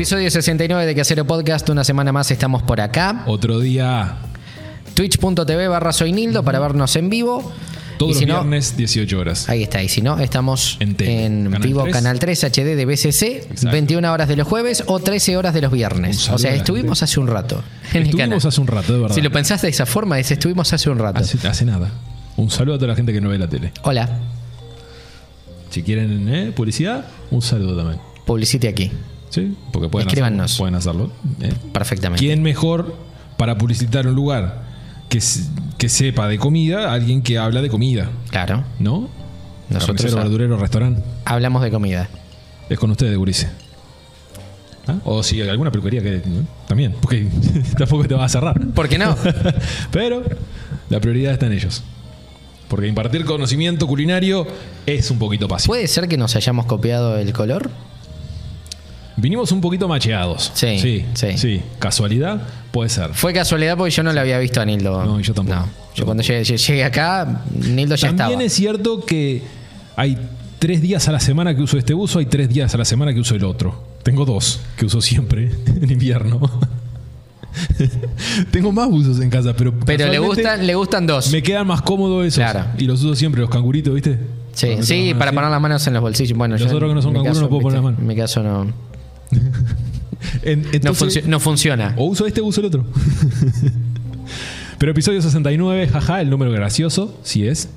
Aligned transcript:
Episodio 0.00 0.30
69 0.30 0.86
de 0.86 0.94
Queacero 0.94 1.26
Podcast. 1.26 1.68
Una 1.68 1.84
semana 1.84 2.10
más 2.10 2.30
estamos 2.30 2.62
por 2.62 2.80
acá. 2.80 3.22
Otro 3.26 3.60
día, 3.60 4.16
Twitch.tv 4.94 5.68
barra 5.68 5.92
soy 5.92 6.12
Nildo 6.12 6.42
para 6.42 6.58
vernos 6.58 6.96
en 6.96 7.10
vivo. 7.10 7.52
Todos 8.00 8.16
si 8.18 8.24
los 8.24 8.34
no, 8.36 8.42
viernes, 8.42 8.76
18 8.76 9.18
horas. 9.18 9.48
Ahí 9.48 9.62
está. 9.62 9.82
Y 9.82 9.88
si 9.88 10.00
no, 10.00 10.18
estamos 10.18 10.76
En 10.80 10.90
en, 10.90 10.96
tele. 10.96 11.42
Canal 11.50 11.62
vivo 11.62 11.82
3. 11.82 11.92
Canal 11.94 12.18
3 12.18 12.44
HD 12.44 12.74
de 12.76 12.84
BCC, 12.86 13.22
Exacto. 13.22 13.70
21 13.70 14.12
horas 14.12 14.26
de 14.28 14.36
los 14.36 14.48
jueves 14.48 14.84
o 14.86 14.98
13 15.00 15.36
horas 15.36 15.52
de 15.54 15.60
los 15.60 15.70
viernes. 15.70 16.28
O 16.30 16.38
sea, 16.38 16.54
estuvimos 16.54 17.02
hace 17.02 17.20
un 17.20 17.26
rato 17.26 17.62
en 17.92 18.04
Estuvimos 18.04 18.44
hace 18.46 18.60
un 18.60 18.66
rato, 18.66 18.92
de 18.94 18.98
verdad. 19.00 19.14
Si 19.14 19.20
lo 19.20 19.30
pensaste 19.30 19.66
de 19.66 19.72
esa 19.72 19.86
forma, 19.86 20.18
es 20.18 20.30
estuvimos 20.30 20.72
hace 20.72 20.88
un 20.90 20.98
rato. 20.98 21.20
hace, 21.20 21.46
hace 21.46 21.64
nada. 21.64 21.90
Un 22.36 22.50
saludo 22.50 22.76
a 22.76 22.78
toda 22.78 22.88
la 22.88 22.96
gente 22.96 23.12
que 23.12 23.20
no 23.20 23.28
ve 23.28 23.38
la 23.38 23.48
tele. 23.48 23.72
Hola, 23.82 24.08
Si 25.68 25.82
quieren 25.82 26.28
¿eh? 26.34 26.52
publicidad, 26.52 27.04
un 27.30 27.42
saludo 27.42 27.76
también. 27.76 28.00
publicite 28.24 28.68
aquí. 28.68 28.90
¿Sí? 29.28 29.54
Porque 29.72 29.88
pueden 29.88 30.08
Escríbanos. 30.08 30.52
hacerlo. 30.52 30.62
Pueden 30.62 30.74
hacerlo 30.74 31.12
¿eh? 31.42 31.52
Perfectamente. 31.72 32.24
¿Quién 32.24 32.42
mejor 32.42 32.96
para 33.36 33.58
publicitar 33.58 34.06
un 34.06 34.14
lugar 34.14 34.62
que, 35.08 35.20
que 35.80 35.88
sepa 35.88 36.28
de 36.28 36.38
comida? 36.38 36.92
Alguien 36.92 37.22
que 37.22 37.38
habla 37.38 37.62
de 37.62 37.70
comida, 37.70 38.10
Claro. 38.30 38.64
¿no? 38.78 39.08
Nosotros 39.70 39.96
Carnicero, 39.96 40.22
verdurero, 40.22 40.56
restaurante. 40.58 41.02
hablamos 41.24 41.62
de 41.62 41.70
comida. 41.70 42.08
Es 42.68 42.78
con 42.78 42.90
ustedes, 42.90 43.16
Gurice. 43.16 43.48
¿Ah? 44.86 44.96
O 45.04 45.22
si 45.22 45.40
hay 45.40 45.48
alguna 45.48 45.70
peluquería 45.70 46.02
que. 46.02 46.22
¿no? 46.26 46.46
También, 46.68 46.94
porque 47.00 47.26
tampoco 47.78 48.06
te 48.06 48.14
va 48.14 48.26
a 48.26 48.28
cerrar. 48.28 48.60
¿Por 48.74 48.90
qué 48.90 48.98
no? 48.98 49.16
Pero 49.90 50.22
la 50.90 51.00
prioridad 51.00 51.32
está 51.32 51.46
en 51.46 51.52
ellos. 51.52 51.82
Porque 52.68 52.86
impartir 52.86 53.24
conocimiento 53.24 53.86
culinario 53.86 54.46
es 54.84 55.10
un 55.10 55.18
poquito 55.18 55.48
fácil. 55.48 55.66
¿Puede 55.68 55.88
ser 55.88 56.08
que 56.08 56.18
nos 56.18 56.36
hayamos 56.36 56.66
copiado 56.66 57.16
el 57.16 57.32
color? 57.32 57.70
Vinimos 59.20 59.52
un 59.52 59.60
poquito 59.60 59.88
macheados. 59.88 60.50
Sí, 60.54 60.78
sí. 60.78 61.04
sí. 61.14 61.36
sí. 61.36 61.62
Casualidad, 61.78 62.40
puede 62.70 62.88
ser. 62.88 63.12
Fue 63.14 63.32
casualidad 63.32 63.76
porque 63.76 63.90
yo 63.90 64.02
no 64.02 64.12
lo 64.12 64.20
había 64.20 64.38
visto 64.38 64.60
a 64.60 64.64
Nildo. 64.64 65.04
No, 65.04 65.20
yo 65.20 65.34
tampoco. 65.34 65.58
No. 65.58 65.64
Yo 65.66 65.70
Yo 65.96 66.04
cuando 66.04 66.22
llegué, 66.22 66.44
llegué 66.44 66.84
acá, 66.84 67.42
Nildo 67.54 67.96
ya 67.96 68.08
También 68.08 68.28
estaba. 68.28 68.42
es 68.44 68.52
cierto 68.52 69.04
que 69.04 69.42
hay 69.96 70.16
tres 70.58 70.80
días 70.80 71.08
a 71.08 71.12
la 71.12 71.20
semana 71.20 71.54
que 71.54 71.62
uso 71.62 71.78
este 71.78 71.94
buzo, 71.94 72.18
hay 72.18 72.26
tres 72.26 72.48
días 72.48 72.74
a 72.74 72.78
la 72.78 72.84
semana 72.84 73.12
que 73.12 73.20
uso 73.20 73.34
el 73.34 73.44
otro. 73.44 73.88
Tengo 74.02 74.24
dos 74.24 74.60
que 74.76 74.86
uso 74.86 75.00
siempre 75.00 75.50
en 75.66 75.90
invierno. 75.90 76.40
Tengo 78.50 78.72
más 78.72 78.88
buzos 78.88 79.20
en 79.20 79.30
casa, 79.30 79.54
pero. 79.56 79.72
Pero 79.84 80.06
le 80.06 80.18
gustan, 80.18 80.66
le 80.66 80.74
gustan 80.74 81.06
dos. 81.06 81.30
Me 81.30 81.42
quedan 81.42 81.66
más 81.66 81.82
cómodos 81.82 82.26
esos. 82.26 82.38
Claro. 82.38 82.64
Y 82.78 82.84
los 82.84 83.02
uso 83.02 83.14
siempre, 83.14 83.40
los 83.40 83.50
canguritos, 83.50 83.94
¿viste? 83.94 84.18
Sí, 84.52 84.76
sí, 84.82 85.14
para 85.14 85.30
así. 85.30 85.34
poner 85.36 85.50
las 85.50 85.60
manos 85.60 85.86
en 85.86 85.94
los 85.94 86.02
bolsillos. 86.02 86.36
Bueno, 86.36 86.56
Los 86.56 86.70
yo 86.70 86.76
otros 86.76 86.90
que 86.90 86.94
no 86.94 87.02
son 87.02 87.12
canguros 87.14 87.40
no 87.40 87.48
puedo 87.48 87.62
poner 87.62 87.76
las 87.76 87.84
manos. 87.84 88.00
En 88.00 88.06
mi 88.06 88.16
caso 88.16 88.42
no, 88.42 88.66
No, 91.26 91.40
funciona. 91.40 91.94
O 91.96 92.04
uso 92.06 92.26
este 92.26 92.40
o 92.40 92.44
uso 92.46 92.60
el 92.60 92.66
otro. 92.66 92.84
Pero 94.78 94.92
episodio 94.92 95.20
69, 95.22 95.88
jaja, 95.88 96.20
el 96.20 96.30
número 96.30 96.50
gracioso, 96.52 97.18
sí 97.22 97.46
es. 97.46 97.68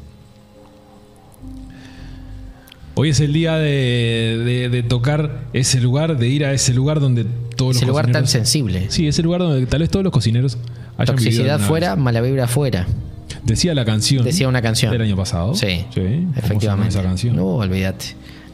Hoy 2.95 3.09
es 3.09 3.19
el 3.19 3.33
día 3.33 3.55
de, 3.57 4.41
de- 4.45 4.69
de 4.69 4.83
tocar 4.83 5.45
ese 5.53 5.81
lugar, 5.81 6.17
de 6.17 6.27
ir 6.27 6.45
a 6.45 6.53
ese 6.53 6.73
lugar 6.73 6.99
donde 6.99 7.25
todos 7.55 7.75
Ese 7.77 7.85
los 7.85 7.89
lugar 7.93 8.11
tan 8.11 8.27
sensible. 8.27 8.85
Sí, 8.89 9.07
ese 9.07 9.23
lugar 9.23 9.41
donde 9.41 9.65
tal 9.65 9.79
vez 9.81 9.89
todos 9.89 10.03
los 10.03 10.13
cocineros 10.13 10.57
hayan 10.97 11.15
Toxicidad 11.15 11.59
fuera, 11.59 11.95
mala 11.95 12.21
vibra 12.21 12.47
fuera. 12.47 12.81
vez. 12.83 13.39
Decía 13.45 13.73
la 13.73 13.83
canción. 13.83 14.23
Decía 14.23 14.47
una 14.47 14.61
canción. 14.61 14.91
Del 14.91 15.01
año 15.01 15.15
pasado. 15.15 15.55
Sí, 15.55 15.85
¿Cómo 15.85 15.93
se 15.93 16.01
llama 16.03 16.33
efectivamente. 16.37 16.89
Esa 16.89 17.01
canción. 17.03 17.35
No, 17.35 17.45
olvídate. 17.55 18.05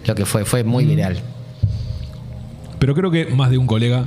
Lo 0.05 0.15
que 0.15 0.25
fue, 0.25 0.45
fue 0.45 0.63
muy 0.63 0.85
viral. 0.85 1.19
Pero 2.79 2.95
creo 2.95 3.11
que 3.11 3.25
más 3.27 3.51
de 3.51 3.57
un 3.57 3.67
colega 3.67 4.05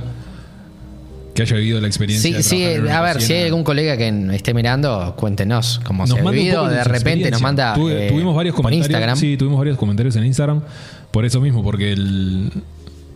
que 1.35 1.41
haya 1.41 1.55
vivido 1.57 1.81
la 1.81 1.87
experiencia. 1.87 2.41
Sí, 2.41 2.43
sí, 2.43 2.63
a 2.89 3.01
ver, 3.01 3.21
si 3.21 3.33
hay 3.33 3.45
algún 3.45 3.63
colega 3.63 3.97
que 3.97 4.07
esté 4.33 4.53
mirando, 4.53 5.15
cuéntenos 5.17 5.79
cómo 5.83 6.05
Nos 6.05 6.15
se 6.19 6.19
ha 6.27 6.29
vivido. 6.31 6.67
De 6.67 6.83
repente 6.83 7.31
nos 7.31 7.41
manda 7.41 7.73
Tuve- 7.75 8.05
eh, 8.07 8.09
tuvimos 8.09 8.35
varios 8.35 8.53
por 8.55 8.63
comentarios. 8.65 8.89
Instagram. 8.89 9.17
Sí, 9.17 9.37
tuvimos 9.37 9.57
varios 9.57 9.77
comentarios 9.77 10.15
en 10.15 10.25
Instagram. 10.25 10.61
Por 11.11 11.25
eso 11.25 11.41
mismo, 11.41 11.63
porque 11.63 11.91
el, 11.93 12.51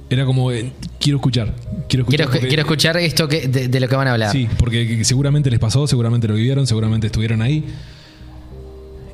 era 0.10 0.26
como, 0.26 0.52
eh, 0.52 0.72
quiero 1.00 1.18
escuchar. 1.18 1.54
Quiero 1.88 2.04
escuchar. 2.04 2.08
Quiero, 2.08 2.32
porque- 2.32 2.48
quiero 2.48 2.62
escuchar 2.62 2.98
esto 2.98 3.28
que, 3.28 3.48
de, 3.48 3.68
de 3.68 3.80
lo 3.80 3.88
que 3.88 3.96
van 3.96 4.08
a 4.08 4.14
hablar. 4.14 4.32
Sí, 4.32 4.48
porque 4.58 5.04
seguramente 5.04 5.52
les 5.52 5.60
pasó, 5.60 5.86
seguramente 5.86 6.28
lo 6.28 6.34
vivieron, 6.36 6.66
seguramente 6.66 7.08
estuvieron 7.08 7.42
ahí. 7.44 7.66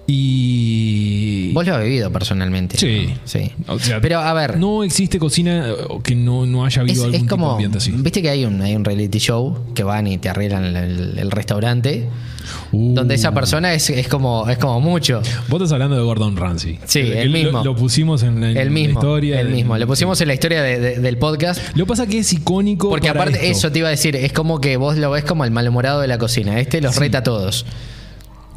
Y. 0.06 1.52
Vos 1.54 1.66
lo 1.66 1.76
has 1.76 1.84
vivido 1.84 2.12
personalmente. 2.12 2.78
Sí. 2.78 3.08
¿no? 3.10 3.16
sí. 3.26 3.52
O 3.68 3.80
sea, 3.80 4.02
Pero 4.02 4.20
a 4.20 4.34
ver, 4.34 4.58
No 4.58 4.84
existe 4.84 5.20
cocina 5.20 5.68
que 6.04 6.16
no, 6.16 6.46
no 6.46 6.66
haya 6.66 6.82
es, 6.84 6.90
habido 6.90 7.04
algún 7.06 7.16
es 7.16 7.22
tipo 7.22 7.36
de 7.36 7.42
como. 7.42 7.52
ambiente 7.52 7.78
así. 7.78 7.92
Viste 7.96 8.22
que 8.22 8.30
hay 8.30 8.46
un, 8.46 8.62
hay 8.62 8.76
un 8.76 8.84
reality 8.84 9.20
show 9.20 9.58
que 9.74 9.84
van 9.84 10.08
y 10.08 10.18
te 10.18 10.30
arreglan 10.30 10.76
el, 10.76 11.32
restaurante. 11.32 12.08
Uh. 12.72 12.94
Donde 12.94 13.16
esa 13.16 13.34
persona 13.34 13.74
es, 13.74 13.90
es 13.90 14.08
como 14.08 14.50
es 14.50 14.58
como 14.58 14.82
mucho. 14.82 15.22
Vos 15.48 15.62
estás 15.62 15.72
hablando 15.74 15.96
de 15.96 16.04
Gordon 16.04 16.36
Ramsay. 16.36 16.80
Sí, 16.86 17.00
el 17.00 17.30
mismo. 17.30 17.64
Lo, 17.64 17.76
pusimos 17.76 18.24
en 18.24 18.42
la, 18.42 18.50
El 18.50 18.56
la 18.56 18.66
mismo. 18.66 19.00
historia. 19.00 19.40
el 19.40 19.50
mismo. 19.50 19.78
Lo 19.78 19.88
pusimos 19.88 20.20
en 20.22 20.28
la 20.28 20.34
historia 20.34 20.62
de- 20.62 20.80
de- 20.80 21.00
del 21.00 21.18
podcast. 21.18 21.62
Lo 21.76 21.86
que 21.86 21.90
pasa 21.90 22.08
que 22.08 22.20
es 22.20 22.34
icónico. 22.34 22.90
Porque 22.90 23.08
para 23.08 23.22
aparte, 23.22 23.38
esto. 23.48 23.58
eso 23.68 23.72
te 23.72 23.80
iba 23.80 23.88
a 23.88 23.92
decir, 23.92 24.16
es 24.16 24.34
como 24.34 24.60
que 24.60 24.76
vos 24.78 24.98
lo 24.98 25.12
ves 25.12 25.24
como 25.24 25.46
el 25.46 25.52
malhumorado 25.52 26.02
de 26.02 26.08
la 26.08 26.18
cocina. 26.18 26.60
Este 26.60 26.82
los 26.82 26.96
Sí. 26.96 27.00
reta 27.00 27.20
a 27.20 27.24
todos. 27.24 27.66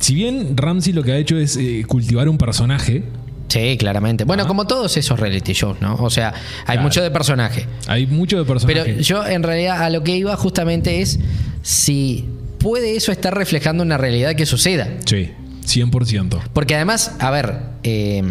Si 0.01 0.15
bien 0.15 0.57
Ramsey 0.57 0.93
lo 0.93 1.03
que 1.03 1.13
ha 1.13 1.17
hecho 1.17 1.37
es 1.39 1.57
eh, 1.57 1.85
cultivar 1.87 2.29
un 2.29 2.39
personaje, 2.39 3.03
Sí, 3.49 3.77
claramente. 3.79 4.25
Bueno, 4.25 4.49
como 4.49 4.67
todos 4.67 4.97
esos 4.97 5.21
reality 5.21 5.53
shows, 5.53 5.81
¿no? 5.81 5.95
O 5.95 6.11
sea, 6.11 6.35
hay 6.63 6.65
Claro. 6.65 6.83
mucho 6.83 7.01
de 7.03 7.13
personaje. 7.13 7.67
hay 7.87 8.07
mucho 8.09 8.37
de 8.39 8.45
personaje. 8.45 8.83
Pero 8.85 9.01
yo 9.01 9.25
en 9.25 9.45
realidad 9.45 9.83
a 9.85 9.89
lo 9.89 10.03
que 10.03 10.17
iba 10.17 10.37
justamente 10.37 11.01
es 11.01 11.21
si 11.63 12.25
puede 12.59 12.97
eso 12.97 13.13
estar 13.13 13.33
reflejando 13.37 13.85
una 13.85 13.99
realidad 13.99 14.35
que 14.35 14.47
suceda. 14.47 14.89
Sí, 15.05 15.31
100%. 15.65 16.41
Porque 16.53 16.75
además, 16.75 17.15
a 17.21 17.31
ver, 17.31 17.61
eh, 17.85 18.25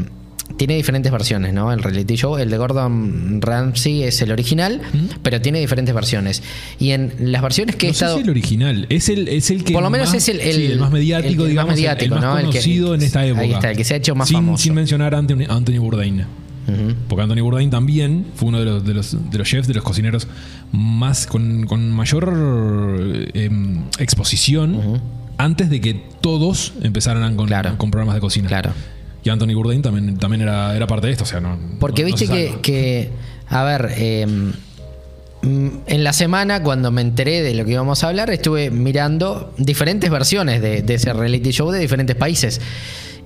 tiene 0.58 0.76
diferentes 0.76 1.12
versiones, 1.12 1.54
¿no? 1.54 1.72
El 1.74 1.84
reality 1.84 2.16
show, 2.16 2.38
el 2.38 2.50
de 2.50 2.58
Gordon 2.58 3.42
Ramsay 3.42 4.04
es 4.04 4.22
el 4.22 4.32
original, 4.32 4.82
pero 5.22 5.42
tiene 5.42 5.60
diferentes 5.60 5.94
versiones. 5.94 6.42
Y 6.80 6.92
en 6.92 7.14
las 7.20 7.42
versiones 7.42 7.76
que 7.76 7.88
no 7.88 7.90
he 7.90 7.92
estado... 7.92 8.16
si 8.18 8.24
el 8.24 8.30
original. 8.30 8.86
Es 8.90 9.10
el, 9.10 9.28
es 9.28 9.52
el 9.52 9.64
que. 9.64 9.74
Por 9.74 9.84
lo 9.84 9.90
menos 9.90 10.08
más- 10.10 10.16
es 10.18 10.30
el- 10.30 10.40
el- 10.40 10.56
sí, 10.56 10.66
el 10.68 10.80
más 10.80 10.92
mediático, 10.92 11.44
el 11.44 11.50
digamos. 11.50 11.72
más 11.72 11.76
mediático, 11.78 12.16
el, 12.16 12.22
más 12.22 12.30
¿no? 12.30 12.38
El 12.40 12.46
que- 12.46 12.52
conocido 12.52 12.96
en 12.96 13.02
esta 13.02 13.20
ahí 13.22 13.30
época. 13.32 13.46
está, 13.46 13.72
el 13.72 13.78
que 13.78 13.84
se 13.84 13.94
ha 13.94 13.98
hecho 13.98 14.16
más 14.16 14.28
sin, 14.28 14.38
famoso. 14.38 14.64
Sin 14.64 14.74
mencionar 14.74 15.14
a 15.14 15.18
Anthony, 15.18 15.46
Anthony 15.50 15.78
Bourdain. 15.80 16.26
Porque 17.08 17.22
Anthony 17.22 17.42
Bourdain 17.44 17.70
también 17.70 18.26
fue 18.36 18.48
uno 18.50 18.58
de 18.60 18.66
los, 18.66 18.84
de 18.84 18.94
los, 18.96 19.30
de 19.32 19.38
los 19.38 19.48
chefs, 19.48 19.68
de 19.68 19.76
los 19.76 19.84
cocineros 19.84 20.28
más 20.72 21.28
con, 21.28 21.68
con 21.68 21.92
mayor 21.92 22.34
eh, 23.36 23.50
exposición 24.00 25.00
antes 25.38 25.70
de 25.70 25.80
que 25.82 25.94
todos 26.22 26.74
empezaran 26.82 27.36
con, 27.36 27.46
Claro. 27.48 27.78
con 27.78 27.92
programas 27.92 28.16
de 28.16 28.22
cocina. 28.22 28.48
Claro. 28.48 28.72
Y 29.26 29.30
Anthony 29.32 29.54
Bourdain 29.56 29.82
también, 29.82 30.18
también 30.18 30.44
era, 30.44 30.76
era 30.76 30.86
parte 30.88 31.08
de 31.08 31.14
esto. 31.14 31.24
O 31.26 31.28
sea, 31.28 31.42
no, 31.42 31.58
Porque 31.80 32.04
no- 32.04 32.08
viste 32.08 32.28
que, 32.62 33.10
a 33.48 33.64
ver, 33.64 33.90
eh, 33.98 34.26
mm, 35.42 35.70
en 35.88 36.04
la 36.04 36.14
semana 36.14 36.62
cuando 36.64 36.92
me 36.92 37.02
enteré 37.02 37.42
de 37.42 37.54
lo 37.56 37.66
que 37.66 37.72
íbamos 37.72 38.04
a 38.04 38.10
hablar, 38.10 38.30
estuve 38.30 38.70
mirando 38.70 39.54
diferentes 39.58 40.10
versiones 40.10 40.62
de, 40.62 40.82
de 40.84 40.94
ese 40.94 41.12
reality 41.12 41.52
show 41.52 41.72
de 41.72 41.80
diferentes 41.80 42.16
países. 42.16 42.62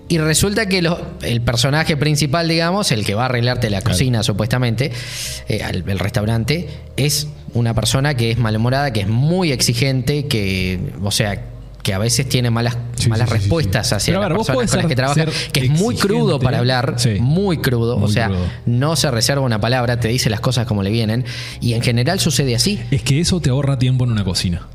Y 0.08 0.18
resulta 0.18 0.68
que 0.68 0.82
lo- 0.82 1.00
el 1.22 1.42
personaje 1.42 1.96
principal, 1.96 2.48
digamos, 2.48 2.92
el 2.92 3.06
que 3.06 3.14
va 3.14 3.24
a 3.24 3.26
arreglarte 3.26 3.70
la 3.70 3.82
Claro. 3.82 3.92
cocina 3.94 4.24
supuestamente, 4.24 4.92
eh, 5.50 5.62
al- 5.64 5.84
el 5.88 6.00
restaurante, 6.00 6.68
es 6.98 7.28
una 7.54 7.74
persona 7.76 8.16
que 8.16 8.32
es 8.32 8.38
malhumorada, 8.38 8.92
que 8.94 9.02
es 9.02 9.08
muy 9.08 9.52
exigente, 9.52 10.28
que, 10.28 10.80
o 11.04 11.12
sea, 11.12 11.44
que 11.84 11.94
a 11.94 11.98
veces 11.98 12.28
tiene 12.28 12.50
malas, 12.50 12.78
Sí, 12.96 13.10
malas 13.10 13.30
sí, 13.30 13.36
respuestas 13.36 13.94
hacia 13.94 14.20
las 14.20 14.28
personas 14.30 14.70
con 14.72 14.80
las 14.80 14.88
que 14.88 14.96
trabaja, 14.96 15.26
que 15.54 15.62
es 15.66 15.70
muy 15.70 15.96
crudo 15.96 16.40
para 16.40 16.60
hablar, 16.60 16.96
Sí. 16.98 17.18
muy 17.22 17.58
crudo, 17.60 17.98
o 17.98 18.08
sea, 18.10 18.28
crudo. 18.28 18.46
no 18.66 18.96
se 18.96 19.10
reserva 19.12 19.42
una 19.44 19.62
palabra, 19.62 20.00
te 20.00 20.10
dice 20.10 20.30
las 20.30 20.42
cosas 20.42 20.66
como 20.68 20.84
le 20.84 20.90
vienen, 20.92 21.24
y 21.62 21.74
en 21.74 21.82
general 21.82 22.20
sucede 22.20 22.56
así. 22.56 22.80
Es 22.92 23.02
que 23.04 23.20
eso 23.22 23.40
te 23.40 23.50
ahorra 23.50 23.80
tiempo 23.80 24.04
en 24.04 24.12
una 24.12 24.24
cocina. 24.26 24.68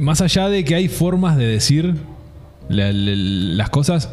Más 0.00 0.20
allá 0.20 0.48
de 0.48 0.64
que 0.64 0.74
hay 0.74 0.88
formas 0.88 1.36
de 1.36 1.46
decir 1.46 1.94
la- 2.68 2.92
la- 2.92 3.14
las 3.56 3.70
cosas, 3.70 4.10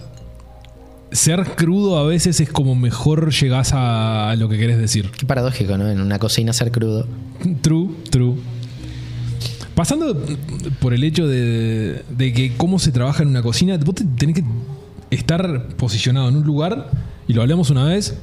ser 1.11 1.43
crudo 1.55 1.97
a 1.97 2.05
veces 2.05 2.39
es 2.39 2.49
como 2.49 2.75
mejor 2.75 3.31
llegás 3.33 3.71
a, 3.73 4.33
lo 4.37 4.47
que 4.49 4.57
querés 4.57 4.77
decir. 4.77 5.11
Qué 5.11 5.25
paradójico, 5.25 5.77
¿no? 5.77 5.89
En 5.89 5.99
una 6.01 6.17
cocina 6.19 6.53
ser 6.53 6.71
crudo. 6.71 7.05
True. 7.61 7.84
Pasando 9.85 10.19
por 10.79 10.95
el 10.95 11.03
hecho 11.03 11.27
de, 11.27 12.01
de 12.09 12.33
que 12.33 12.53
cómo 12.57 12.79
se 12.79 12.91
trabaja 12.91 13.21
en 13.21 13.29
una 13.29 13.43
cocina, 13.43 13.77
vos 13.77 13.93
te- 13.93 14.03
tenés 14.03 14.33
que 14.37 14.43
estar 15.11 15.67
posicionado 15.77 16.27
en 16.27 16.37
un 16.37 16.43
lugar, 16.43 16.89
y 17.27 17.33
lo 17.33 17.43
hablamos 17.43 17.69
una 17.69 17.83
vez, 17.85 18.17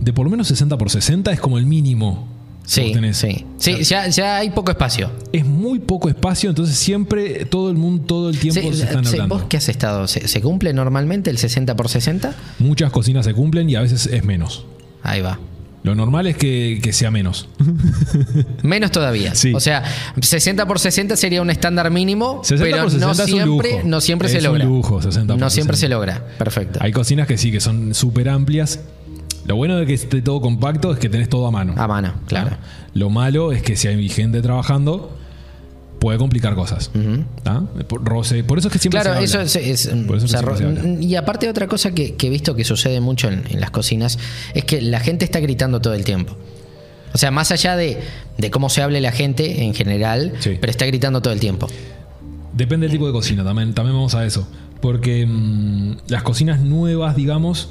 de 0.00 0.12
por 0.12 0.26
lo 0.26 0.30
menos 0.30 0.46
60 0.46 0.78
por 0.78 0.88
60 0.88 1.32
es 1.32 1.40
como 1.40 1.58
el 1.58 1.66
mínimo 1.66 2.28
Sí, 2.64 2.92
tenés- 2.94 3.14
sí. 3.14 3.44
Sí, 3.58 3.82
ya, 3.82 4.06
ya 4.06 4.36
hay 4.36 4.50
poco 4.50 4.70
espacio. 4.70 5.10
Es 5.32 5.44
muy 5.44 5.80
poco 5.80 6.08
espacio, 6.08 6.50
entonces 6.50 6.76
siempre 6.76 7.46
todo 7.46 7.68
el 7.68 7.76
mundo, 7.76 8.04
todo 8.06 8.30
el 8.30 8.38
tiempo 8.38 8.60
Sí, 8.60 8.76
se 8.76 8.84
están 8.84 9.04
sí, 9.04 9.14
hablando. 9.14 9.34
¿Vos 9.38 9.44
qué 9.48 9.56
has 9.56 9.68
estado? 9.68 10.06
¿Se, 10.06 10.28
se 10.28 10.40
cumple 10.40 10.72
normalmente 10.72 11.30
el 11.30 11.38
60 11.38 11.74
por 11.74 11.88
60? 11.88 12.32
Muchas 12.60 12.92
cocinas 12.92 13.24
se 13.24 13.34
cumplen 13.34 13.68
y 13.68 13.74
a 13.74 13.80
veces 13.80 14.06
es 14.06 14.24
menos. 14.24 14.66
Ahí 15.02 15.20
va. 15.20 15.40
Lo 15.82 15.94
normal 15.94 16.26
es 16.26 16.36
que, 16.36 16.78
que 16.82 16.92
sea 16.92 17.10
menos. 17.10 17.48
Menos 18.62 18.90
todavía. 18.90 19.34
Sí. 19.34 19.54
O 19.54 19.60
sea, 19.60 19.82
60 20.20 20.66
por 20.66 20.78
60 20.78 21.16
sería 21.16 21.40
un 21.40 21.48
estándar 21.50 21.90
mínimo, 21.90 22.40
60 22.44 22.64
pero 22.64 22.82
por 22.84 22.90
60 22.90 23.06
no 23.06 23.10
un 23.22 23.28
siempre, 23.28 23.72
lujo. 23.72 23.82
no 23.88 24.00
siempre 24.00 24.28
se 24.28 24.38
Es 24.38 24.44
un 24.44 24.50
logra. 24.50 24.64
lujo, 24.64 25.02
60 25.02 25.32
por 25.34 25.40
no 25.40 25.50
siempre 25.50 25.76
60. 25.76 25.76
se 25.76 25.88
logra. 25.88 26.26
Perfecto. 26.38 26.78
Hay 26.82 26.92
cocinas 26.92 27.26
que 27.26 27.38
sí, 27.38 27.50
que 27.50 27.60
son 27.60 27.94
súper 27.94 28.28
amplias. 28.28 28.80
Lo 29.46 29.56
bueno 29.56 29.76
de 29.78 29.86
que 29.86 29.94
esté 29.94 30.20
todo 30.22 30.40
compacto 30.40 30.92
es 30.92 30.98
que 30.98 31.08
tenés 31.08 31.28
todo 31.30 31.46
a 31.46 31.50
mano. 31.50 31.74
A 31.76 31.88
mano, 31.88 32.12
claro. 32.26 32.56
Lo 32.94 33.08
malo 33.08 33.52
es 33.52 33.62
que 33.62 33.74
si 33.76 33.88
hay 33.88 34.08
gente 34.10 34.42
trabajando, 34.42 35.16
puede 36.00 36.18
complicar 36.18 36.54
cosas. 36.56 36.90
Por, 37.88 38.02
roce- 38.04 38.42
por 38.42 38.58
eso 38.58 38.66
es 38.68 38.72
que 38.72 38.78
siempre 38.80 39.00
Claro, 39.00 39.18
se 39.18 39.24
eso 39.24 39.40
es. 39.42 39.54
es- 39.56 39.86
Por 40.06 40.16
eso 40.16 40.24
o 40.26 40.28
sea, 40.28 40.40
siempre 40.40 40.56
se 40.58 40.64
habla. 40.64 41.00
y 41.00 41.14
aparte, 41.14 41.48
otra 41.48 41.68
cosa 41.68 41.92
que, 41.92 42.14
que 42.16 42.26
he 42.26 42.30
visto 42.30 42.56
que 42.56 42.64
sucede 42.64 43.00
mucho 43.00 43.28
en, 43.28 43.44
en 43.48 43.60
las 43.60 43.70
cocinas 43.70 44.18
es 44.54 44.64
que 44.64 44.80
la 44.82 44.98
gente 44.98 45.24
está 45.24 45.38
gritando 45.40 45.80
todo 45.80 45.94
el 45.94 46.02
tiempo. 46.04 46.36
O 47.12 47.18
sea, 47.18 47.30
más 47.30 47.50
allá 47.52 47.76
de, 47.76 47.98
de 48.38 48.50
cómo 48.50 48.68
se 48.70 48.82
hable 48.82 49.00
la 49.00 49.12
gente 49.12 49.62
en 49.64 49.74
general, 49.74 50.32
Sí. 50.40 50.56
pero 50.60 50.70
está 50.70 50.86
gritando 50.86 51.20
todo 51.22 51.32
el 51.32 51.40
tiempo. 51.40 51.68
Depende 52.52 52.86
del 52.86 52.92
tipo 52.92 53.06
de 53.06 53.12
cocina, 53.12 53.44
también, 53.44 53.74
también 53.74 53.94
vamos 53.94 54.14
a 54.14 54.24
eso. 54.24 54.48
Porque 54.80 55.26
mm, 55.26 55.96
las 56.08 56.22
cocinas 56.22 56.60
nuevas, 56.60 57.14
digamos, 57.16 57.68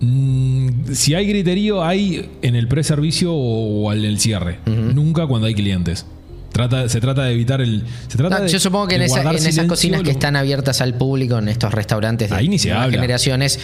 mm, 0.00 0.92
si 0.92 1.14
hay 1.14 1.26
griterío, 1.26 1.84
hay 1.84 2.30
en 2.42 2.56
el 2.56 2.68
preservicio 2.68 3.32
o, 3.32 3.84
o 3.84 3.90
al 3.90 4.04
el 4.04 4.18
cierre. 4.18 4.58
Nunca 4.66 5.26
cuando 5.26 5.46
hay 5.46 5.54
clientes. 5.54 6.06
Trata, 6.52 6.88
se 6.88 7.00
trata 7.00 7.24
de 7.24 7.32
evitar 7.32 7.60
el. 7.60 7.82
Se 8.08 8.18
trata 8.18 8.38
No, 8.38 8.44
de- 8.44 8.50
yo 8.50 8.60
supongo 8.60 8.86
que 8.88 8.96
en, 8.96 9.02
esa- 9.02 9.22
en 9.22 9.36
esas 9.46 9.66
cocinas 9.66 10.02
que 10.02 10.10
están 10.10 10.36
abiertas 10.36 10.80
al 10.80 10.94
público, 10.94 11.38
en 11.38 11.48
estos 11.48 11.72
restaurantes 11.72 12.30
de 12.30 12.36
Ahí 12.36 12.48
ni 12.48 12.58
se 12.58 12.68
nuevas 12.68 12.84
habla. 12.86 12.96
generaciones, 12.98 13.58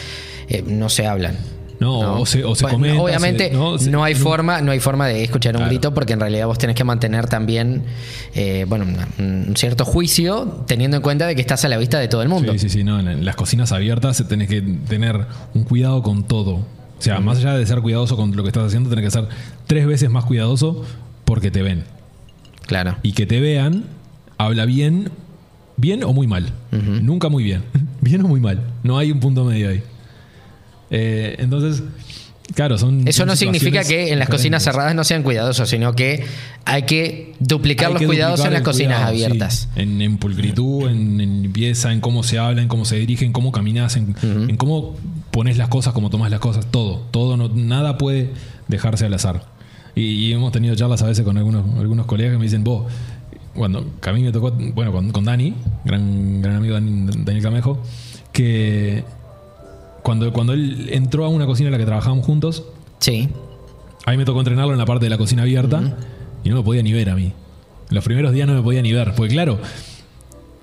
eh, 0.48 0.62
no 0.66 0.88
se 0.88 1.06
hablan. 1.06 1.36
No, 1.80 2.20
o 2.20 2.26
se- 2.26 2.44
o 2.44 2.56
se 2.56 2.62
Bueno, 2.64 2.78
comenta, 2.78 3.02
Obviamente 3.02 3.48
se- 3.50 3.54
no, 3.54 3.78
se- 3.78 3.88
no 3.90 4.02
hay 4.02 4.14
no- 4.14 4.20
forma, 4.20 4.60
no 4.62 4.72
hay 4.72 4.80
forma 4.80 5.06
de 5.06 5.22
escuchar 5.22 5.54
un 5.54 5.58
Claro. 5.60 5.70
grito 5.70 5.94
porque 5.94 6.14
en 6.14 6.18
realidad 6.20 6.46
vos 6.46 6.58
tenés 6.58 6.74
que 6.74 6.82
mantener 6.82 7.26
también, 7.28 7.84
eh, 8.34 8.64
bueno, 8.68 8.84
un 9.20 9.54
cierto 9.56 9.84
juicio 9.84 10.64
teniendo 10.66 10.96
en 10.96 11.02
cuenta 11.04 11.28
de 11.28 11.36
que 11.36 11.40
estás 11.40 11.64
a 11.64 11.68
la 11.68 11.76
vista 11.76 12.00
de 12.00 12.08
todo 12.08 12.22
el 12.22 12.28
mundo. 12.28 12.52
Sí, 12.54 12.58
sí, 12.58 12.68
sí. 12.68 12.82
No, 12.84 12.98
en 12.98 13.24
las 13.24 13.36
cocinas 13.36 13.70
abiertas 13.70 14.24
tenés 14.28 14.48
que 14.48 14.60
tener 14.60 15.26
un 15.54 15.62
cuidado 15.62 16.02
con 16.02 16.24
todo. 16.26 16.54
O 16.54 16.66
sea, 17.00 17.20
más 17.20 17.38
allá 17.38 17.52
de 17.54 17.64
ser 17.64 17.80
cuidadoso 17.80 18.16
con 18.16 18.34
lo 18.34 18.42
que 18.42 18.48
estás 18.48 18.64
haciendo, 18.66 18.90
tenés 18.90 19.04
que 19.04 19.10
ser 19.12 19.28
tres 19.68 19.86
veces 19.86 20.10
más 20.10 20.24
cuidadoso 20.24 20.84
porque 21.24 21.52
te 21.52 21.62
ven. 21.62 21.84
Claro. 22.68 22.96
y 23.02 23.12
que 23.12 23.26
te 23.26 23.40
vean, 23.40 23.84
habla 24.36 24.64
bien, 24.66 25.10
bien 25.76 26.04
o 26.04 26.12
muy 26.12 26.26
mal. 26.28 26.52
Nunca 26.70 27.28
muy 27.28 27.42
bien. 27.42 27.64
bien 28.00 28.24
o 28.24 28.28
muy 28.28 28.38
mal. 28.40 28.62
No 28.84 28.96
hay 28.98 29.10
un 29.10 29.18
punto 29.18 29.44
medio 29.44 29.70
ahí. 29.70 29.82
Eh, 30.90 31.36
entonces, 31.38 31.82
claro, 32.54 32.78
son. 32.78 33.06
Eso 33.08 33.18
son 33.18 33.28
no 33.28 33.36
significa 33.36 33.84
que 33.84 34.12
en 34.12 34.18
las 34.18 34.28
cocinas 34.28 34.62
cerradas 34.62 34.94
no 34.94 35.04
sean 35.04 35.22
cuidadosos, 35.22 35.68
sino 35.68 35.94
que 35.94 36.24
hay 36.64 36.82
que 36.84 37.34
duplicar 37.40 37.88
Hay 37.88 37.92
los 37.94 38.00
que 38.00 38.06
cuidados 38.06 38.38
duplicar 38.38 38.52
en 38.52 38.54
las 38.54 38.62
cocinas 38.62 38.96
cuidado, 38.98 39.08
abiertas. 39.08 39.68
sí. 39.74 39.80
En, 39.80 40.00
en 40.02 40.16
pulcritud, 40.18 40.88
en, 40.90 41.20
en 41.20 41.42
limpieza, 41.42 41.92
en 41.92 42.00
cómo 42.00 42.22
se 42.22 42.38
habla, 42.38 42.62
en 42.62 42.68
cómo 42.68 42.84
se 42.84 42.96
dirige, 42.96 43.24
en 43.24 43.32
cómo 43.32 43.52
caminas, 43.52 43.96
en, 43.96 44.14
en 44.22 44.56
cómo 44.56 44.96
pones 45.30 45.56
las 45.58 45.68
cosas, 45.68 45.92
cómo 45.92 46.10
tomas 46.10 46.30
las 46.30 46.40
cosas, 46.40 46.66
todo. 46.70 47.06
Todo, 47.10 47.36
no, 47.36 47.48
nada 47.48 47.98
puede 47.98 48.30
dejarse 48.68 49.06
al 49.06 49.14
azar. 49.14 49.56
Y, 49.98 50.26
y 50.28 50.32
hemos 50.32 50.52
tenido 50.52 50.74
charlas 50.76 51.02
a 51.02 51.06
veces 51.06 51.24
con 51.24 51.36
algunos, 51.38 51.64
algunos 51.78 52.06
colegas 52.06 52.32
que 52.32 52.38
me 52.38 52.44
dicen, 52.44 52.62
vos, 52.64 52.84
cuando 53.54 53.84
que 54.00 54.10
a 54.10 54.12
mí 54.12 54.22
me 54.22 54.30
tocó, 54.32 54.52
bueno, 54.74 54.92
con, 54.92 55.10
con 55.10 55.24
Dani, 55.24 55.54
gran, 55.84 56.40
gran 56.42 56.56
amigo 56.56 56.74
Dani- 56.76 57.24
Daniel 57.24 57.42
Camejo, 57.42 57.78
que 58.32 59.02
cuando, 60.02 60.32
cuando 60.32 60.52
él 60.52 60.88
entró 60.92 61.24
a 61.24 61.28
una 61.28 61.46
cocina 61.46 61.68
en 61.68 61.72
la 61.72 61.78
que 61.78 61.84
trabajábamos 61.86 62.24
juntos, 62.24 62.64
Sí. 63.00 63.28
a 64.06 64.10
mí 64.12 64.16
me 64.16 64.24
tocó 64.24 64.38
entrenarlo 64.40 64.72
en 64.72 64.78
la 64.78 64.86
parte 64.86 65.06
de 65.06 65.10
la 65.10 65.18
cocina 65.18 65.42
abierta 65.42 65.96
y 66.44 66.48
no 66.50 66.56
me 66.56 66.62
podía 66.62 66.82
ni 66.82 66.92
ver 66.92 67.10
a 67.10 67.16
mí. 67.16 67.32
Los 67.90 68.04
primeros 68.04 68.32
días 68.32 68.46
no 68.46 68.54
me 68.54 68.62
podía 68.62 68.82
ni 68.82 68.92
ver, 68.92 69.14
porque 69.16 69.32
claro, 69.34 69.58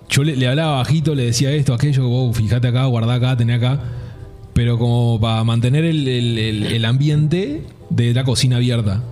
yo 0.09 0.23
le, 0.23 0.35
le 0.35 0.47
hablaba 0.47 0.77
bajito, 0.77 1.15
le 1.15 1.25
decía 1.25 1.51
esto, 1.51 1.73
aquello, 1.73 2.07
wow, 2.07 2.33
fíjate 2.33 2.67
acá, 2.67 2.85
guardá 2.85 3.15
acá, 3.15 3.35
tené 3.35 3.55
acá, 3.55 3.79
pero 4.53 4.77
como 4.77 5.19
para 5.19 5.43
mantener 5.43 5.83
el, 5.83 6.07
el- 6.07 6.37
el- 6.37 6.63
el 6.67 6.85
ambiente 6.85 7.63
de 7.89 8.13
la 8.13 8.23
cocina 8.23 8.57
abierta. 8.57 9.03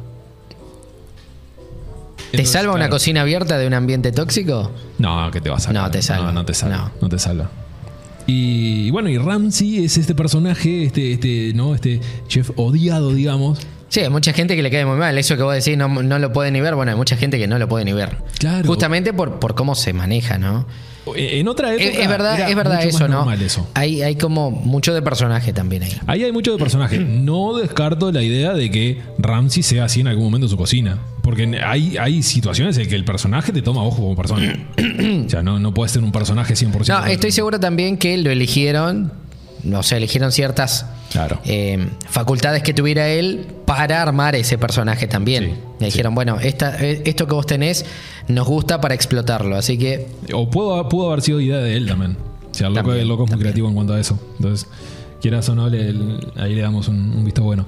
¿Te 2.38 2.46
salva 2.46 2.74
una 2.74 2.90
cocina 2.90 3.22
abierta 3.22 3.60
de 3.60 3.68
un 3.68 3.76
ambiente 3.76 4.12
tóxico? 4.12 4.72
No, 4.98 5.30
que 5.30 5.40
te 5.40 5.52
va 5.52 5.58
a 5.58 5.60
salvar. 5.60 5.84
No 5.84 5.92
te 5.92 6.02
salva. 6.02 6.26
No, 6.26 6.34
no 6.34 6.46
te 6.46 6.54
salva. 6.56 6.78
No. 6.78 6.92
No, 7.02 7.10
te 7.10 7.20
salva. 7.20 7.50
Y, 8.26 8.90
bueno, 8.90 9.10
y 9.10 9.20
Ramsey 9.20 9.86
es 9.86 9.98
este 9.98 10.16
personaje, 10.16 10.86
este, 10.86 11.14
este, 11.14 11.52
¿no? 11.54 11.76
Este 11.76 12.02
chef 12.28 12.50
odiado, 12.56 13.14
digamos. 13.14 13.60
Sí, 13.90 14.00
hay 14.00 14.10
mucha 14.10 14.34
gente 14.34 14.56
que 14.56 14.64
le 14.64 14.72
cae 14.72 14.84
muy 14.84 14.98
mal. 14.98 15.16
Eso 15.18 15.38
que 15.38 15.44
vos 15.44 15.54
decís 15.54 15.78
no, 15.78 15.88
no 15.88 16.18
lo 16.18 16.34
puede 16.34 16.50
ni 16.50 16.60
ver. 16.60 16.74
Bueno, 16.74 16.92
hay 16.92 16.98
mucha 16.98 17.18
gente 17.18 17.38
que 17.38 17.48
no 17.48 17.60
lo 17.60 17.68
puede 17.68 17.86
ni 17.86 17.94
ver. 17.94 18.18
Claro. 18.40 18.68
Justamente 18.68 19.14
por, 19.14 19.38
por 19.40 19.54
cómo 19.54 19.76
se 19.76 19.94
maneja, 19.94 20.40
¿no? 20.40 20.66
En 21.16 21.48
otra 21.48 21.74
época. 21.74 21.90
Es, 21.90 22.00
es 22.00 22.08
verdad, 22.08 22.36
era 22.36 22.50
es 22.50 22.56
verdad 22.56 22.76
mucho 22.76 22.86
más 22.86 22.96
eso, 22.96 23.08
¿no? 23.08 23.32
eso. 23.34 23.68
Hay, 23.74 24.02
hay 24.02 24.16
como 24.16 24.52
mucho 24.52 24.94
de 24.94 25.02
personaje 25.02 25.54
también 25.54 25.84
ahí. 25.84 25.98
Ahí 26.08 26.24
hay 26.24 26.32
mucho 26.32 26.52
de 26.52 26.58
personaje. 26.58 27.00
No 27.00 27.56
descarto 27.58 28.12
la 28.12 28.22
idea 28.22 28.54
de 28.54 28.72
que 28.72 29.02
Ramsey 29.18 29.64
sea 29.64 29.86
así 29.86 30.02
en 30.02 30.08
algún 30.08 30.26
momento 30.26 30.46
en 30.46 30.52
su 30.52 30.58
cocina. 30.58 31.00
Porque 31.22 31.60
hay, 31.64 31.98
hay 31.98 32.22
situaciones 32.24 32.78
en 32.78 32.88
que 32.88 32.96
el 32.96 33.06
personaje 33.06 33.52
te 33.52 33.62
toma 33.62 33.84
ojo 33.84 33.98
como 33.98 34.16
persona. 34.16 34.68
o 35.26 35.30
sea, 35.30 35.42
no, 35.44 35.60
no 35.60 35.74
puede 35.74 35.90
ser 35.90 36.04
un 36.04 36.12
personaje 36.12 36.54
100%. 36.54 36.88
No, 36.88 37.06
estoy 37.06 37.32
seguro 37.32 37.60
también 37.60 37.98
que 37.98 38.18
lo 38.18 38.30
eligieron, 38.30 39.12
o 39.74 39.84
sea, 39.84 39.98
eligieron 39.98 40.32
ciertas 40.32 40.86
Claro. 41.14 41.40
eh, 41.46 41.88
facultades 42.10 42.62
que 42.64 42.74
tuviera 42.74 43.08
él 43.08 43.46
para 43.66 44.02
armar 44.02 44.36
ese 44.36 44.58
personaje 44.58 45.08
también. 45.08 45.44
Sí, 45.46 45.52
Le 45.80 45.86
dijeron, 45.86 46.14
bueno, 46.16 46.40
esta, 46.42 46.76
eh, 46.84 47.02
esto 47.06 47.26
que 47.28 47.34
vos 47.36 47.46
tenés 47.46 47.86
nos 48.28 48.46
gusta 48.48 48.82
para 48.82 48.94
explotarlo, 48.96 49.56
así 49.56 49.78
que 49.78 50.08
O 50.34 50.50
pudo, 50.50 50.90
pudo 50.90 51.08
haber 51.12 51.22
sido 51.22 51.40
idea 51.40 51.58
de 51.60 51.78
él 51.78 51.88
también. 51.88 52.18
O 52.52 52.54
sea, 52.54 52.68
el 52.68 52.74
loco, 52.74 52.84
También, 52.88 53.02
el 53.02 53.08
loco 53.08 53.24
es 53.24 53.28
muy 53.28 53.32
también. 53.32 53.44
creativo 53.46 53.68
en 53.70 53.74
cuanto 53.76 53.94
a 53.94 54.00
eso. 54.00 54.20
Entonces, 54.38 54.68
quieras 55.22 55.48
o 55.50 55.56
no, 55.56 55.70
le- 55.70 55.94
ahí 56.36 56.54
le 56.56 56.62
damos 56.62 56.88
un, 56.90 56.98
un 57.16 57.24
visto 57.24 57.42
bueno. 57.44 57.66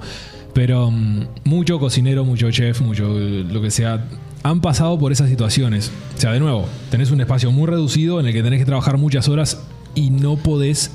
Pero 0.52 0.90
mm, 0.90 1.26
mucho 1.44 1.78
cocinero, 1.78 2.24
mucho 2.24 2.50
chef, 2.50 2.80
mucho 2.80 3.08
lo 3.08 3.60
que 3.62 3.70
sea, 3.70 4.04
han 4.42 4.60
pasado 4.60 4.98
por 4.98 5.12
esas 5.12 5.28
situaciones. 5.28 5.90
O 6.16 6.20
sea, 6.20 6.32
de 6.32 6.40
nuevo, 6.40 6.66
tenés 6.90 7.10
un 7.10 7.20
espacio 7.20 7.50
muy 7.52 7.66
reducido 7.66 8.18
en 8.20 8.26
el 8.26 8.32
que 8.32 8.42
tenés 8.42 8.58
que 8.60 8.64
trabajar 8.64 8.96
muchas 8.96 9.28
horas 9.28 9.60
y 9.94 10.10
no 10.10 10.36
podés 10.36 10.92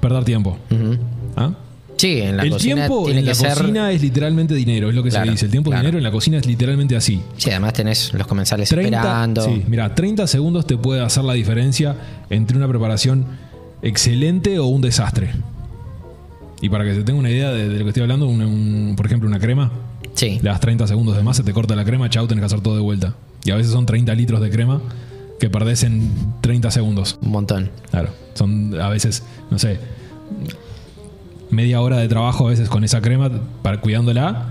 perder 0.00 0.24
tiempo. 0.24 0.58
¿Ah? 1.36 1.52
Sí, 1.96 2.20
en 2.20 2.36
la 2.36 2.42
el 2.44 2.50
cocina 2.50 2.74
tiempo 2.74 3.04
tiene 3.04 3.20
en 3.20 3.24
que 3.24 3.30
la 3.30 3.34
ser. 3.34 3.54
cocina 3.58 3.90
es 3.92 4.02
literalmente 4.02 4.54
dinero, 4.54 4.88
es 4.88 4.94
lo 4.94 5.02
que 5.02 5.10
Claro, 5.10 5.26
se 5.26 5.30
dice. 5.32 5.44
El 5.46 5.50
tiempo 5.50 5.70
es 5.70 5.72
claro. 5.74 5.82
dinero 5.82 5.98
en 5.98 6.04
la 6.04 6.10
cocina 6.10 6.38
es 6.38 6.46
literalmente 6.46 6.96
así. 6.96 7.20
Sí, 7.36 7.50
además 7.50 7.72
tenés 7.72 8.12
los 8.14 8.26
comensales 8.26 8.68
30, 8.68 8.96
esperando. 8.98 9.44
sí, 9.44 9.62
mira, 9.68 9.94
30 9.94 10.26
segundos 10.26 10.66
te 10.66 10.76
puede 10.76 11.00
hacer 11.02 11.24
la 11.24 11.32
diferencia 11.34 11.96
entre 12.30 12.56
una 12.56 12.68
preparación 12.68 13.26
excelente 13.82 14.58
o 14.58 14.66
un 14.66 14.80
desastre. 14.80 15.30
Y 16.60 16.68
para 16.70 16.84
que 16.84 16.94
se 16.94 17.02
tenga 17.02 17.18
una 17.18 17.30
idea 17.30 17.50
de, 17.50 17.68
de 17.68 17.78
lo 17.78 17.84
que 17.84 17.90
estoy 17.90 18.02
hablando, 18.02 18.26
un- 18.26 18.40
un- 18.42 18.94
por 18.96 19.04
ejemplo, 19.06 19.28
una 19.28 19.38
crema, 19.38 19.70
Sí. 20.14 20.38
le 20.42 20.48
das 20.50 20.60
30 20.60 20.86
segundos 20.86 21.16
de 21.16 21.22
más, 21.22 21.36
se 21.36 21.42
te 21.42 21.52
corta 21.52 21.74
la 21.76 21.84
crema, 21.84 22.08
chau, 22.08 22.26
tenés 22.26 22.40
que 22.42 22.46
hacer 22.46 22.60
todo 22.60 22.76
de 22.76 22.80
vuelta. 22.82 23.14
Y 23.44 23.50
a 23.50 23.56
veces 23.56 23.72
son 23.72 23.84
30 23.84 24.14
litros 24.14 24.40
de 24.40 24.48
crema 24.48 24.80
que 25.38 25.50
perdés 25.50 25.82
en 25.82 26.08
30 26.40 26.70
segundos. 26.70 27.18
Un 27.20 27.32
montón. 27.32 27.70
Claro, 27.90 28.10
son 28.34 28.80
a 28.80 28.88
veces, 28.88 29.24
no 29.50 29.58
sé, 29.58 29.78
media 31.50 31.80
hora 31.80 31.98
de 31.98 32.08
trabajo 32.08 32.46
a 32.46 32.50
veces 32.50 32.68
con 32.68 32.84
esa 32.84 33.00
crema 33.00 33.30
para, 33.62 33.80
cuidándola. 33.80 34.46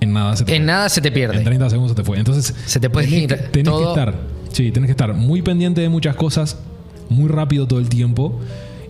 En 0.00 0.12
nada 0.12 0.36
se 0.36 0.44
te 0.44 0.54
En 0.56 0.62
fue. 0.62 0.66
nada 0.66 0.88
se 0.88 1.00
te 1.00 1.10
pierde. 1.12 1.38
En 1.38 1.44
30 1.44 1.70
segundos 1.70 1.92
se 1.92 1.96
te 1.96 2.04
fue. 2.04 2.18
Entonces, 2.18 2.54
Se 2.66 2.80
te 2.80 2.90
puede 2.90 3.06
tenés, 3.06 3.22
ir 3.22 3.28
que, 3.28 3.36
tenés 3.36 3.64
todo- 3.72 3.94
que 3.94 4.00
estar, 4.00 4.14
sí, 4.52 4.70
tenés 4.70 4.88
que 4.88 4.92
estar 4.92 5.14
muy 5.14 5.42
pendiente 5.42 5.80
de 5.80 5.88
muchas 5.88 6.16
cosas, 6.16 6.58
muy 7.08 7.28
rápido 7.28 7.66
todo 7.66 7.78
el 7.80 7.88
tiempo 7.88 8.40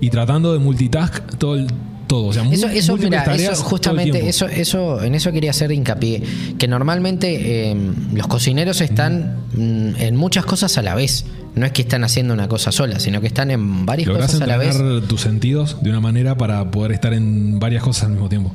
y 0.00 0.10
tratando 0.10 0.52
de 0.52 0.58
multitask 0.58 1.36
todo 1.38 1.54
el 1.56 1.66
todo, 2.06 2.26
o 2.26 2.32
sea, 2.34 2.42
Eso, 2.44 2.66
eso, 2.68 2.96
mira, 2.98 3.22
eso 3.34 3.64
justamente, 3.64 4.28
eso, 4.28 4.46
eso, 4.46 5.02
en 5.02 5.14
eso 5.14 5.32
quería 5.32 5.50
hacer 5.50 5.72
hincapié. 5.72 6.22
Que 6.58 6.68
normalmente 6.68 7.70
eh, 7.70 7.76
los 8.12 8.26
cocineros 8.26 8.82
están 8.82 9.36
mm, 9.54 9.96
en 9.98 10.14
muchas 10.16 10.44
cosas 10.44 10.76
a 10.76 10.82
la 10.82 10.94
vez. 10.94 11.24
No 11.54 11.66
es 11.66 11.73
que 11.73 11.82
están 11.82 12.02
haciendo 12.04 12.34
una 12.34 12.49
cosa 12.49 12.73
sola, 12.73 12.99
sino 12.99 13.20
que 13.20 13.28
están 13.28 13.50
en 13.50 13.87
varias 13.87 14.08
Lográs 14.08 14.26
cosas 14.32 14.42
a 14.42 14.46
la 14.46 14.56
vez. 14.56 14.76
tus 15.06 15.20
sentidos 15.20 15.76
de 15.82 15.90
una 15.90 16.00
manera 16.00 16.37
para 16.37 16.70
poder 16.70 16.92
estar 16.92 17.12
en 17.14 17.58
varias 17.61 17.82
cosas 17.82 18.04
al 18.04 18.11
mismo 18.11 18.28
tiempo. 18.28 18.52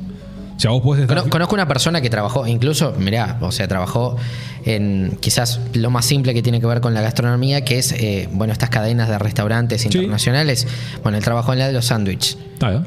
O 0.56 0.60
sea, 0.60 0.72
vos 0.72 0.82
podés 0.82 1.02
estar 1.02 1.16
Cono- 1.16 1.30
Conozco 1.30 1.54
una 1.54 1.66
persona 1.66 2.02
que 2.02 2.10
trabajó, 2.10 2.46
incluso, 2.46 2.92
mirá, 2.98 3.38
o 3.40 3.50
sea, 3.50 3.66
trabajó 3.66 4.18
en 4.66 5.16
quizás 5.20 5.58
lo 5.72 5.88
más 5.88 6.04
simple 6.04 6.34
que 6.34 6.42
tiene 6.42 6.60
que 6.60 6.66
ver 6.66 6.82
con 6.82 6.92
la 6.92 7.00
gastronomía, 7.00 7.64
que 7.64 7.78
es, 7.78 7.92
eh, 7.92 8.28
bueno, 8.32 8.52
estas 8.52 8.68
cadenas 8.68 9.08
de 9.08 9.18
restaurantes 9.18 9.86
internacionales. 9.86 10.66
Bueno, 11.02 11.16
él 11.16 11.24
trabajó 11.24 11.54
en 11.54 11.60
la 11.60 11.66
de 11.68 11.72
los 11.72 11.86
sándwiches. 11.86 12.36
Ah. 12.60 12.82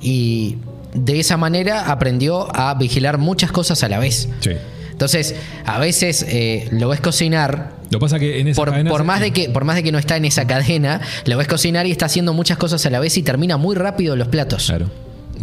Y 0.00 0.58
de 0.94 1.18
esa 1.18 1.36
manera 1.36 1.90
aprendió 1.90 2.54
a 2.56 2.74
vigilar 2.74 3.18
muchas 3.18 3.50
cosas 3.50 3.82
a 3.82 3.88
la 3.88 3.98
vez. 3.98 4.28
Sí. 4.38 4.50
Entonces, 4.92 5.34
a 5.66 5.78
veces 5.80 6.24
eh, 6.28 6.68
lo 6.70 6.88
ves 6.88 7.00
cocinar. 7.00 7.77
Lo 7.90 7.98
que 7.98 8.02
pasa 8.02 8.18
que 8.18 8.40
en 8.40 8.48
esa 8.48 8.56
Por, 8.60 8.70
cadena 8.70 8.90
por 8.90 9.04
más 9.04 9.20
de 9.20 9.30
que, 9.32 9.48
por 9.48 9.64
más 9.64 9.76
de 9.76 9.82
que 9.82 9.92
no 9.92 9.98
está 9.98 10.16
en 10.16 10.24
esa 10.26 10.46
cadena, 10.46 11.00
lo 11.24 11.36
ves 11.38 11.46
cocinar 11.48 11.86
y 11.86 11.90
está 11.90 12.06
haciendo 12.06 12.32
muchas 12.34 12.58
cosas 12.58 12.84
a 12.84 12.90
la 12.90 13.00
vez 13.00 13.16
y 13.16 13.22
termina 13.22 13.56
muy 13.56 13.76
rápido 13.76 14.14
los 14.16 14.28
platos. 14.28 14.66
Claro. 14.66 14.90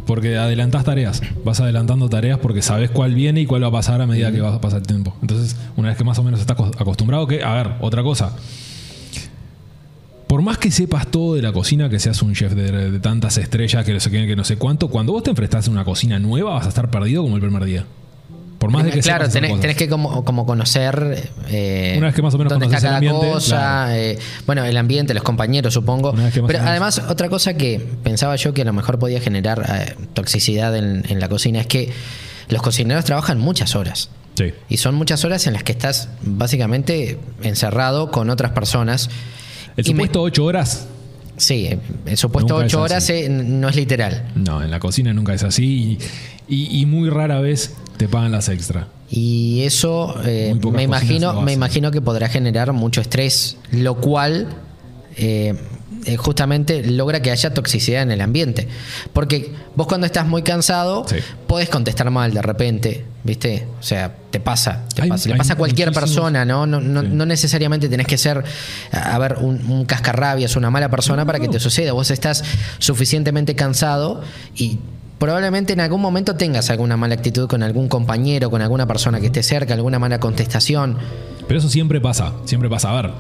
Porque 0.06 0.38
adelantás 0.38 0.84
tareas. 0.84 1.22
Vas 1.44 1.60
adelantando 1.62 2.08
tareas 2.10 2.38
porque 2.38 2.62
sabes 2.62 2.92
cuál 2.92 3.16
viene 3.16 3.42
y 3.42 3.46
cuál 3.46 3.64
va 3.64 3.68
a 3.68 3.72
pasar 3.72 4.02
a 4.02 4.06
medida 4.06 4.32
que 4.32 4.42
va 4.42 4.54
a 4.54 4.62
pasar 4.62 4.82
el 4.82 4.88
tiempo. 4.88 5.16
Entonces, 5.22 5.56
una 5.78 5.88
vez 5.90 5.98
que 5.98 6.04
más 6.04 6.20
o 6.20 6.24
menos 6.24 6.40
estás 6.40 6.58
acos- 6.58 6.76
acostumbrado, 6.80 7.26
que, 7.28 7.42
a 7.44 7.54
ver, 7.56 7.72
otra 7.80 8.04
cosa. 8.04 8.36
Por 10.28 10.42
más 10.42 10.58
que 10.58 10.70
sepas 10.72 11.08
todo 11.08 11.36
de 11.36 11.42
la 11.42 11.54
cocina, 11.54 11.88
que 11.90 12.00
seas 12.00 12.22
un 12.22 12.34
chef 12.34 12.54
de, 12.54 12.92
de 12.92 13.00
tantas 13.00 13.38
estrellas, 13.38 13.86
que 13.86 13.94
no 13.94 14.00
sé 14.00 14.12
qué, 14.12 14.28
que 14.28 14.36
no 14.36 14.44
sé 14.44 14.58
cuánto, 14.58 14.90
cuando 14.90 15.14
vos 15.14 15.24
te 15.24 15.30
enfrentás 15.30 15.68
a 15.68 15.72
una 15.72 15.86
cocina 15.86 16.20
nueva, 16.20 16.52
vas 16.56 16.66
a 16.66 16.70
estar 16.70 16.90
perdido 16.92 17.22
como 17.24 17.36
el 17.36 17.42
primer 17.42 17.64
día. 17.64 17.86
Por 18.66 18.72
más 18.74 18.86
de 18.86 18.92
que 18.92 19.00
claro, 19.02 19.28
tenés, 19.30 19.76
que 19.76 19.88
como, 19.90 20.24
como 20.26 20.46
conocer 20.46 21.30
eh, 21.50 21.96
Una 21.98 22.08
vez 22.08 22.16
que 22.16 22.22
más 22.22 22.34
o 22.34 22.38
menos 22.38 22.52
dónde 22.52 22.66
está 22.66 22.78
conoces 22.78 22.84
el 22.84 22.88
cada 22.90 22.98
ambiente, 22.98 23.32
cosa, 23.34 23.56
claro. 23.58 23.92
eh, 23.94 24.20
bueno, 24.46 24.66
el 24.66 24.78
ambiente, 24.78 25.14
los 25.14 25.24
compañeros, 25.24 25.74
supongo. 25.74 26.12
Una 26.12 26.26
vez 26.26 26.34
que 26.34 26.42
más 26.42 26.48
Pero 26.48 26.60
o 26.60 26.62
menos- 26.64 26.72
además, 26.72 27.02
otra 27.10 27.30
cosa 27.30 27.54
que 27.56 27.80
pensaba 28.04 28.36
yo 28.36 28.54
que 28.54 28.62
a 28.64 28.66
lo 28.66 28.74
mejor 28.74 29.00
podía 29.00 29.20
generar 29.22 29.66
eh, 29.70 29.96
toxicidad 30.14 30.76
en, 30.76 31.04
en 31.10 31.20
la 31.20 31.30
cocina 31.30 31.62
es 31.62 31.68
que 31.68 31.92
los 32.50 32.62
cocineros 32.62 33.06
trabajan 33.06 33.40
muchas 33.40 33.76
horas. 33.76 34.10
Sí. 34.38 34.54
Y 34.70 34.78
son 34.78 34.96
muchas 34.96 35.24
horas 35.26 35.48
en 35.48 35.54
las 35.54 35.64
que 35.64 35.72
estás 35.72 36.10
básicamente 36.22 37.18
encerrado 37.42 38.12
con 38.12 38.30
otras 38.30 38.52
personas. 38.52 39.10
El 39.78 39.84
me- 39.86 39.92
supuesto 39.92 40.22
8 40.22 40.44
horas. 40.46 40.88
Sí, 41.38 41.68
el 42.06 42.16
supuesto 42.18 42.54
Nunca 42.54 42.66
ocho 42.66 42.82
horas 42.82 43.10
eh, 43.10 43.28
no 43.30 43.68
es 43.68 43.76
literal. 43.76 44.24
No, 44.36 44.64
en 44.64 44.72
la 44.72 44.80
cocina 44.80 45.12
nunca 45.14 45.34
es 45.34 45.44
así. 45.44 45.98
Y, 46.48 46.86
muy 46.86 47.10
rara 47.10 47.40
vez 47.40 47.74
te 47.98 48.08
pagan 48.08 48.32
las 48.32 48.50
extra. 48.50 48.88
Y 49.10 49.62
eso 49.64 50.16
eh, 50.26 50.56
me 50.72 50.84
imagino, 50.84 51.42
me 51.42 51.54
imagino 51.54 51.92
que 51.92 52.02
podrá 52.02 52.28
generar 52.28 52.74
mucho 52.74 53.02
estrés, 53.02 53.58
lo 53.72 53.96
cual 53.96 54.48
eh, 55.16 55.56
eh, 56.06 56.18
justamente 56.18 56.84
logra 56.86 57.22
que 57.22 57.32
haya 57.32 57.54
toxicidad 57.54 58.02
en 58.04 58.12
el 58.12 58.22
ambiente. 58.22 58.68
Porque 59.14 59.52
vos 59.76 59.88
cuando 59.88 60.06
estás 60.06 60.28
muy 60.28 60.44
cansado, 60.44 61.06
Sí. 61.08 61.16
podés 61.48 61.70
contestar 61.70 62.10
mal 62.12 62.34
de 62.34 62.42
repente, 62.42 63.06
¿viste? 63.24 63.66
O 63.80 63.84
sea, 63.84 64.14
te 64.30 64.40
pasa, 64.40 64.84
te 64.94 65.04
Hay- 65.04 65.10
pasa. 65.10 65.28
le 65.30 65.34
hay 65.36 65.38
pasa 65.40 65.54
a 65.54 65.58
cualquier 65.58 65.92
persona, 65.94 66.44
¿no? 66.46 66.68
No, 66.68 66.80
no, 66.82 67.02
Sí. 67.02 67.08
no 67.12 67.26
necesariamente 67.26 67.88
tenés 67.90 68.08
que 68.08 68.18
ser, 68.18 68.44
a 68.92 69.18
ver, 69.20 69.38
un, 69.42 69.66
un 69.72 69.86
cascarrabias, 69.86 70.56
una 70.56 70.70
mala 70.70 70.90
persona 70.90 71.26
para 71.26 71.40
que 71.40 71.48
te 71.48 71.60
suceda. 71.60 71.94
Vos 71.94 72.12
estás 72.12 72.44
suficientemente 72.80 73.56
cansado 73.56 74.22
y 74.56 74.80
probablemente 75.20 75.74
en 75.74 75.80
algún 75.80 76.02
momento 76.02 76.36
tengas 76.36 76.70
alguna 76.70 76.98
mala 76.98 77.16
actitud 77.16 77.48
con 77.48 77.64
algún 77.64 77.88
compañero, 77.88 78.50
con 78.50 78.62
alguna 78.62 78.88
persona 78.88 79.20
que 79.20 79.28
esté 79.28 79.44
cerca, 79.44 79.74
alguna 79.74 80.00
mala 80.00 80.20
contestación. 80.20 80.98
Pero 81.48 81.60
eso 81.60 81.70
siempre 81.70 82.02
pasa, 82.02 82.34
siempre 82.46 82.70
pasa. 82.70 82.92
A 82.92 83.02
ver, 83.02 83.12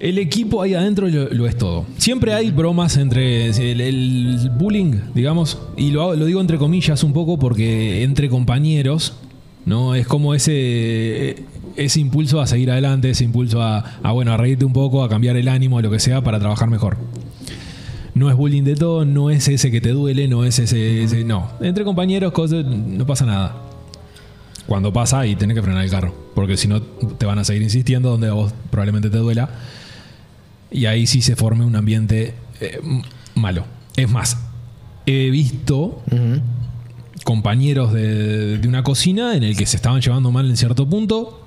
el 0.00 0.18
equipo 0.18 0.62
ahí 0.62 0.74
adentro 0.74 1.08
lo, 1.08 1.46
es 1.46 1.56
todo. 1.56 1.86
Siempre 1.98 2.34
hay 2.34 2.50
bromas 2.50 2.96
entre 2.96 3.48
el, 3.48 3.80
el 3.80 4.50
bullying, 4.56 5.00
digamos, 5.14 5.58
y 5.76 5.90
lo, 5.90 6.14
lo 6.14 6.26
digo 6.26 6.40
entre 6.40 6.58
comillas 6.58 7.04
un 7.04 7.12
poco 7.12 7.38
porque 7.38 8.02
entre 8.02 8.28
compañeros, 8.28 9.14
¿no? 9.64 9.94
Es 9.94 10.06
como 10.06 10.34
ese, 10.34 11.44
ese 11.76 12.00
impulso 12.00 12.40
a 12.40 12.46
seguir 12.46 12.70
adelante, 12.70 13.10
ese 13.10 13.24
impulso 13.24 13.62
a, 13.62 14.00
bueno, 14.12 14.32
a 14.32 14.36
reírte 14.36 14.64
un 14.64 14.72
poco, 14.72 15.02
a 15.02 15.08
cambiar 15.08 15.36
el 15.36 15.48
ánimo, 15.48 15.80
lo 15.80 15.90
que 15.90 15.98
sea, 15.98 16.22
para 16.22 16.38
trabajar 16.38 16.68
mejor. 16.68 16.96
No 18.14 18.30
es 18.30 18.36
bullying 18.36 18.62
de 18.62 18.76
todo, 18.76 19.04
no 19.04 19.30
es 19.30 19.48
ese 19.48 19.70
que 19.70 19.80
te 19.80 19.90
duele, 19.90 20.28
no 20.28 20.44
es 20.44 20.58
ese, 20.58 21.02
ese- 21.02 21.24
no. 21.24 21.50
Entre 21.60 21.84
compañeros, 21.84 22.32
cosas, 22.32 22.64
no 22.64 23.04
pasa 23.06 23.26
nada. 23.26 23.56
Cuando 24.66 24.92
pasa 24.92 25.26
y 25.26 25.34
tenés 25.36 25.56
que 25.56 25.62
frenar 25.62 25.84
el 25.84 25.90
carro, 25.90 26.14
porque 26.34 26.56
si 26.56 26.68
no 26.68 26.80
te 26.80 27.26
van 27.26 27.38
a 27.38 27.44
seguir 27.44 27.62
insistiendo 27.62 28.10
donde 28.10 28.28
a 28.28 28.32
vos 28.32 28.54
probablemente 28.70 29.10
te 29.10 29.18
duela. 29.18 29.50
Y 30.70 30.86
ahí 30.86 31.06
sí 31.06 31.22
se 31.22 31.36
forme 31.36 31.64
un 31.64 31.76
ambiente 31.76 32.34
eh, 32.60 32.80
malo. 33.34 33.64
Es 33.96 34.10
más, 34.10 34.38
he 35.06 35.30
visto 35.30 36.02
compañeros 37.24 37.92
de, 37.92 38.58
de 38.58 38.68
una 38.68 38.82
cocina 38.82 39.36
en 39.36 39.42
el 39.42 39.56
que 39.56 39.66
se 39.66 39.76
estaban 39.76 40.00
llevando 40.00 40.30
mal 40.30 40.48
en 40.48 40.56
cierto 40.56 40.88
punto, 40.88 41.40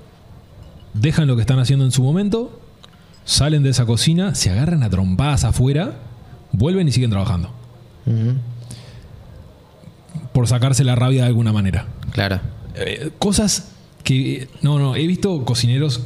dejan 0.94 1.26
lo 1.28 1.34
que 1.36 1.42
están 1.42 1.58
haciendo 1.58 1.84
en 1.84 1.92
su 1.92 2.02
momento, 2.02 2.60
salen 3.24 3.62
de 3.62 3.70
esa 3.70 3.84
cocina, 3.86 4.34
se 4.34 4.50
agarran 4.50 4.82
a 4.82 4.90
trompadas 4.90 5.44
afuera, 5.44 5.98
vuelven 6.52 6.88
y 6.88 6.92
siguen 6.92 7.10
trabajando. 7.10 7.50
Por 10.32 10.46
sacarse 10.48 10.84
la 10.84 10.94
rabia 10.94 11.22
de 11.22 11.28
alguna 11.28 11.52
manera. 11.52 11.86
Claro. 12.12 12.40
Eh, 12.74 13.10
cosas 13.18 13.72
que. 14.04 14.48
No, 14.62 14.78
no, 14.78 14.96
he 14.96 15.06
visto 15.06 15.44
cocineros 15.44 16.02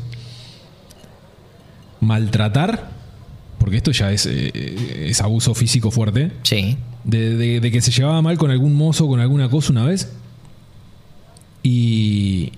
maltratar, 2.01 2.91
porque 3.59 3.77
esto 3.77 3.93
ya 3.93 4.11
es, 4.11 4.27
eh, 4.27 5.07
es 5.09 5.21
abuso 5.21 5.55
físico 5.55 5.91
fuerte, 5.91 6.33
Sí. 6.43 6.77
de, 7.05 7.37
de- 7.37 7.61
de 7.61 7.71
que 7.71 7.81
se 7.81 7.93
llevaba 7.93 8.21
mal 8.23 8.39
con 8.39 8.51
algún 8.51 8.75
mozo, 8.75 9.07
con 9.07 9.21
alguna 9.21 9.49
cosa 9.49 9.71
una 9.73 9.85
vez, 9.85 10.13
y, 11.63 12.53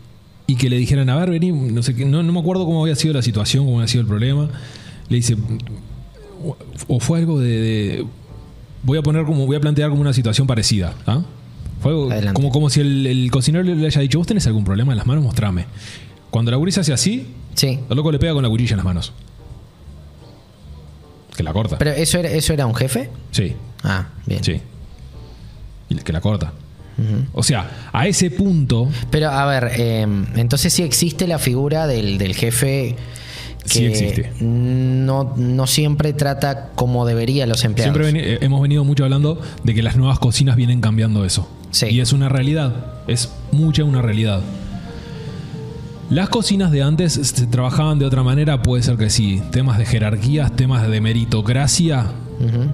y 0.47 0.57
que 0.57 0.71
le 0.71 0.77
dijeran, 0.79 1.11
a 1.11 1.17
ver, 1.17 1.31
vení, 1.31 1.53
no 1.53 1.83
sé 1.83 1.95
qué, 1.95 2.07
no, 2.07 2.23
no 2.23 2.33
me 2.33 2.41
acuerdo 2.41 2.65
cómo 2.65 2.83
había 2.83 2.97
sido 2.97 3.13
la 3.13 3.21
situación, 3.23 3.67
cómo 3.67 3.79
había 3.79 3.89
sido 3.89 4.01
el 4.01 4.07
problema. 4.07 4.49
Le 5.11 5.17
dice, 5.17 5.37
o- 6.89 7.01
fue 7.01 7.19
algo 7.21 7.41
de, 7.41 7.49
de- 7.61 8.07
voy 8.83 8.99
a 8.99 9.03
poner 9.03 9.25
como, 9.25 9.47
voy 9.47 9.57
a 9.57 9.61
plantear 9.61 9.91
como 9.91 10.01
una 10.03 10.13
situación 10.13 10.47
parecida. 10.47 10.95
¿ah? 11.07 11.23
Fue 11.81 11.91
algo 11.93 12.11
como, 12.35 12.51
como 12.51 12.71
si 12.71 12.81
el, 12.81 13.07
el 13.07 13.31
cocinero 13.31 13.63
le 13.65 13.87
haya 13.87 14.01
dicho, 14.01 14.19
vos 14.19 14.27
tenés 14.27 14.47
algún 14.47 14.65
problema 14.65 14.93
en 14.93 14.99
las 14.99 15.07
manos, 15.07 15.23
mostrame. 15.25 15.67
Cuando 16.31 16.51
la 16.51 16.57
gurisa 16.57 16.81
hace 16.81 16.93
así, 16.93 17.27
Sí. 17.55 17.79
el 17.89 17.97
loco 17.97 18.11
le 18.11 18.19
pega 18.19 18.33
con 18.33 18.43
la 18.43 18.49
cuchilla 18.49 18.73
en 18.73 18.77
las 18.79 18.85
manos. 18.85 19.13
Que 21.37 21.43
la 21.43 21.53
corta. 21.53 21.79
Pero 21.79 21.91
eso 21.93 22.19
era, 22.19 22.29
eso 22.31 22.53
era 22.53 22.67
un 22.67 22.75
jefe? 22.75 23.11
sí, 23.31 23.55
Ah, 23.83 24.09
bien. 24.27 24.43
sí. 24.43 24.61
Y 25.89 25.97
que 25.97 26.13
la 26.13 26.21
corta. 26.21 26.53
O 27.33 27.43
sea, 27.43 27.89
a 27.93 28.07
ese 28.07 28.31
punto, 28.31 28.89
Pero 29.11 29.29
a 29.29 29.45
ver, 29.47 29.73
eh, 29.77 30.03
entonces 30.37 30.73
sí 30.73 30.85
existe 30.85 31.27
la 31.27 31.41
figura 31.41 31.89
del, 31.89 32.19
del 32.19 32.35
jefe 32.37 32.95
que 33.65 33.71
Sí 33.71 33.85
existe. 33.87 34.33
No, 34.41 35.35
no 35.37 35.67
siempre 35.67 36.13
trata 36.13 36.71
como 36.75 37.07
debería 37.07 37.47
los 37.47 37.65
empleados. 37.65 37.97
siempre 37.97 38.35
eh, 38.35 38.39
hemos 38.43 38.61
venido 38.63 38.85
mucho 38.85 39.05
hablando 39.05 39.41
de 39.63 39.75
que 39.75 39.83
las 39.83 39.97
nuevas 39.97 40.19
cocinas 40.19 40.57
vienen 40.57 40.81
cambiando 40.81 41.25
eso. 41.25 41.49
Sí. 41.71 41.87
Y 41.87 42.01
es 42.01 42.13
una 42.13 42.29
realidad. 42.29 42.87
Es 43.07 43.31
mucha 43.53 43.85
una 43.85 44.03
realidad. 44.03 44.43
Las 46.11 46.29
cocinas 46.29 46.71
de 46.71 46.83
antes 46.83 47.15
se 47.15 47.47
trabajaban 47.47 47.99
de 47.99 48.05
otra 48.05 48.23
manera, 48.23 48.63
puede 48.63 48.83
ser 48.83 48.97
que 48.97 49.11
sí. 49.11 49.43
Temas 49.51 49.79
de 49.79 49.87
jerarquías, 49.87 50.55
temas 50.55 50.87
de 50.89 51.01
meritocracia. 51.01 52.07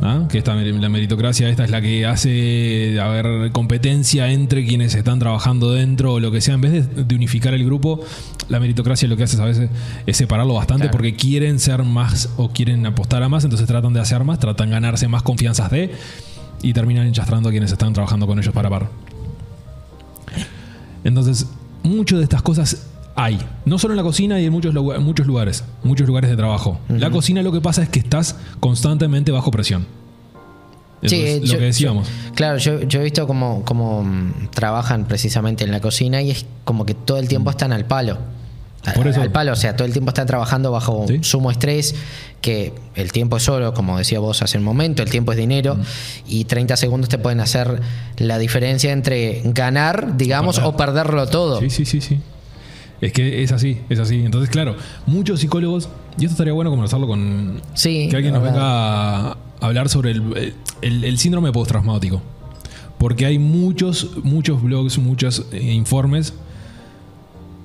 ¿Ah? 0.02 0.26
Que 0.28 0.38
esta, 0.38 0.54
la 0.54 0.88
meritocracia 0.88 1.48
esta 1.48 1.64
es 1.64 1.70
la 1.70 1.80
que 1.80 2.06
hace 2.06 2.98
haber 3.00 3.52
competencia 3.52 4.30
entre 4.32 4.66
quienes 4.66 4.94
están 4.94 5.18
trabajando 5.18 5.72
dentro 5.72 6.14
o 6.14 6.20
lo 6.20 6.30
que 6.30 6.40
sea. 6.40 6.54
En 6.54 6.60
vez 6.60 6.72
de, 6.94 7.04
de 7.04 7.14
unificar 7.14 7.54
el 7.54 7.64
grupo, 7.64 8.00
la 8.48 8.58
meritocracia 8.60 9.08
lo 9.08 9.16
que 9.16 9.24
hace 9.24 9.40
a 9.40 9.44
veces 9.44 9.70
es 10.06 10.16
separarlo 10.16 10.54
bastante 10.54 10.84
Claro. 10.84 10.92
porque 10.92 11.14
quieren 11.14 11.58
ser 11.58 11.82
más 11.82 12.30
o 12.36 12.50
quieren 12.50 12.84
apostar 12.86 13.22
a 13.22 13.28
más, 13.28 13.44
entonces 13.44 13.66
tratan 13.66 13.92
de 13.92 14.00
hacer 14.00 14.24
más, 14.24 14.38
tratan 14.38 14.68
de 14.68 14.72
ganarse 14.74 15.08
más 15.08 15.22
confianzas 15.22 15.70
de 15.70 15.90
y 16.62 16.72
terminan 16.72 17.06
enchastrando 17.06 17.48
a 17.48 17.52
quienes 17.52 17.72
están 17.72 17.92
trabajando 17.92 18.26
con 18.26 18.38
ellos 18.38 18.52
para 18.54 18.68
par. 18.70 18.88
Entonces, 21.04 21.46
mucho 21.82 22.18
de 22.18 22.24
estas 22.24 22.42
cosas 22.42 22.86
hay. 23.24 23.38
No 23.64 23.78
solo 23.78 23.92
en 23.94 23.96
la 23.98 24.02
cocina 24.02 24.40
y 24.40 24.46
en 24.46 24.52
muchos, 24.52 24.74
muchos 24.74 25.26
lugares. 25.26 25.64
Muchos 25.82 26.06
lugares 26.06 26.30
de 26.30 26.36
trabajo. 26.36 26.78
La 26.88 27.10
cocina 27.10 27.42
lo 27.42 27.52
que 27.52 27.60
pasa 27.60 27.82
es 27.82 27.88
que 27.88 27.98
estás 28.00 28.36
constantemente 28.60 29.30
bajo 29.32 29.50
presión. 29.50 29.86
Eso 31.02 31.14
Sí, 31.16 31.22
es 31.22 31.40
lo 31.40 31.46
yo- 31.46 31.58
que 31.58 31.64
decíamos. 31.64 32.08
yo- 32.08 32.34
claro, 32.34 32.58
yo, 32.58 32.82
yo 32.82 33.00
he 33.00 33.04
visto 33.04 33.26
cómo, 33.26 33.62
cómo, 33.64 34.04
mm, 34.04 34.48
trabajan 34.50 35.06
precisamente 35.06 35.64
en 35.64 35.70
la 35.70 35.80
cocina 35.80 36.20
y 36.20 36.30
es 36.30 36.44
como 36.64 36.84
que 36.84 36.92
todo 36.94 37.16
el 37.18 37.26
tiempo 37.26 37.48
están 37.50 37.72
al 37.72 37.86
palo. 37.86 38.18
Por 38.94 39.06
eso- 39.08 39.20
Al 39.20 39.30
palo, 39.30 39.52
o 39.52 39.56
sea, 39.56 39.76
todo 39.76 39.86
el 39.86 39.92
tiempo 39.92 40.08
están 40.10 40.26
trabajando 40.26 40.70
bajo 40.72 41.04
Sí. 41.06 41.18
sumo 41.22 41.50
estrés, 41.50 41.94
que 42.40 42.72
el 42.94 43.12
tiempo 43.12 43.36
es 43.36 43.46
oro, 43.48 43.72
como 43.74 43.96
decía 43.98 44.20
vos 44.20 44.40
hace 44.42 44.56
un 44.58 44.64
momento, 44.64 45.02
el 45.02 45.10
tiempo 45.10 45.32
es 45.32 45.38
dinero, 45.38 45.76
Mm. 45.76 45.80
y 46.28 46.44
30 46.44 46.76
segundos 46.76 47.08
te 47.10 47.18
pueden 47.18 47.40
hacer 47.40 47.80
la 48.16 48.38
diferencia 48.38 48.92
entre 48.92 49.42
ganar, 49.44 50.16
digamos, 50.16 50.56
perder. 50.56 50.74
o 50.74 50.76
perderlo 50.76 51.26
todo. 51.28 51.60
Sí, 51.60 51.68
sí, 51.70 51.84
sí, 51.84 52.00
sí. 52.00 52.20
Es 53.00 53.12
que 53.12 53.42
es 53.42 53.52
así, 53.52 53.78
es 53.88 53.98
así. 53.98 54.16
Entonces, 54.24 54.50
claro, 54.50 54.76
muchos 55.06 55.40
psicólogos, 55.40 55.88
y 56.18 56.24
esto 56.24 56.32
estaría 56.34 56.52
bueno 56.52 56.70
conversarlo 56.70 57.06
con 57.06 57.60
Sí, 57.74 58.08
que 58.10 58.16
alguien 58.16 58.34
nos 58.34 58.42
venga 58.42 59.30
a 59.32 59.36
hablar 59.60 59.88
sobre 59.88 60.10
el, 60.10 60.54
el- 60.82 61.04
el 61.04 61.18
síndrome 61.18 61.50
postraumático. 61.52 62.20
Porque 62.98 63.24
hay 63.24 63.38
muchos, 63.38 64.10
muchos 64.24 64.62
blogs, 64.62 64.98
muchos 64.98 65.46
eh, 65.52 65.72
informes 65.72 66.34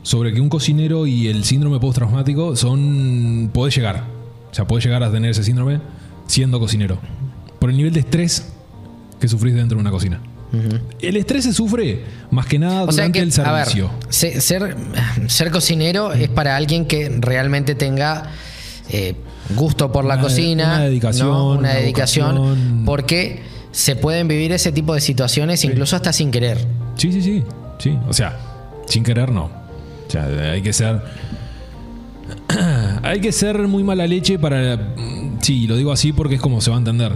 sobre 0.04 0.34
que 0.34 0.40
un 0.40 0.48
cocinero 0.50 1.08
y 1.08 1.28
el 1.28 1.44
síndrome 1.44 1.80
postraumático 1.80 2.56
son. 2.56 3.50
puede 3.54 3.72
llegar. 3.72 4.04
O 4.52 4.56
sea, 4.56 4.66
puede 4.66 4.84
llegar 4.84 5.04
a 5.04 5.12
tener 5.12 5.32
ese 5.32 5.44
síndrome 5.44 5.82
siendo 6.28 6.60
cocinero. 6.60 6.98
Por 7.60 7.70
el 7.72 7.76
nivel 7.78 7.92
de 7.94 8.00
estrés 8.02 8.54
que 9.20 9.28
sufrís 9.28 9.54
dentro 9.56 9.78
de 9.78 9.82
una 9.82 9.92
cocina. 9.92 10.22
El 11.00 11.18
estrés 11.18 11.44
se 11.46 11.54
sufre 11.54 12.02
más 12.32 12.46
que 12.46 12.58
nada 12.60 12.84
O 12.84 12.92
sea 12.92 13.06
durante 13.08 13.20
que, 13.20 13.26
el 13.26 13.48
a 13.48 13.52
ver, 13.54 13.66
servicio. 13.66 13.92
se- 14.10 14.42
ser, 14.42 14.76
ser 15.28 15.52
cocinero 15.52 16.14
es 16.14 16.30
para 16.30 16.56
alguien 16.56 16.86
que 16.86 17.10
realmente 17.20 17.76
tenga 17.76 18.32
eh, 18.90 19.16
gusto 19.56 19.92
por 19.92 20.06
la 20.06 20.20
cocina, 20.20 20.66
una 20.76 20.84
dedicación, 20.86 21.28
¿no? 21.28 21.50
una 21.52 21.60
una 21.60 21.74
dedicación, 21.74 22.36
vocación. 22.38 22.84
porque 22.86 23.42
se 23.72 23.96
pueden 23.96 24.28
vivir 24.28 24.52
ese 24.52 24.72
tipo 24.72 24.94
de 24.94 25.02
situaciones 25.02 25.64
incluso 25.66 25.96
hasta 25.96 26.14
sin 26.14 26.32
querer. 26.32 26.58
Sí, 26.96 27.12
sí, 27.12 27.22
sí. 27.22 27.44
Sí, 27.78 27.98
o 28.08 28.14
sea, 28.14 28.38
sin 28.88 29.04
querer 29.04 29.32
no. 29.32 29.46
O 30.08 30.12
sea, 30.12 30.26
hay 30.52 30.62
que 30.62 30.72
ser. 30.72 31.02
hay 33.04 33.20
que 33.20 33.32
ser 33.32 33.60
muy 33.68 33.84
mala 33.84 34.08
leche 34.08 34.40
para. 34.40 34.80
Sí, 35.42 35.68
lo 35.68 35.76
digo 35.76 35.92
así 35.92 36.14
porque 36.14 36.36
es 36.36 36.42
como 36.42 36.62
se 36.62 36.70
va 36.70 36.78
a 36.78 36.80
entender. 36.80 37.12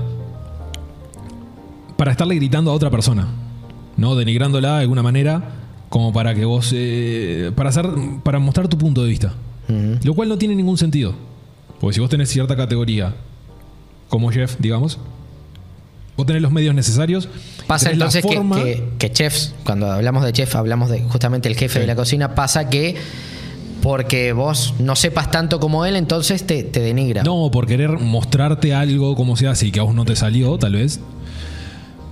Para 2.00 2.12
estarle 2.12 2.36
gritando 2.36 2.72
a 2.72 2.74
otra 2.74 2.90
persona, 2.90 3.28
¿no? 3.98 4.16
Denigrándola 4.16 4.78
de 4.78 4.82
alguna 4.84 5.04
manera, 5.04 5.44
como 5.90 6.14
para 6.14 6.34
que 6.34 6.46
vos. 6.46 6.72
eh, 6.74 7.52
para 7.58 7.70
hacer. 7.70 7.86
para 8.24 8.40
mostrar 8.40 8.70
tu 8.70 8.78
punto 8.78 9.04
de 9.04 9.10
vista. 9.10 9.34
Lo 10.04 10.14
cual 10.16 10.30
no 10.30 10.38
tiene 10.38 10.56
ningún 10.56 10.78
sentido. 10.78 11.14
Porque 11.82 11.96
si 11.96 12.00
vos 12.00 12.10
tenés 12.10 12.30
cierta 12.30 12.56
categoría, 12.56 13.14
como 14.08 14.32
chef, 14.32 14.56
digamos, 14.60 14.98
vos 16.16 16.26
tenés 16.26 16.42
los 16.42 16.52
medios 16.54 16.74
necesarios. 16.74 17.28
Pasa 17.68 17.92
entonces 17.92 18.26
que, 18.26 18.30
que- 18.64 18.84
que 18.98 19.12
chefs, 19.12 19.54
cuando 19.66 19.92
hablamos 19.92 20.24
de 20.24 20.32
chef, 20.32 20.56
hablamos 20.56 20.90
de 20.90 21.02
justamente 21.04 21.50
el 21.50 21.56
jefe 21.56 21.74
Sí. 21.76 21.80
de 21.82 21.88
la 21.88 21.96
cocina, 21.98 22.34
pasa 22.34 22.70
que 22.70 22.96
porque 23.82 24.34
vos 24.34 24.74
no 24.80 24.96
sepas 24.96 25.32
tanto 25.32 25.60
como 25.60 25.86
él, 25.86 25.96
entonces 25.96 26.46
te, 26.48 26.64
te 26.64 26.80
denigra. 26.80 27.24
No, 27.24 27.50
por 27.52 27.68
querer 27.68 27.92
mostrarte 28.00 28.74
algo 28.74 29.16
como 29.16 29.36
se 29.38 29.48
hace 29.48 29.68
y 29.68 29.72
que 29.72 29.80
a 29.80 29.84
vos 29.84 29.94
no 29.96 30.06
te 30.06 30.16
salió, 30.16 30.58
tal 30.58 30.74
vez. 30.74 31.00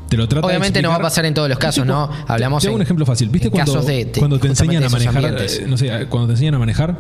Te 0.10 0.18
lo 0.18 0.28
trata 0.28 0.48
de 0.48 0.52
Obviamente 0.54 0.82
no 0.82 0.90
va 0.90 0.96
a 0.96 1.02
pasar 1.02 1.26
en 1.26 1.34
todos 1.34 1.50
los 1.50 1.58
casos, 1.58 1.84
¿Viste 1.86 1.88
¿no? 1.94 2.10
Hablamos 2.28 2.62
Te 2.64 2.68
hago 2.70 2.76
en- 2.76 2.80
un 2.80 2.82
ejemplo 2.84 3.06
fácil. 3.06 3.30
¿Viste 3.30 3.50
cuando, 3.50 3.74
casos 3.74 3.86
de- 3.88 4.06
de- 4.06 4.20
cuando 4.20 4.40
te 4.40 4.48
enseñan 4.48 4.84
a 4.84 4.90
manejar, 4.90 5.36
eh, 5.40 5.66
no 5.68 5.78
sé, 5.78 5.90
cuando 6.10 6.28
te 6.28 6.34
enseñan 6.34 6.56
a 6.56 6.60
manejar, 6.60 6.98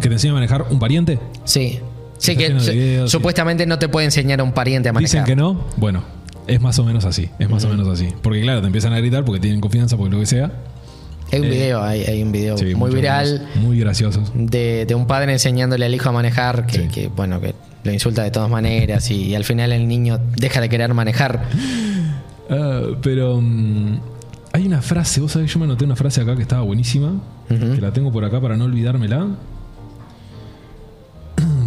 que 0.00 0.08
te 0.08 0.14
enseñan 0.14 0.36
a 0.36 0.40
manejar 0.40 0.66
un 0.70 0.78
pariente? 0.78 1.18
Sí. 1.44 1.78
Sí, 2.18 2.36
que 2.36 2.58
sí. 2.60 3.10
supuestamente 3.10 3.66
no 3.66 3.78
te 3.78 3.88
puede 3.88 4.04
enseñar 4.06 4.40
a 4.40 4.44
un 4.44 4.52
pariente 4.52 4.88
a 4.88 4.92
manejar. 4.92 5.22
Dicen 5.22 5.24
que 5.24 5.34
no. 5.34 5.64
Bueno, 5.76 6.04
es 6.46 6.60
más 6.60 6.78
o 6.78 6.84
menos 6.84 7.04
así. 7.04 7.28
Es 7.40 7.50
más 7.50 7.64
o 7.64 7.68
menos 7.68 7.88
así. 7.88 8.08
Porque 8.22 8.40
claro, 8.42 8.60
te 8.60 8.66
empiezan 8.66 8.92
a 8.92 8.98
gritar 8.98 9.24
porque 9.24 9.40
tienen 9.40 9.60
confianza, 9.60 9.96
porque 9.96 10.12
lo 10.14 10.20
que 10.20 10.26
sea. 10.26 10.52
Hay 11.32 11.40
un 11.40 11.46
Eh, 11.46 11.50
video, 11.50 11.82
hay, 11.82 12.02
hay 12.04 12.22
un 12.22 12.30
video 12.30 12.58
Sí, 12.58 12.74
muy 12.74 12.94
viral 12.94 13.48
Muy 13.56 13.78
graciosos. 13.80 14.30
de, 14.34 14.84
de 14.86 14.94
un 14.94 15.06
padre 15.06 15.32
enseñándole 15.32 15.86
al 15.86 15.94
hijo 15.94 16.10
a 16.10 16.12
manejar, 16.12 16.66
que, 16.66 16.82
Sí. 16.82 16.88
que, 16.88 17.08
bueno, 17.08 17.40
que 17.40 17.54
lo 17.84 17.90
insulta 17.92 18.22
de 18.22 18.30
todas 18.30 18.50
maneras 18.50 19.10
y, 19.10 19.24
y 19.28 19.34
al 19.34 19.42
final 19.44 19.72
el 19.72 19.88
niño 19.88 20.20
deja 20.36 20.60
de 20.60 20.68
querer 20.68 20.92
manejar. 20.94 21.46
Ah, 22.52 22.82
pero 23.02 23.40
mm, 23.40 23.98
hay 24.52 24.66
una 24.66 24.82
frase, 24.82 25.20
vos 25.20 25.32
sabés, 25.32 25.52
yo 25.52 25.58
me 25.58 25.64
anoté 25.64 25.84
una 25.84 25.96
frase 25.96 26.20
acá 26.20 26.36
que 26.36 26.42
estaba 26.42 26.62
buenísima, 26.62 27.14
que 27.48 27.80
la 27.80 27.92
tengo 27.92 28.10
por 28.12 28.24
acá 28.24 28.40
para 28.40 28.56
no 28.56 28.64
olvidármela. 28.64 29.26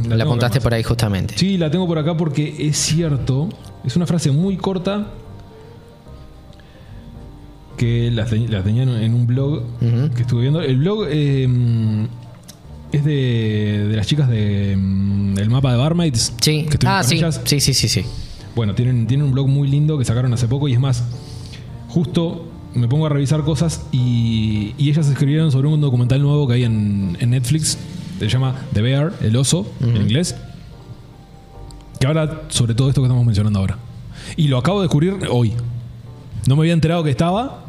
La, 0.05 0.09
tengo 0.17 0.23
apuntaste 0.23 0.61
por 0.61 0.73
ahí 0.73 0.83
justamente. 0.83 1.35
Sí, 1.37 1.57
la 1.57 1.71
tengo 1.71 1.87
por 1.87 1.97
acá 1.97 2.15
porque 2.15 2.55
es 2.59 2.77
cierto, 2.77 3.49
es 3.83 3.95
una 3.95 4.05
frase 4.05 4.29
muy 4.31 4.55
corta 4.57 5.07
que 7.77 8.09
la, 8.11 8.25
la 8.49 8.63
tenía 8.63 8.83
en- 8.83 9.13
un 9.13 9.27
blog 9.27 9.63
que 10.15 10.21
estuve 10.21 10.41
viendo. 10.43 10.61
El 10.61 10.77
blog 10.77 11.05
eh, 11.09 12.07
es 12.91 13.03
de, 13.03 13.87
de 13.89 13.95
las 13.97 14.07
chicas 14.07 14.29
de 14.29 14.75
mm, 14.77 15.37
el 15.39 15.49
mapa 15.49 15.71
de 15.71 15.77
Barmaids. 15.77 16.33
Sí. 16.39 16.65
que 16.69 16.77
Ah, 16.85 17.03
sí. 17.03 17.17
ellas. 17.17 17.41
sí. 17.43 17.59
Sí, 17.59 17.73
sí, 17.73 17.87
sí. 17.89 18.05
Bueno, 18.55 18.73
tienen, 18.73 19.05
tienen 19.07 19.25
un 19.25 19.33
blog 19.33 19.47
muy 19.47 19.67
lindo 19.67 19.97
que 19.97 20.05
sacaron 20.05 20.33
hace 20.33 20.47
poco 20.47 20.67
y 20.67 20.73
es 20.73 20.79
más, 20.79 21.03
justo 21.89 22.47
me 22.73 22.87
pongo 22.87 23.05
a 23.05 23.09
revisar 23.09 23.43
cosas 23.43 23.85
y, 23.91 24.73
y 24.77 24.89
ellas 24.89 25.07
escribieron 25.07 25.51
sobre 25.51 25.67
un 25.67 25.81
documental 25.81 26.21
nuevo 26.21 26.47
que 26.47 26.55
hay 26.55 26.63
en, 26.63 27.17
en 27.19 27.29
Netflix, 27.31 27.77
se 28.19 28.27
llama 28.27 28.55
The 28.73 28.81
Bear, 28.81 29.13
el 29.21 29.35
oso, 29.35 29.65
en 29.81 29.97
inglés, 29.97 30.35
que 31.99 32.07
habla 32.07 32.43
sobre 32.49 32.73
todo 32.75 32.89
esto 32.89 33.01
que 33.01 33.07
estamos 33.07 33.25
mencionando 33.25 33.59
ahora. 33.59 33.77
Y 34.37 34.47
lo 34.47 34.57
acabo 34.57 34.79
de 34.79 34.85
descubrir 34.85 35.17
hoy. 35.29 35.53
No 36.47 36.55
me 36.55 36.61
había 36.61 36.73
enterado 36.73 37.03
que 37.03 37.09
estaba. 37.09 37.61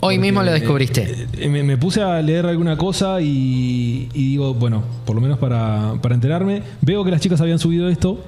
Hoy 0.00 0.18
mismo 0.18 0.42
lo 0.42 0.52
descubriste. 0.52 1.26
eh, 1.32 1.48
me, 1.48 1.62
me 1.62 1.76
puse 1.78 2.02
a 2.02 2.20
leer 2.22 2.46
alguna 2.46 2.76
cosa 2.76 3.20
y, 3.20 4.08
y 4.14 4.30
digo, 4.30 4.54
bueno, 4.54 4.82
por 5.04 5.14
lo 5.16 5.22
menos 5.22 5.38
para, 5.38 5.94
para 6.02 6.14
enterarme, 6.14 6.62
veo 6.82 7.02
que 7.04 7.10
las 7.10 7.20
chicas 7.20 7.40
habían 7.40 7.58
subido 7.58 7.88
esto 7.88 8.18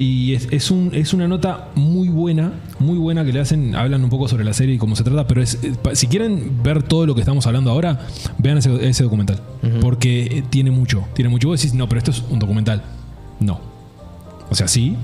y 0.00 0.32
es, 0.32 0.48
es 0.50 0.70
un, 0.70 0.94
es 0.94 1.12
una 1.12 1.28
nota 1.28 1.68
muy 1.74 2.08
buena, 2.08 2.54
muy 2.78 2.96
buena 2.96 3.22
que 3.22 3.34
le 3.34 3.40
hacen, 3.40 3.74
hablan 3.74 4.02
un 4.02 4.08
poco 4.08 4.28
sobre 4.28 4.44
la 4.44 4.54
serie 4.54 4.76
y 4.76 4.78
cómo 4.78 4.96
se 4.96 5.04
trata, 5.04 5.26
pero 5.26 5.42
es, 5.42 5.58
eh, 5.62 5.74
si 5.92 6.06
quieren 6.06 6.62
ver 6.62 6.82
todo 6.82 7.04
lo 7.04 7.14
que 7.14 7.20
estamos 7.20 7.46
hablando 7.46 7.70
ahora, 7.70 8.06
vean 8.38 8.56
ese, 8.56 8.88
ese 8.88 9.04
documental, 9.04 9.42
porque 9.82 10.22
eh, 10.22 10.44
tiene 10.48 10.70
mucho, 10.70 11.04
tiene 11.12 11.28
mucho. 11.28 11.48
Vos 11.48 11.60
decís, 11.60 11.74
no, 11.74 11.86
pero 11.86 11.98
esto 11.98 12.12
es 12.12 12.24
un 12.30 12.38
documental. 12.38 12.82
No. 13.40 13.60
O 14.48 14.54
sea, 14.54 14.68
sí, 14.68 14.96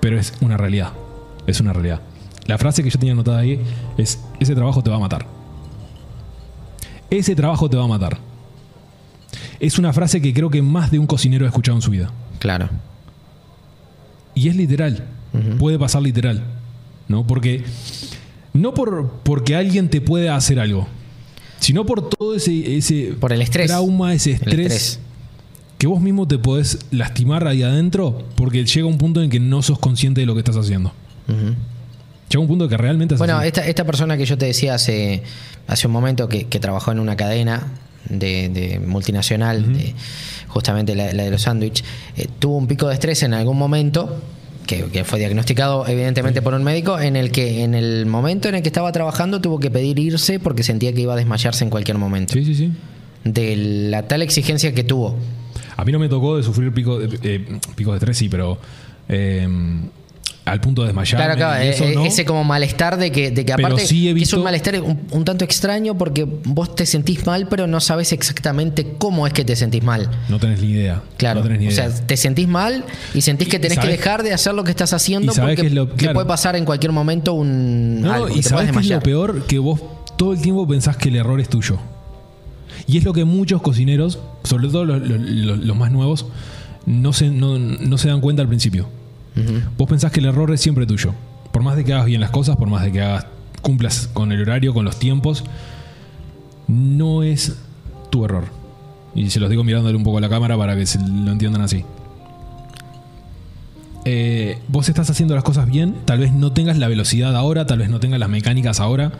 pero 0.00 0.18
es 0.18 0.32
una 0.40 0.56
realidad. 0.56 0.92
Es 1.46 1.60
una 1.60 1.74
realidad. 1.74 2.00
La 2.46 2.56
frase 2.56 2.82
que 2.82 2.88
yo 2.88 2.98
tenía 2.98 3.12
anotada 3.12 3.40
ahí 3.40 3.60
es, 3.98 4.24
ese 4.40 4.54
trabajo 4.54 4.82
te 4.82 4.88
va 4.88 4.96
a 4.96 5.00
matar. 5.00 5.26
Ese 7.10 7.36
trabajo 7.36 7.68
te 7.68 7.76
va 7.76 7.84
a 7.84 7.88
matar. 7.88 8.16
Es 9.60 9.78
una 9.78 9.92
frase 9.92 10.22
que 10.22 10.32
creo 10.32 10.48
que 10.48 10.62
más 10.62 10.90
de 10.90 10.98
un 10.98 11.06
cocinero 11.06 11.44
ha 11.44 11.48
escuchado 11.48 11.76
en 11.76 11.82
su 11.82 11.90
vida. 11.90 12.10
Claro. 12.38 12.70
Y 14.38 14.48
es 14.48 14.56
literal. 14.56 15.04
Puede 15.58 15.78
pasar 15.78 16.02
literal. 16.02 16.42
¿No? 17.08 17.26
Porque. 17.26 17.64
No 18.52 18.74
por, 18.74 19.10
porque 19.22 19.56
alguien 19.56 19.88
te 19.88 20.00
puede 20.00 20.28
hacer 20.28 20.58
algo. 20.60 20.86
Sino 21.60 21.84
por 21.84 22.08
todo 22.08 22.34
ese, 22.34 22.76
ese 22.76 23.14
Por 23.18 23.32
el 23.32 23.42
estrés. 23.42 23.66
trauma, 23.66 24.14
ese 24.14 24.32
El 24.32 24.60
estrés, 24.60 25.00
que 25.76 25.86
vos 25.86 26.00
mismo 26.00 26.26
te 26.26 26.38
podés 26.38 26.78
lastimar 26.90 27.46
ahí 27.48 27.62
adentro 27.62 28.24
porque 28.36 28.64
llega 28.64 28.86
un 28.86 28.98
punto 28.98 29.22
en 29.22 29.30
que 29.30 29.40
no 29.40 29.62
sos 29.62 29.78
consciente 29.78 30.20
de 30.20 30.26
lo 30.26 30.34
que 30.34 30.40
estás 30.40 30.56
haciendo. 30.56 30.92
Ujú. 31.28 31.54
Llega 32.30 32.40
un 32.40 32.46
punto 32.48 32.68
que 32.68 32.76
realmente 32.76 33.16
Bueno, 33.16 33.40
esta, 33.42 33.66
esta 33.66 33.84
persona 33.84 34.16
que 34.16 34.24
yo 34.24 34.38
te 34.38 34.46
decía 34.46 34.74
hace, 34.74 35.22
hace 35.66 35.86
un 35.88 35.92
momento 35.92 36.28
que, 36.28 36.46
que 36.46 36.60
trabajó 36.60 36.92
en 36.92 37.00
una 37.00 37.16
cadena 37.16 37.66
de, 38.08 38.48
de 38.48 38.78
multinacional, 38.80 39.72
de- 39.74 39.94
justamente 40.48 40.94
la, 40.94 41.12
la 41.12 41.24
de 41.24 41.30
los 41.30 41.42
sándwiches, 41.42 41.84
eh, 42.16 42.26
tuvo 42.38 42.56
un 42.56 42.66
pico 42.66 42.88
de 42.88 42.94
estrés 42.94 43.22
en 43.22 43.34
algún 43.34 43.56
momento. 43.58 44.20
Que, 44.66 44.84
que 44.84 45.02
fue 45.02 45.18
diagnosticado 45.18 45.86
evidentemente 45.88 46.42
por 46.42 46.52
un 46.52 46.62
médico 46.62 47.00
en 47.00 47.16
el 47.16 47.30
que 47.32 47.62
en 47.64 47.74
el 47.74 48.04
momento 48.04 48.50
en 48.50 48.54
el 48.54 48.60
que 48.60 48.68
estaba 48.68 48.92
trabajando 48.92 49.40
tuvo 49.40 49.58
que 49.58 49.70
pedir 49.70 49.98
irse 49.98 50.38
porque 50.40 50.62
sentía 50.62 50.92
que 50.92 51.00
iba 51.00 51.14
a 51.14 51.16
desmayarse 51.16 51.64
en 51.64 51.70
cualquier 51.70 51.96
momento 51.96 52.34
Sí, 52.34 52.44
sí, 52.44 52.54
sí. 52.54 52.72
de 53.24 53.56
la 53.56 54.02
tal 54.08 54.20
exigencia 54.20 54.74
que 54.74 54.84
tuvo 54.84 55.16
A 55.78 55.86
mí 55.86 55.92
no 55.92 55.98
me 55.98 56.10
tocó 56.10 56.36
de 56.36 56.42
sufrir 56.42 56.70
pico 56.74 56.98
de, 56.98 57.18
eh, 57.22 57.46
picos 57.76 57.94
de 57.94 57.96
estrés, 57.96 58.18
sí, 58.18 58.28
pero 58.28 58.58
eh, 59.08 59.48
al 60.52 60.60
punto 60.60 60.82
de 60.82 60.88
desmayar. 60.88 61.16
Claro, 61.20 61.36
claro, 61.36 61.62
eh, 61.62 61.70
eh, 61.78 61.94
ese 62.06 62.24
como 62.24 62.44
malestar 62.44 62.96
de 62.98 63.10
que, 63.12 63.30
de 63.30 63.44
que 63.44 63.54
Pero 63.54 63.68
aparte 63.68 63.86
sí 63.86 64.12
que 64.14 64.22
es 64.22 64.32
un 64.32 64.42
malestar 64.42 64.80
un, 64.82 65.00
un 65.10 65.24
tanto 65.24 65.44
extraño 65.44 65.96
porque 65.96 66.24
vos 66.44 66.74
te 66.74 66.86
sentís 66.86 67.26
mal, 67.26 67.48
pero 67.48 67.66
no 67.66 67.80
sabes 67.80 68.12
exactamente 68.12 68.94
cómo 68.98 69.26
es 69.26 69.32
que 69.32 69.44
te 69.44 69.56
sentís 69.56 69.82
mal. 69.82 70.08
No 70.28 70.38
tenés 70.38 70.60
ni 70.60 70.68
idea. 70.70 71.02
Claro, 71.16 71.40
No 71.40 71.46
tenés 71.46 71.60
ni 71.60 71.66
o 71.68 71.70
idea. 71.70 71.90
sea, 71.90 72.06
te 72.06 72.16
sentís 72.16 72.48
mal 72.48 72.84
y 73.14 73.20
sentís 73.20 73.48
que 73.48 73.58
tenés 73.58 73.78
que 73.78 73.88
dejar 73.88 74.22
de 74.22 74.32
hacer 74.32 74.54
lo 74.54 74.64
que 74.64 74.70
estás 74.70 74.92
haciendo 74.92 75.32
¿Y 75.32 75.34
sabes 75.34 75.56
porque 75.56 75.68
es 75.68 75.74
lo- 75.74 75.88
te 75.88 76.10
puede 76.10 76.26
pasar 76.26 76.56
en 76.56 76.64
cualquier 76.64 76.92
momento 76.92 77.32
un 77.34 78.00
No, 78.02 78.12
algo, 78.12 78.28
y 78.28 78.42
sabes 78.42 78.70
qué 78.72 78.78
es 78.80 78.88
lo 78.88 79.00
peor 79.00 79.46
que 79.46 79.58
vos 79.58 79.80
todo 80.16 80.32
el 80.32 80.40
tiempo 80.40 80.66
pensás 80.66 80.96
que 80.96 81.08
el 81.10 81.16
error 81.16 81.40
es 81.40 81.48
tuyo. 81.48 81.78
Y 82.86 82.96
es 82.98 83.04
lo 83.04 83.12
que 83.12 83.24
muchos 83.24 83.60
cocineros, 83.62 84.18
sobre 84.44 84.68
todo 84.68 84.84
los- 84.84 85.00
los 85.06 85.76
más 85.76 85.90
nuevos, 85.92 86.26
no 86.86 87.12
se, 87.12 87.28
no, 87.28 87.58
no 87.58 87.98
se 87.98 88.08
dan 88.08 88.20
cuenta 88.20 88.40
al 88.42 88.48
principio. 88.48 88.88
Vos 89.76 89.88
pensás 89.88 90.12
que 90.12 90.20
el 90.20 90.26
error 90.26 90.52
es 90.52 90.60
siempre 90.60 90.86
tuyo. 90.86 91.14
Por 91.52 91.62
más 91.62 91.76
de 91.76 91.84
que 91.84 91.92
hagas 91.92 92.06
bien 92.06 92.20
las 92.20 92.30
cosas, 92.30 92.56
por 92.56 92.68
más 92.68 92.84
de 92.84 92.92
que 92.92 93.00
hagas, 93.00 93.26
cumplas 93.62 94.08
con 94.12 94.32
el 94.32 94.42
horario, 94.42 94.74
con 94.74 94.84
los 94.84 94.98
tiempos, 94.98 95.44
no 96.66 97.22
es 97.22 97.56
tu 98.10 98.24
error. 98.24 98.44
Y 99.14 99.30
se 99.30 99.40
los 99.40 99.50
digo 99.50 99.64
mirándole 99.64 99.96
un 99.96 100.04
poco 100.04 100.18
a 100.18 100.20
la 100.20 100.28
cámara 100.28 100.56
para 100.56 100.76
que 100.76 100.86
se 100.86 100.98
lo 101.00 101.32
entiendan 101.32 101.62
así. 101.62 101.84
Eh, 104.04 104.58
vos 104.68 104.88
estás 104.88 105.10
haciendo 105.10 105.34
las 105.34 105.44
cosas 105.44 105.66
bien, 105.66 105.96
tal 106.04 106.20
vez 106.20 106.32
no 106.32 106.52
tengas 106.52 106.78
la 106.78 106.88
velocidad 106.88 107.36
ahora, 107.36 107.66
tal 107.66 107.80
vez 107.80 107.90
no 107.90 108.00
tengas 108.00 108.20
las 108.20 108.28
mecánicas 108.28 108.80
ahora 108.80 109.12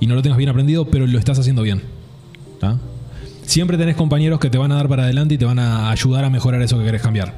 y 0.00 0.06
no 0.06 0.14
lo 0.14 0.22
tengas 0.22 0.36
bien 0.36 0.50
aprendido, 0.50 0.86
pero 0.86 1.06
lo 1.06 1.18
estás 1.18 1.38
haciendo 1.38 1.62
bien. 1.62 1.82
Siempre 3.46 3.78
tenés 3.78 3.94
compañeros 3.94 4.40
que 4.40 4.50
te 4.50 4.58
van 4.58 4.72
a 4.72 4.74
dar 4.74 4.88
para 4.88 5.04
adelante 5.04 5.34
y 5.34 5.38
te 5.38 5.44
van 5.44 5.60
a 5.60 5.90
ayudar 5.90 6.24
a 6.24 6.30
mejorar 6.30 6.60
eso 6.62 6.76
que 6.78 6.84
querés 6.84 7.00
cambiar. 7.00 7.32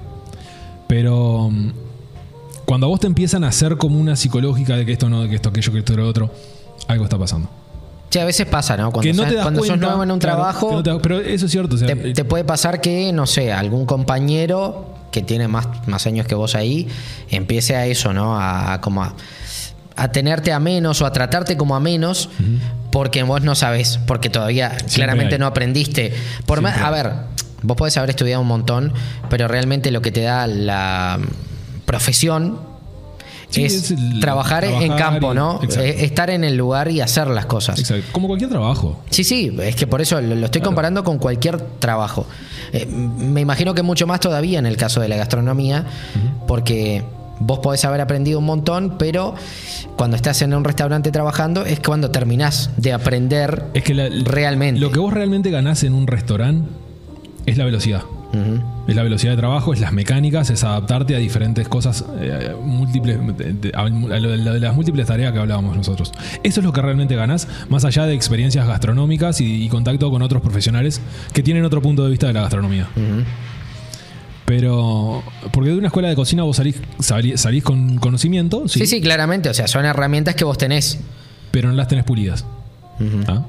Pero 0.86 1.50
mm, 1.50 1.70
cuando 2.68 2.86
a 2.86 2.90
vos 2.90 3.00
te 3.00 3.06
empiezan 3.06 3.44
a 3.44 3.48
hacer 3.48 3.78
como 3.78 3.98
una 3.98 4.14
psicológica 4.14 4.76
de 4.76 4.84
que 4.84 4.92
esto 4.92 5.08
no, 5.08 5.22
de 5.22 5.30
que 5.30 5.36
esto, 5.36 5.48
aquello, 5.48 5.72
que 5.72 5.78
esto, 5.78 5.96
lo 5.96 6.06
otro, 6.06 6.30
algo 6.86 7.04
está 7.04 7.16
pasando. 7.18 7.48
Sí, 8.10 8.18
a 8.18 8.26
veces 8.26 8.46
pasa, 8.46 8.76
¿no? 8.76 8.90
Cuando, 8.92 9.00
que 9.10 9.12
no 9.16 9.22
sos- 9.22 9.28
te 9.30 9.34
das 9.36 9.42
cuando 9.44 9.60
sos 9.60 9.68
cuenta, 9.68 9.86
nuevo 9.86 10.02
en 10.02 10.10
un 10.10 10.18
claro, 10.18 10.36
trabajo, 10.36 10.72
no 10.72 10.82
das- 10.82 10.98
pero 11.02 11.18
eso 11.18 11.46
es 11.46 11.50
cierto. 11.52 11.76
o 11.76 11.78
sea, 11.78 11.88
te, 11.88 12.12
te 12.12 12.24
puede 12.24 12.44
pasar 12.44 12.82
que, 12.82 13.10
no 13.12 13.26
sé, 13.26 13.52
algún 13.54 13.86
compañero 13.86 14.94
que 15.10 15.22
tiene 15.22 15.48
más, 15.48 15.66
más 15.86 16.06
años 16.06 16.26
que 16.26 16.34
vos 16.34 16.54
ahí, 16.54 16.86
empiece 17.30 17.74
a 17.74 17.86
eso, 17.86 18.12
¿no? 18.12 18.38
A, 18.38 18.74
a 18.74 18.80
como 18.82 19.02
a, 19.02 19.14
a 19.96 20.08
tenerte 20.12 20.52
a 20.52 20.60
menos 20.60 21.00
o 21.00 21.06
a 21.06 21.12
tratarte 21.12 21.56
como 21.56 21.74
a 21.74 21.80
menos 21.80 22.28
porque 22.90 23.22
vos 23.22 23.42
no 23.42 23.54
sabés, 23.54 23.98
porque 24.06 24.28
todavía 24.30 24.76
claramente 24.94 25.36
hay. 25.36 25.38
no 25.40 25.46
aprendiste. 25.46 26.12
Por 26.46 26.60
más, 26.60 26.78
a 26.78 26.90
ver, 26.90 27.12
vos 27.62 27.76
podés 27.78 27.96
haber 27.96 28.10
estudiado 28.10 28.42
un 28.42 28.48
montón, 28.48 28.92
pero 29.30 29.48
realmente 29.48 29.90
lo 29.90 30.02
que 30.02 30.12
te 30.12 30.20
da 30.22 30.46
la 30.46 31.18
profesión 31.88 32.58
Sí, 33.50 33.64
es, 33.64 33.94
trabajar, 34.20 34.62
en 34.66 34.92
campo, 34.92 35.32
y- 35.32 35.36
¿no? 35.36 35.54
exacto. 35.62 35.80
Eh, 35.82 36.04
Estar 36.04 36.28
en 36.28 36.44
el 36.44 36.54
lugar 36.54 36.90
y 36.90 37.00
hacer 37.00 37.28
las 37.28 37.46
cosas. 37.46 37.78
Exacto. 37.78 38.04
Como 38.12 38.26
cualquier 38.28 38.50
trabajo. 38.50 39.00
Sí, 39.08 39.24
sí, 39.24 39.56
es 39.62 39.74
que 39.74 39.86
por 39.86 40.02
eso 40.02 40.20
lo, 40.20 40.34
lo 40.34 40.44
estoy 40.44 40.60
comparando 40.60 41.02
con 41.02 41.16
cualquier 41.18 41.58
trabajo. 41.78 42.26
Eh, 42.74 42.84
me 42.84 43.40
imagino 43.40 43.72
que 43.72 43.82
mucho 43.82 44.06
más 44.06 44.20
todavía 44.20 44.58
en 44.58 44.66
el 44.66 44.76
caso 44.76 45.00
de 45.00 45.08
la 45.08 45.16
gastronomía, 45.16 45.86
porque 46.46 47.02
vos 47.40 47.60
podés 47.60 47.82
haber 47.86 48.02
aprendido 48.02 48.38
un 48.38 48.44
montón, 48.44 48.96
pero 48.98 49.34
cuando 49.96 50.16
estás 50.16 50.42
en 50.42 50.52
un 50.52 50.62
restaurante 50.64 51.10
trabajando 51.10 51.64
es 51.64 51.80
cuando 51.80 52.10
terminás 52.10 52.68
de 52.76 52.92
aprender 52.92 53.64
Es 53.72 53.82
que 53.82 53.94
la- 53.94 54.10
realmente. 54.10 54.78
lo 54.78 54.90
que 54.90 54.98
vos 54.98 55.14
realmente 55.14 55.50
ganás 55.50 55.84
en 55.84 55.94
un 55.94 56.06
restaurante 56.06 56.68
es 57.46 57.56
la 57.56 57.64
velocidad. 57.64 58.02
Es 58.86 58.96
la 58.96 59.02
velocidad 59.02 59.32
de 59.32 59.36
trabajo, 59.38 59.72
es 59.72 59.80
las 59.80 59.92
mecánicas, 59.92 60.50
es 60.50 60.64
adaptarte 60.64 61.14
a 61.14 61.18
diferentes 61.18 61.68
cosas, 61.68 62.04
eh, 62.20 62.54
múltiples, 62.62 63.18
a 63.74 63.88
lo 63.88 64.52
de 64.52 64.60
las 64.60 64.74
múltiples 64.74 65.06
tareas 65.06 65.32
que 65.32 65.38
hablábamos 65.38 65.76
nosotros. 65.76 66.12
Eso 66.42 66.60
es 66.60 66.64
lo 66.64 66.72
que 66.72 66.80
realmente 66.80 67.14
ganás, 67.16 67.48
más 67.68 67.84
allá 67.84 68.06
de 68.06 68.14
experiencias 68.14 68.66
gastronómicas 68.66 69.40
y, 69.40 69.64
y 69.64 69.68
contacto 69.68 70.10
con 70.10 70.22
otros 70.22 70.40
profesionales 70.42 71.00
que 71.32 71.42
tienen 71.42 71.64
otro 71.64 71.82
punto 71.82 72.04
de 72.04 72.10
vista 72.10 72.26
de 72.28 72.32
la 72.32 72.40
gastronomía. 72.42 72.88
Pero, 74.46 75.22
porque 75.52 75.70
de 75.70 75.76
una 75.76 75.88
escuela 75.88 76.08
de 76.08 76.14
cocina 76.16 76.42
vos 76.42 76.56
salís, 76.56 76.76
salís, 77.00 77.38
salís 77.40 77.62
con 77.62 77.98
conocimiento, 77.98 78.66
sí, 78.66 78.80
Sí, 78.80 78.86
sí, 78.86 79.00
claramente. 79.02 79.50
O 79.50 79.54
sea, 79.54 79.68
son 79.68 79.84
herramientas 79.84 80.34
que 80.34 80.44
vos 80.44 80.56
tenés. 80.56 80.98
pero 81.50 81.68
no 81.68 81.74
las 81.74 81.88
tenés 81.88 82.04
pulidas. 82.04 82.44
¿Ah? 83.28 83.44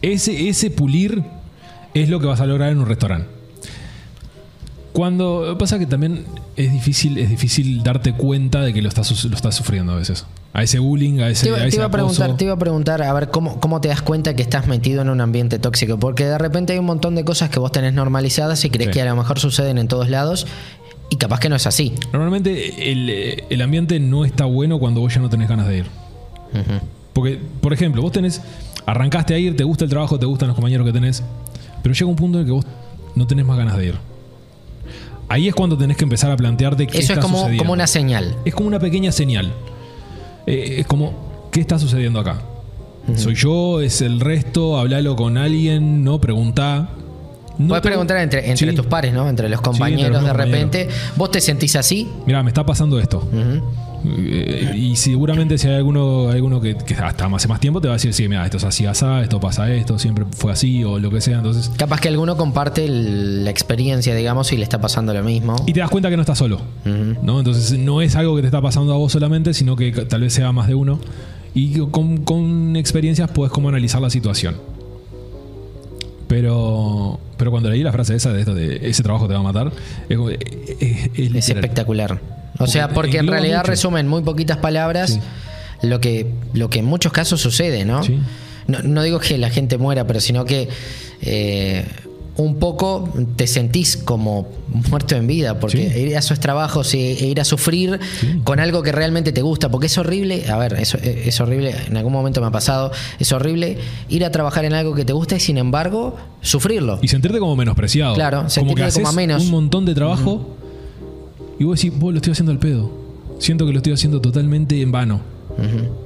ese, 0.00 0.48
ese 0.48 0.70
pulir 0.70 1.22
es 1.92 2.08
lo 2.08 2.20
que 2.20 2.26
vas 2.26 2.40
a 2.40 2.46
lograr 2.46 2.70
en 2.72 2.78
un 2.78 2.86
restaurante. 2.86 3.26
Cuando 4.94 5.56
pasa 5.58 5.78
que 5.78 5.86
también 5.86 6.24
es 6.56 6.72
difícil, 6.72 7.18
es 7.18 7.28
difícil 7.28 7.82
darte 7.82 8.12
cuenta 8.14 8.62
de 8.62 8.72
que 8.72 8.80
lo 8.80 8.88
estás, 8.88 9.24
lo 9.24 9.34
estás 9.34 9.54
sufriendo 9.56 9.92
a 9.92 9.96
veces. 9.96 10.24
A 10.52 10.62
ese 10.62 10.78
bullying, 10.78 11.18
a 11.18 11.28
ese, 11.30 11.42
Te, 11.42 11.48
iba- 11.48 11.58
a 11.58 11.62
te 11.62 11.66
ese 11.66 11.76
iba 11.78 11.86
a 11.86 11.90
preguntar, 11.90 12.36
te 12.36 12.44
iba 12.44 12.54
a 12.54 12.58
preguntar, 12.58 13.02
a 13.02 13.12
ver, 13.12 13.28
¿cómo, 13.30 13.58
¿cómo 13.58 13.80
te 13.80 13.88
das 13.88 14.02
cuenta 14.02 14.34
que 14.36 14.42
estás 14.42 14.68
metido 14.68 15.02
en 15.02 15.08
un 15.08 15.20
ambiente 15.20 15.58
tóxico? 15.58 15.98
Porque 15.98 16.24
de 16.26 16.38
repente 16.38 16.74
hay 16.74 16.78
un 16.78 16.84
montón 16.86 17.16
de 17.16 17.24
cosas 17.24 17.50
que 17.50 17.58
vos 17.58 17.72
tenés 17.72 17.92
normalizadas 17.92 18.64
y 18.64 18.70
crees 18.70 18.86
Sí. 18.90 18.92
que 18.92 19.02
a 19.02 19.06
lo 19.06 19.16
mejor 19.16 19.40
suceden 19.40 19.78
en 19.78 19.88
todos 19.88 20.08
lados 20.08 20.46
y 21.10 21.16
capaz 21.16 21.40
que 21.40 21.48
no 21.48 21.56
es 21.56 21.66
así. 21.66 21.92
Normalmente 22.12 22.92
el, 22.92 23.42
el 23.50 23.62
ambiente 23.62 23.98
no 23.98 24.24
está 24.24 24.44
bueno 24.44 24.78
cuando 24.78 25.00
vos 25.00 25.12
ya 25.12 25.20
no 25.20 25.28
tenés 25.28 25.48
ganas 25.48 25.66
de 25.66 25.78
ir. 25.78 25.86
Porque, 27.12 27.40
por 27.60 27.72
ejemplo, 27.72 28.00
vos 28.00 28.12
tenés, 28.12 28.40
arrancaste 28.86 29.34
a 29.34 29.38
ir, 29.38 29.56
te 29.56 29.64
gusta 29.64 29.82
el 29.84 29.90
trabajo, 29.90 30.20
te 30.20 30.26
gustan 30.26 30.46
los 30.48 30.54
compañeros 30.54 30.86
que 30.86 30.92
tenés, 30.92 31.24
pero 31.82 31.94
llega 31.96 32.06
un 32.06 32.16
punto 32.16 32.38
en 32.38 32.42
el 32.42 32.46
que 32.46 32.52
vos 32.52 32.64
no 33.16 33.26
tenés 33.26 33.44
más 33.44 33.56
ganas 33.58 33.76
de 33.76 33.86
ir. 33.86 33.94
Ahí 35.28 35.48
es 35.48 35.54
cuando 35.54 35.76
tenés 35.78 35.96
que 35.96 36.04
empezar 36.04 36.30
a 36.30 36.36
plantearte 36.36 36.86
qué 36.86 36.98
Eso 36.98 37.12
está 37.12 37.14
es 37.14 37.18
como, 37.20 37.38
sucediendo. 37.38 37.62
como 37.64 37.72
una 37.72 37.86
señal. 37.86 38.36
Es 38.44 38.54
como 38.54 38.68
una 38.68 38.78
pequeña 38.78 39.10
señal. 39.12 39.52
Eh, 40.46 40.76
es 40.80 40.86
como, 40.86 41.48
¿qué 41.50 41.60
está 41.60 41.78
sucediendo 41.78 42.20
acá? 42.20 42.42
¿Soy 43.16 43.34
yo? 43.34 43.80
¿Es 43.80 44.00
el 44.00 44.20
resto? 44.20 44.78
Hablalo 44.78 45.14
con 45.16 45.36
alguien, 45.36 46.04
no 46.04 46.20
preguntá. 46.20 46.88
No 47.58 47.68
Puedes 47.68 47.82
preguntar 47.82 48.16
entre, 48.18 48.50
entre 48.50 48.70
Sí. 48.70 48.74
tus 48.76 48.86
pares, 48.86 49.12
¿no? 49.12 49.28
Entre 49.28 49.48
los 49.48 49.60
compañeros 49.60 50.10
los 50.12 50.22
de 50.22 50.28
compañeros. 50.28 50.52
repente. 50.70 50.88
¿Vos 51.16 51.30
te 51.30 51.40
sentís 51.40 51.76
así? 51.76 52.08
Mira, 52.26 52.42
me 52.42 52.50
está 52.50 52.64
pasando 52.66 52.98
esto. 52.98 53.22
Eh, 54.06 54.72
y 54.76 54.96
seguramente 54.96 55.56
si 55.56 55.66
hay 55.68 55.76
alguno, 55.76 56.28
alguno 56.28 56.60
que, 56.60 56.76
que 56.76 56.94
hasta 56.94 57.24
hace 57.26 57.48
más 57.48 57.58
tiempo 57.60 57.80
te 57.80 57.88
va 57.88 57.94
a 57.94 57.96
decir, 57.96 58.12
sí, 58.12 58.28
mira, 58.28 58.44
esto 58.44 58.58
es 58.58 58.64
así, 58.64 58.84
así, 58.84 59.04
esto 59.22 59.40
pasa 59.40 59.72
esto, 59.72 59.98
siempre 59.98 60.26
fue 60.36 60.52
así 60.52 60.84
o 60.84 60.98
lo 60.98 61.10
que 61.10 61.20
sea. 61.22 61.38
Entonces, 61.38 61.70
Capaz 61.76 62.00
que 62.00 62.08
alguno 62.08 62.36
comparte 62.36 62.84
el- 62.84 63.44
la 63.44 63.50
experiencia, 63.50 64.14
digamos, 64.14 64.52
y 64.52 64.56
le 64.58 64.62
está 64.64 64.80
pasando 64.80 65.14
lo 65.14 65.22
mismo. 65.22 65.56
y 65.66 65.72
te 65.72 65.80
das 65.80 65.88
cuenta 65.90 66.10
que 66.10 66.16
no 66.16 66.22
estás 66.22 66.38
solo. 66.38 66.60
¿no? 67.22 67.38
Entonces 67.38 67.78
no 67.78 68.02
es 68.02 68.14
algo 68.16 68.34
que 68.36 68.42
te 68.42 68.48
está 68.48 68.60
pasando 68.60 68.92
a 68.92 68.96
vos 68.96 69.10
solamente, 69.12 69.54
sino 69.54 69.74
que 69.76 69.90
tal 69.92 70.20
vez 70.20 70.32
sea 70.34 70.52
más 70.52 70.68
de 70.68 70.74
uno. 70.74 70.98
Y 71.54 71.78
con, 71.90 72.18
con 72.24 72.76
experiencias 72.76 73.30
puedes 73.30 73.52
como 73.52 73.68
analizar 73.68 74.02
la 74.02 74.10
situación. 74.10 74.56
Pero, 76.28 77.20
pero 77.36 77.50
cuando 77.50 77.70
leí 77.70 77.82
la 77.82 77.92
frase 77.92 78.16
esa 78.16 78.32
de 78.32 78.40
esto 78.40 78.54
de 78.54 78.80
ese 78.88 79.02
trabajo 79.02 79.28
te 79.28 79.34
va 79.34 79.40
a 79.40 79.42
matar, 79.42 79.70
es, 80.08 80.16
como- 80.16 80.30
es- 80.30 80.38
es 80.80 80.80
Es 80.80 81.30
literal. 81.30 81.34
espectacular. 81.36 82.20
O 82.58 82.66
sea, 82.66 82.88
Porque 82.90 83.18
en 83.18 83.26
realidad 83.26 83.58
mucho. 83.58 83.70
resume 83.70 84.00
en 84.00 84.08
muy 84.08 84.22
poquitas 84.22 84.58
palabras 84.58 85.18
lo, 85.82 86.00
que, 86.00 86.26
lo 86.52 86.70
que 86.70 86.78
en 86.80 86.84
muchos 86.84 87.12
casos 87.12 87.40
sucede, 87.40 87.84
¿no? 87.84 88.02
Sí. 88.02 88.18
No, 88.66 88.80
no 88.82 89.02
digo 89.02 89.18
que 89.20 89.36
la 89.38 89.50
gente 89.50 89.76
muera, 89.76 90.06
pero 90.06 90.20
sino 90.20 90.44
que 90.44 90.68
eh, 91.20 91.84
un 92.36 92.58
poco 92.58 93.12
te 93.36 93.46
sentís 93.46 93.96
como 93.96 94.48
muerto 94.90 95.14
en 95.16 95.26
vida, 95.26 95.60
porque 95.60 95.90
Sí. 95.90 96.00
ir 96.00 96.16
a 96.16 96.18
esos 96.20 96.40
trabajos 96.40 96.92
e 96.94 96.98
ir 96.98 97.40
a 97.40 97.44
sufrir 97.44 98.00
Sí. 98.20 98.40
con 98.42 98.58
algo 98.60 98.82
que 98.82 98.90
realmente 98.90 99.30
te 99.32 99.40
gusta, 99.42 99.68
porque 99.68 99.86
es 99.86 99.96
horrible, 99.98 100.44
a 100.50 100.56
ver, 100.58 100.74
es, 100.80 100.94
es 100.94 101.40
horrible, 101.40 101.74
en 101.86 101.96
algún 101.96 102.12
momento 102.12 102.40
me 102.40 102.48
ha 102.48 102.50
pasado, 102.50 102.90
es 103.20 103.30
horrible 103.32 103.78
ir 104.08 104.24
a 104.24 104.30
trabajar 104.32 104.64
en 104.64 104.72
algo 104.74 104.94
que 104.94 105.04
te 105.04 105.12
gusta 105.12 105.36
y 105.36 105.40
sin 105.40 105.58
embargo 105.58 106.16
sufrirlo. 106.40 106.98
Y 107.02 107.08
sentirte 107.08 107.38
como 107.38 107.54
menospreciado. 107.54 108.14
Claro, 108.14 108.38
como 108.38 108.50
sentirte 108.50 108.82
que 108.86 108.92
como 108.92 109.06
haces 109.08 109.12
a 109.12 109.16
menos. 109.16 109.42
un 109.44 109.50
montón 109.50 109.84
de 109.84 109.94
trabajo 109.94 110.56
y 111.58 111.64
vos 111.64 111.80
decís, 111.80 111.98
vos 111.98 112.12
lo 112.12 112.18
estoy 112.18 112.32
haciendo 112.32 112.52
al 112.52 112.58
pedo. 112.58 112.90
Siento 113.38 113.66
que 113.66 113.72
lo 113.72 113.78
estoy 113.78 113.92
haciendo 113.92 114.20
totalmente 114.20 114.80
en 114.80 114.92
vano. 114.92 115.20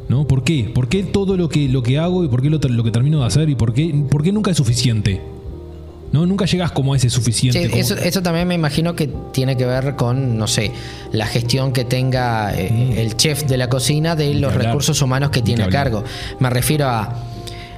¿No? 0.09 0.27
¿Por 0.27 0.45
qué? 0.45 0.71
¿Por 0.75 0.89
qué 0.89 1.05
todo 1.05 1.37
lo 1.37 1.49
que, 1.49 1.69
lo 1.69 1.83
que 1.83 1.99
hago 1.99 2.23
y 2.25 2.29
por 2.29 2.43
qué 2.43 2.51
lo, 2.51 2.59
lo 2.59 2.85
que 2.85 2.91
termino 2.91 3.21
de 3.21 3.27
hacer 3.27 3.49
y 3.49 3.55
por 3.55 3.73
qué, 3.73 3.95
por 4.11 4.23
qué 4.23 4.31
nunca 4.33 4.51
es 4.51 4.57
suficiente? 4.59 5.23
¿No? 6.13 6.25
Nunca 6.27 6.45
llegas 6.47 6.73
como 6.73 6.93
a 6.95 6.97
ese 6.97 7.09
suficiente. 7.11 7.63
Sí, 7.63 7.69
como- 7.69 7.81
eso, 7.81 7.95
eso 7.97 8.23
también 8.23 8.49
me 8.49 8.55
imagino 8.55 8.95
que 8.97 9.11
tiene 9.33 9.57
que 9.57 9.65
ver 9.67 9.95
con, 9.97 10.37
no 10.39 10.47
sé, 10.47 10.73
la 11.13 11.27
gestión 11.27 11.73
que 11.73 11.85
tenga 11.85 12.55
eh, 12.59 13.01
el 13.03 13.17
chef 13.17 13.45
de 13.45 13.57
la 13.59 13.69
cocina 13.69 14.17
de 14.17 14.35
los 14.35 14.55
recursos 14.55 15.01
humanos 15.03 15.31
que 15.31 15.43
tiene 15.43 15.65
a 15.65 15.69
cargo. 15.69 16.05
Me 16.41 16.49
refiero 16.51 16.87
a 16.89 17.15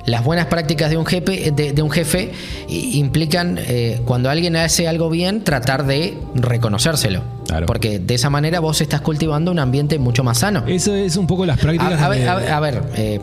las 0.07 0.25
buenas 0.25 0.47
prácticas 0.47 0.91
de 0.91 0.97
un 0.97 1.05
jefe, 1.07 1.51
de, 1.55 1.73
de 1.73 1.83
un 1.83 1.91
jefe 1.91 2.33
implican 2.69 3.59
eh, 3.61 4.01
cuando 4.05 4.31
alguien 4.31 4.57
hace 4.57 4.89
algo 4.89 5.11
bien, 5.11 5.43
tratar 5.45 5.85
de 5.87 6.17
reconocérselo. 6.35 7.23
Claro. 7.47 7.67
Porque 7.67 7.99
de 7.99 8.15
esa 8.15 8.31
manera 8.31 8.61
vos 8.61 8.81
estás 8.81 9.01
cultivando 9.03 9.51
un 9.51 9.59
ambiente 9.59 9.99
mucho 9.99 10.25
más 10.25 10.39
sano. 10.39 10.65
Eso 10.67 10.95
es 10.95 11.17
un 11.17 11.27
poco 11.27 11.45
las 11.47 11.59
prácticas 11.59 12.01
A, 12.01 12.07
a 12.07 12.09
ver, 12.09 12.19
de- 12.21 12.29
a 12.29 12.35
ver, 12.37 12.51
a 12.53 12.61
ver, 12.61 12.83
eh, 12.97 13.21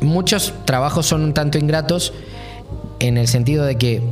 muchos 0.00 0.52
trabajos 0.64 1.06
son 1.06 1.22
un 1.22 1.34
tanto 1.34 1.58
ingratos 1.58 2.12
en 3.00 3.16
el 3.18 3.28
sentido 3.28 3.64
de 3.64 3.76
que 3.76 4.02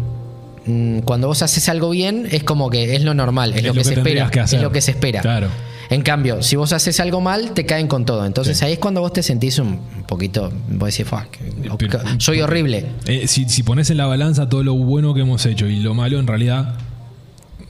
mm, 0.66 1.00
cuando 1.00 1.26
vos 1.28 1.42
haces 1.42 1.68
algo 1.68 1.90
bien 1.90 2.28
es 2.30 2.42
como 2.44 2.70
que 2.70 2.94
es 2.96 3.02
lo 3.02 3.14
normal, 3.14 3.50
es, 3.52 3.58
Es 3.58 3.62
lo, 3.64 3.68
lo 3.68 3.72
que, 3.74 3.78
que 3.80 3.84
se 3.84 3.94
espera, 3.94 4.30
que 4.30 4.40
es 4.40 4.52
lo 4.62 4.70
que 4.72 4.80
se 4.80 4.90
espera. 4.92 5.20
Claro. 5.20 5.48
En 5.90 6.02
cambio, 6.02 6.42
si 6.42 6.56
vos 6.56 6.72
haces 6.72 6.98
algo 7.00 7.20
mal, 7.20 7.52
te 7.52 7.64
caen 7.64 7.86
con 7.86 8.04
todo. 8.04 8.26
Entonces 8.26 8.58
Sí. 8.58 8.64
ahí 8.64 8.72
es 8.74 8.78
cuando 8.78 9.00
vos 9.00 9.12
te 9.12 9.22
sentís 9.22 9.58
un 9.58 9.78
poquito, 10.08 10.50
vos 10.70 10.90
decís, 10.96 11.06
"Fuck, 11.08 11.36
Pero- 11.78 12.00
soy 12.18 12.40
horrible. 12.40 12.86
Eh, 13.06 13.26
si, 13.28 13.48
si 13.48 13.62
pones 13.62 13.90
en 13.90 13.96
la 13.98 14.06
balanza 14.06 14.48
todo 14.48 14.62
lo 14.64 14.74
bueno 14.74 15.14
que 15.14 15.20
hemos 15.20 15.44
hecho 15.46 15.66
y 15.66 15.80
lo 15.80 15.94
malo, 15.94 16.18
en 16.18 16.26
realidad 16.26 16.74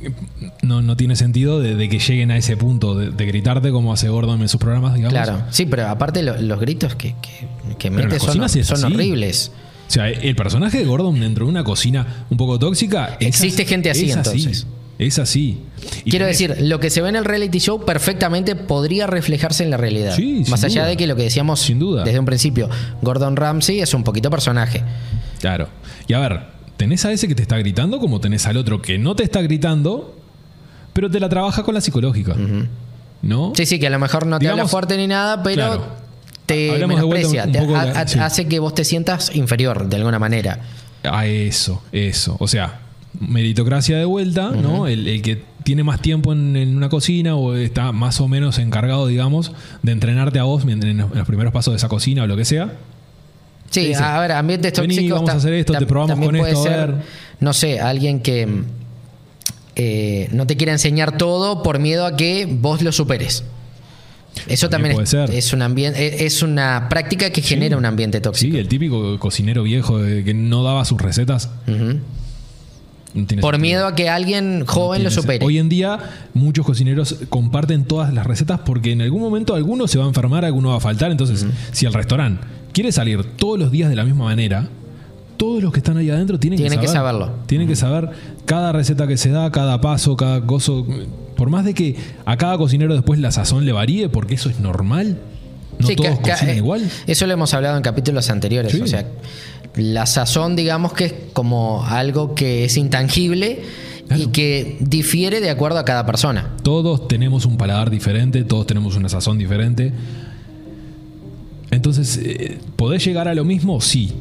eh, 0.01 0.13
no, 0.63 0.83
no 0.83 0.97
tiene 0.97 1.17
sentido 1.17 1.61
de, 1.61 1.75
de 1.75 1.89
que 1.89 1.99
lleguen 1.99 2.31
a 2.31 2.37
ese 2.37 2.57
punto 2.57 2.95
de, 2.95 3.11
de 3.11 3.27
gritarte 3.27 3.71
como 3.71 3.93
hace 3.93 4.09
Gordon 4.09 4.41
en 4.43 4.49
sus 4.49 4.61
programas, 4.61 4.95
digamos. 4.95 5.13
Claro, 5.13 5.43
sí, 5.51 5.67
pero 5.67 5.89
aparte 5.89 6.23
lo- 6.23 6.41
los 6.41 6.61
gritos 6.61 6.95
que, 6.95 7.15
que, 7.23 7.89
que 7.91 8.19
son, 8.21 8.49
son 8.49 8.93
horribles. 8.93 9.53
O 9.89 9.91
sea, 9.91 10.09
el 10.11 10.35
personaje 10.35 10.79
de 10.79 10.85
Gordon 10.85 11.21
dentro 11.21 11.45
de 11.47 11.51
una 11.51 11.63
cocina 11.65 12.25
un 12.29 12.37
poco 12.37 12.59
tóxica. 12.59 13.17
es 13.21 13.29
Existe 13.29 13.65
gente 13.65 13.89
así, 13.91 14.11
es 14.11 14.17
entonces. 14.17 14.67
Es 14.99 15.19
así. 15.19 15.61
Y 16.05 16.11
Quiero 16.11 16.25
tenés- 16.27 16.29
decir, 16.29 16.57
lo 16.63 16.81
que 16.81 16.89
se 16.91 17.03
ve 17.03 17.09
en 17.11 17.17
el 17.17 17.25
reality 17.27 17.59
show 17.59 17.85
perfectamente 17.85 18.57
podría 18.57 19.07
reflejarse 19.07 19.63
en 19.63 19.71
la 19.71 19.77
realidad. 19.77 20.15
Sí, 20.17 20.43
Más 20.49 20.65
allá 20.65 20.83
duda. 20.83 20.89
de 20.91 20.97
que 20.97 21.07
lo 21.07 21.17
que 21.17 21.23
decíamos 21.25 21.61
Sin 21.61 21.79
duda. 21.79 22.03
desde 22.05 22.19
un 22.19 22.25
principio, 22.25 22.71
Gordon 23.03 23.37
Ramsay 23.37 23.81
es 23.81 23.93
un 23.93 24.05
poquito 24.05 24.31
personaje. 24.31 24.83
Claro. 25.41 25.69
Y 26.09 26.15
a 26.15 26.19
ver, 26.21 26.41
tenés 26.79 27.05
a 27.05 27.13
ese 27.13 27.29
que 27.29 27.35
te 27.35 27.43
está 27.43 27.59
gritando 27.59 27.99
como 27.99 28.21
tenés 28.21 28.47
al 28.47 28.57
otro 28.57 28.81
que 28.81 28.97
no 28.99 29.15
te 29.15 29.23
está 29.23 29.43
gritando, 29.43 30.19
pero 30.95 31.11
te 31.11 31.21
la 31.21 31.29
trabaja 31.29 31.63
con 31.63 31.75
la 31.75 31.81
psicológica. 31.83 32.35
¿No? 33.23 33.53
Sí, 33.57 33.67
sí, 33.67 33.79
que 33.79 33.87
a 33.89 33.91
lo 33.91 33.99
mejor 33.99 34.27
no 34.27 34.39
te 34.39 34.45
Digamos- 34.45 34.61
habla 34.61 34.69
fuerte 34.71 34.97
ni 34.97 35.07
nada, 35.07 35.43
pero 35.43 35.55
Claro. 35.57 35.87
te 36.47 36.87
menosprecia, 36.87 37.45
un 37.45 37.53
te 37.53 37.61
de 37.61 38.09
sí. 38.09 38.19
hace 38.19 38.47
que 38.47 38.59
vos 38.61 38.75
te 38.75 38.85
sientas 38.85 39.35
inferior 39.35 39.89
de 39.89 39.97
alguna 39.97 40.19
manera. 40.19 40.61
A 41.03 41.27
eso, 41.27 41.83
eso. 41.93 42.37
O 42.41 42.49
sea, 42.49 42.81
meritocracia 43.21 43.97
de 43.99 44.05
vuelta, 44.05 44.51
¿no? 44.51 44.87
El, 44.87 45.07
el 45.09 45.23
que 45.23 45.43
tiene 45.65 45.83
más 45.83 46.01
tiempo 46.01 46.33
en, 46.33 46.57
en 46.57 46.77
una 46.77 46.89
cocina 46.89 47.35
o 47.37 47.55
está 47.55 47.93
más 47.93 48.21
o 48.21 48.29
menos 48.29 48.59
encargado, 48.59 49.07
digamos, 49.07 49.53
de 49.83 49.93
entrenarte 49.93 50.39
a 50.39 50.45
vos 50.45 50.65
en, 50.65 50.83
en 50.83 50.99
los 50.99 51.27
primeros 51.27 51.53
pasos 51.53 51.73
de 51.73 51.77
esa 51.79 51.89
cocina 51.89 52.23
o 52.23 52.27
lo 52.27 52.37
que 52.37 52.45
sea. 52.45 52.75
Sí, 53.71 53.87
Dice, 53.89 54.03
a 54.03 54.21
ver, 54.21 54.31
ambientes 54.33 54.73
"Vení, 54.79 54.95
tóxicos. 54.95 55.19
vamos 55.19 55.31
a 55.31 55.37
hacer 55.39 55.53
esto, 55.55 55.73
te 55.73 55.87
probamos 55.87 56.19
con 56.25 56.37
puede 56.37 56.53
esto, 56.53 56.67
a 56.67 56.77
ver. 56.77 56.95
No 57.41 57.53
sé, 57.53 57.81
alguien 57.81 58.21
que 58.21 58.47
mm, 58.47 58.65
eh, 59.77 60.29
no 60.33 60.47
te 60.47 60.57
quiera 60.57 60.73
enseñar 60.73 61.19
todo 61.19 61.63
por 61.63 61.79
miedo 61.81 62.07
a 62.07 62.17
que 62.17 62.47
vos 62.49 62.81
lo 62.83 62.93
superes. 62.93 63.43
Eso 64.47 64.69
también, 64.69 64.93
puede 64.95 65.05
es, 65.05 65.11
ser. 65.11 65.31
es 65.31 65.53
un 65.53 65.63
ambiente, 65.63 66.27
es 66.27 66.43
una 66.43 66.89
práctica 66.91 67.31
que 67.31 67.41
genera 67.43 67.77
un 67.77 67.87
ambiente 67.87 68.21
tóxico. 68.21 68.53
Sí, 68.53 68.59
el 68.59 68.69
típico 68.69 69.19
cocinero 69.19 69.63
viejo 69.63 69.99
de 69.99 70.23
que 70.25 70.35
no 70.35 70.63
daba 70.63 70.85
sus 70.85 71.01
recetas. 71.01 71.51
No 71.67 72.01
tiene 73.27 73.41
Por 73.41 73.55
sentido. 73.55 73.59
miedo 73.59 73.87
a 73.87 73.95
que 73.95 74.09
alguien 74.11 74.65
joven 74.67 75.03
lo 75.05 75.11
supere. 75.11 75.45
Hoy 75.45 75.59
en 75.59 75.69
día 75.69 75.99
muchos 76.35 76.67
cocineros 76.67 77.17
comparten 77.29 77.85
todas 77.85 78.13
las 78.13 78.27
recetas 78.27 78.61
porque 78.61 78.93
en 78.93 79.01
algún 79.03 79.23
momento 79.23 79.55
alguno 79.55 79.89
se 79.89 79.99
va 79.99 80.05
a 80.05 80.09
enfermar, 80.09 80.45
alguno 80.45 80.71
va 80.71 80.77
a 80.77 80.81
faltar. 80.81 81.11
Entonces, 81.11 81.47
si 81.73 81.87
el 81.87 81.95
restaurante 81.95 82.43
quiere 82.73 82.93
salir 82.93 83.25
todos 83.37 83.59
los 83.59 83.71
días 83.71 83.89
de 83.89 83.97
la 83.97 84.05
misma 84.05 84.25
manera, 84.25 84.69
todos 85.39 85.63
los 85.63 85.73
que 85.73 85.79
están 85.81 85.97
ahí 85.97 86.11
adentro 86.11 86.39
tienen, 86.39 86.59
Tienen 86.59 86.79
que, 86.79 86.87
que 86.87 86.93
saber, 86.93 87.13
saberlo. 87.13 87.35
Tienen 87.47 87.69
que 87.69 87.77
saber 87.77 88.11
cada 88.45 88.73
receta 88.73 89.07
que 89.07 89.17
se 89.17 89.31
da, 89.31 89.51
cada 89.51 89.81
paso, 89.81 90.17
cada 90.17 90.41
coso. 90.47 90.87
Por 91.37 91.51
más 91.51 91.65
de 91.65 91.75
que 91.75 91.97
a 92.25 92.37
cada 92.37 92.57
cocinero 92.57 92.95
después 92.95 93.21
la 93.21 93.31
sazón 93.31 93.67
le 93.67 93.73
varíe, 93.73 94.09
porque 94.09 94.35
eso 94.35 94.49
es 94.49 94.61
normal. 94.61 95.19
No 95.79 95.87
Sí, 95.89 95.95
todos 95.95 96.19
cocinan 96.21 96.57
igual. 96.57 96.91
Eso 97.07 97.27
lo 97.27 97.35
hemos 97.35 97.53
hablado 97.53 97.77
en 97.77 97.83
capítulos 97.83 98.31
anteriores. 98.31 98.73
Sí. 98.73 98.81
O 98.81 98.87
sea, 98.87 99.05
la 99.77 100.07
sazón, 100.07 100.57
digamos 100.57 100.93
que 100.93 101.05
es 101.07 101.15
como 101.33 101.85
algo 101.87 102.35
que 102.35 102.65
es 102.65 102.77
intangible 102.77 103.61
y 104.17 104.29
que 104.29 104.77
difiere 104.81 105.41
de 105.41 105.51
acuerdo 105.51 105.79
a 105.79 105.85
cada 105.85 106.07
persona. 106.07 106.55
Todos 106.63 107.09
tenemos 107.09 107.45
un 107.47 107.57
paladar 107.57 107.91
diferente, 107.91 108.45
todos 108.45 108.67
tenemos 108.67 108.97
una 108.97 109.09
sazón 109.09 109.37
diferente. 109.39 109.93
Entonces, 111.71 112.19
eh, 112.23 112.59
¿podés 112.77 113.05
llegar 113.05 113.29
a 113.29 113.35
lo 113.35 113.45
mismo? 113.45 113.81
Sí. 113.81 114.13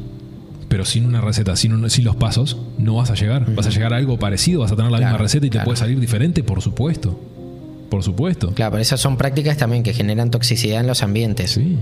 Pero 0.68 0.84
sin 0.84 1.06
una 1.06 1.20
receta, 1.20 1.54
sin, 1.56 1.72
un- 1.72 1.88
sin 1.88 2.04
los 2.04 2.16
pasos, 2.16 2.56
no 2.76 2.96
vas 2.96 3.10
a 3.10 3.14
llegar. 3.14 3.54
Vas 3.54 3.66
a 3.66 3.70
llegar 3.70 3.94
a 3.94 3.96
algo 3.98 4.18
parecido, 4.18 4.60
vas 4.60 4.72
a 4.72 4.76
tener 4.76 4.90
la 4.90 4.98
Claro, 4.98 5.12
misma 5.12 5.22
receta 5.22 5.46
y 5.46 5.50
te 5.50 5.60
puede 5.60 5.76
salir 5.76 6.00
diferente, 6.00 6.42
por 6.42 6.60
supuesto. 6.60 7.18
Por 7.88 8.02
supuesto. 8.02 8.50
Claro, 8.52 8.72
pero 8.72 8.82
esas 8.82 9.00
son 9.00 9.16
prácticas 9.16 9.56
también 9.56 9.84
que 9.84 9.94
generan 9.94 10.30
toxicidad 10.32 10.80
en 10.80 10.88
los 10.88 11.04
ambientes. 11.04 11.52
Sí. 11.52 11.76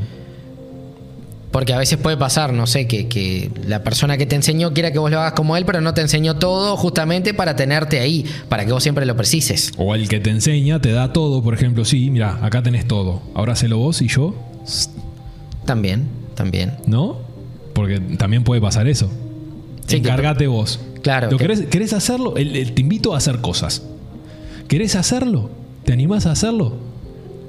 Porque 1.54 1.72
a 1.72 1.78
veces 1.78 1.98
puede 1.98 2.16
pasar, 2.16 2.52
no 2.52 2.66
sé, 2.66 2.88
que, 2.88 3.06
que 3.06 3.48
la 3.64 3.84
persona 3.84 4.16
que 4.18 4.26
te 4.26 4.34
enseñó 4.34 4.72
quiera 4.72 4.90
que 4.90 4.98
vos 4.98 5.08
lo 5.08 5.20
hagas 5.20 5.34
como 5.34 5.56
él, 5.56 5.64
pero 5.64 5.80
no 5.80 5.94
te 5.94 6.00
enseñó 6.00 6.34
todo 6.34 6.76
justamente 6.76 7.32
para 7.32 7.54
tenerte 7.54 8.00
ahí, 8.00 8.24
para 8.48 8.66
que 8.66 8.72
vos 8.72 8.82
siempre 8.82 9.06
lo 9.06 9.14
precises. 9.16 9.70
O 9.76 9.94
el 9.94 10.08
que 10.08 10.18
te 10.18 10.30
enseña, 10.30 10.80
te 10.80 10.90
da 10.90 11.12
todo, 11.12 11.44
por 11.44 11.54
ejemplo, 11.54 11.84
sí, 11.84 12.10
mira, 12.10 12.40
acá 12.44 12.60
tenés 12.64 12.88
todo. 12.88 13.22
Ahora 13.36 13.52
hacelo 13.52 13.78
vos 13.78 14.02
y 14.02 14.08
yo, 14.08 14.34
También, 15.64 16.08
también. 16.34 16.72
¿no? 16.88 17.18
Porque 17.72 18.00
también 18.00 18.42
puede 18.42 18.60
pasar 18.60 18.88
eso. 18.88 19.08
Sí, 19.86 20.00
que- 20.00 20.08
Encárgate 20.08 20.48
vos. 20.48 20.80
Claro, 21.02 21.30
¿Lo 21.30 21.38
que- 21.38 21.44
querés, 21.44 21.66
querés 21.66 21.92
hacerlo? 21.92 22.36
El- 22.36 22.56
el- 22.56 22.72
te 22.72 22.80
invito 22.82 23.14
a 23.14 23.18
hacer 23.18 23.40
cosas. 23.40 23.82
¿Querés 24.68 24.96
hacerlo? 24.96 25.50
¿Te 25.84 25.92
animás 25.92 26.26
a 26.26 26.32
hacerlo? 26.32 26.78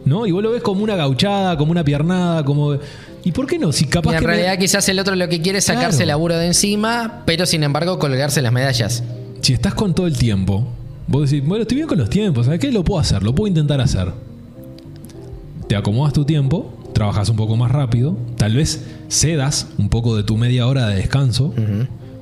¿No? 0.06 0.28
Y 0.28 0.32
vos 0.32 0.44
lo 0.44 0.52
ves 0.52 0.62
como 0.62 0.84
una 0.84 0.96
gauchada, 0.96 1.58
como 1.58 1.72
una 1.72 1.84
piernada, 1.84 2.46
como... 2.46 2.78
¿Y 3.25 3.31
por 3.33 3.47
qué 3.47 3.59
no? 3.59 3.71
Si 3.73 3.85
capaz 3.85 4.11
Y 4.11 4.13
en 4.13 4.19
que 4.21 4.27
me- 4.27 4.33
realidad 4.33 4.57
quizás 4.57 4.88
el 4.88 4.99
otro 4.99 5.15
lo 5.15 5.27
que 5.27 5.41
quiere 5.41 5.57
es 5.57 5.65
sacarse 5.65 6.03
el 6.03 6.07
laburo 6.09 6.38
de 6.38 6.45
encima, 6.47 7.23
pero 7.25 7.45
sin 7.45 7.63
embargo 7.63 7.99
colgarse 7.99 8.41
las 8.41 8.53
medallas. 8.53 9.03
Si 9.41 9.51
estás 9.53 9.73
con 9.73 9.93
todo 9.93 10.07
el 10.07 10.17
tiempo, 10.17 10.65
vos 11.07 11.29
decís, 11.29 11.45
bueno, 11.45 11.63
estoy 11.63 11.75
bien 11.77 11.88
con 11.88 11.97
los 11.97 12.09
tiempos, 12.09 12.45
¿sabes 12.45 12.59
qué? 12.61 12.71
Lo 12.71 12.83
puedo 12.83 12.99
hacer, 13.01 13.23
lo 13.23 13.35
puedo 13.35 13.47
intentar 13.47 13.81
hacer. 13.81 14.13
Te 15.67 15.75
acomodas 15.75 16.13
tu 16.13 16.23
tiempo, 16.25 16.71
trabajas 16.93 17.29
un 17.29 17.35
poco 17.35 17.55
más 17.57 17.71
rápido, 17.71 18.15
tal 18.38 18.55
vez 18.55 18.85
cedas 19.09 19.67
un 19.77 19.89
poco 19.89 20.15
de 20.15 20.23
tu 20.23 20.38
media 20.38 20.67
hora 20.67 20.88
de 20.88 20.95
descanso, 20.95 21.53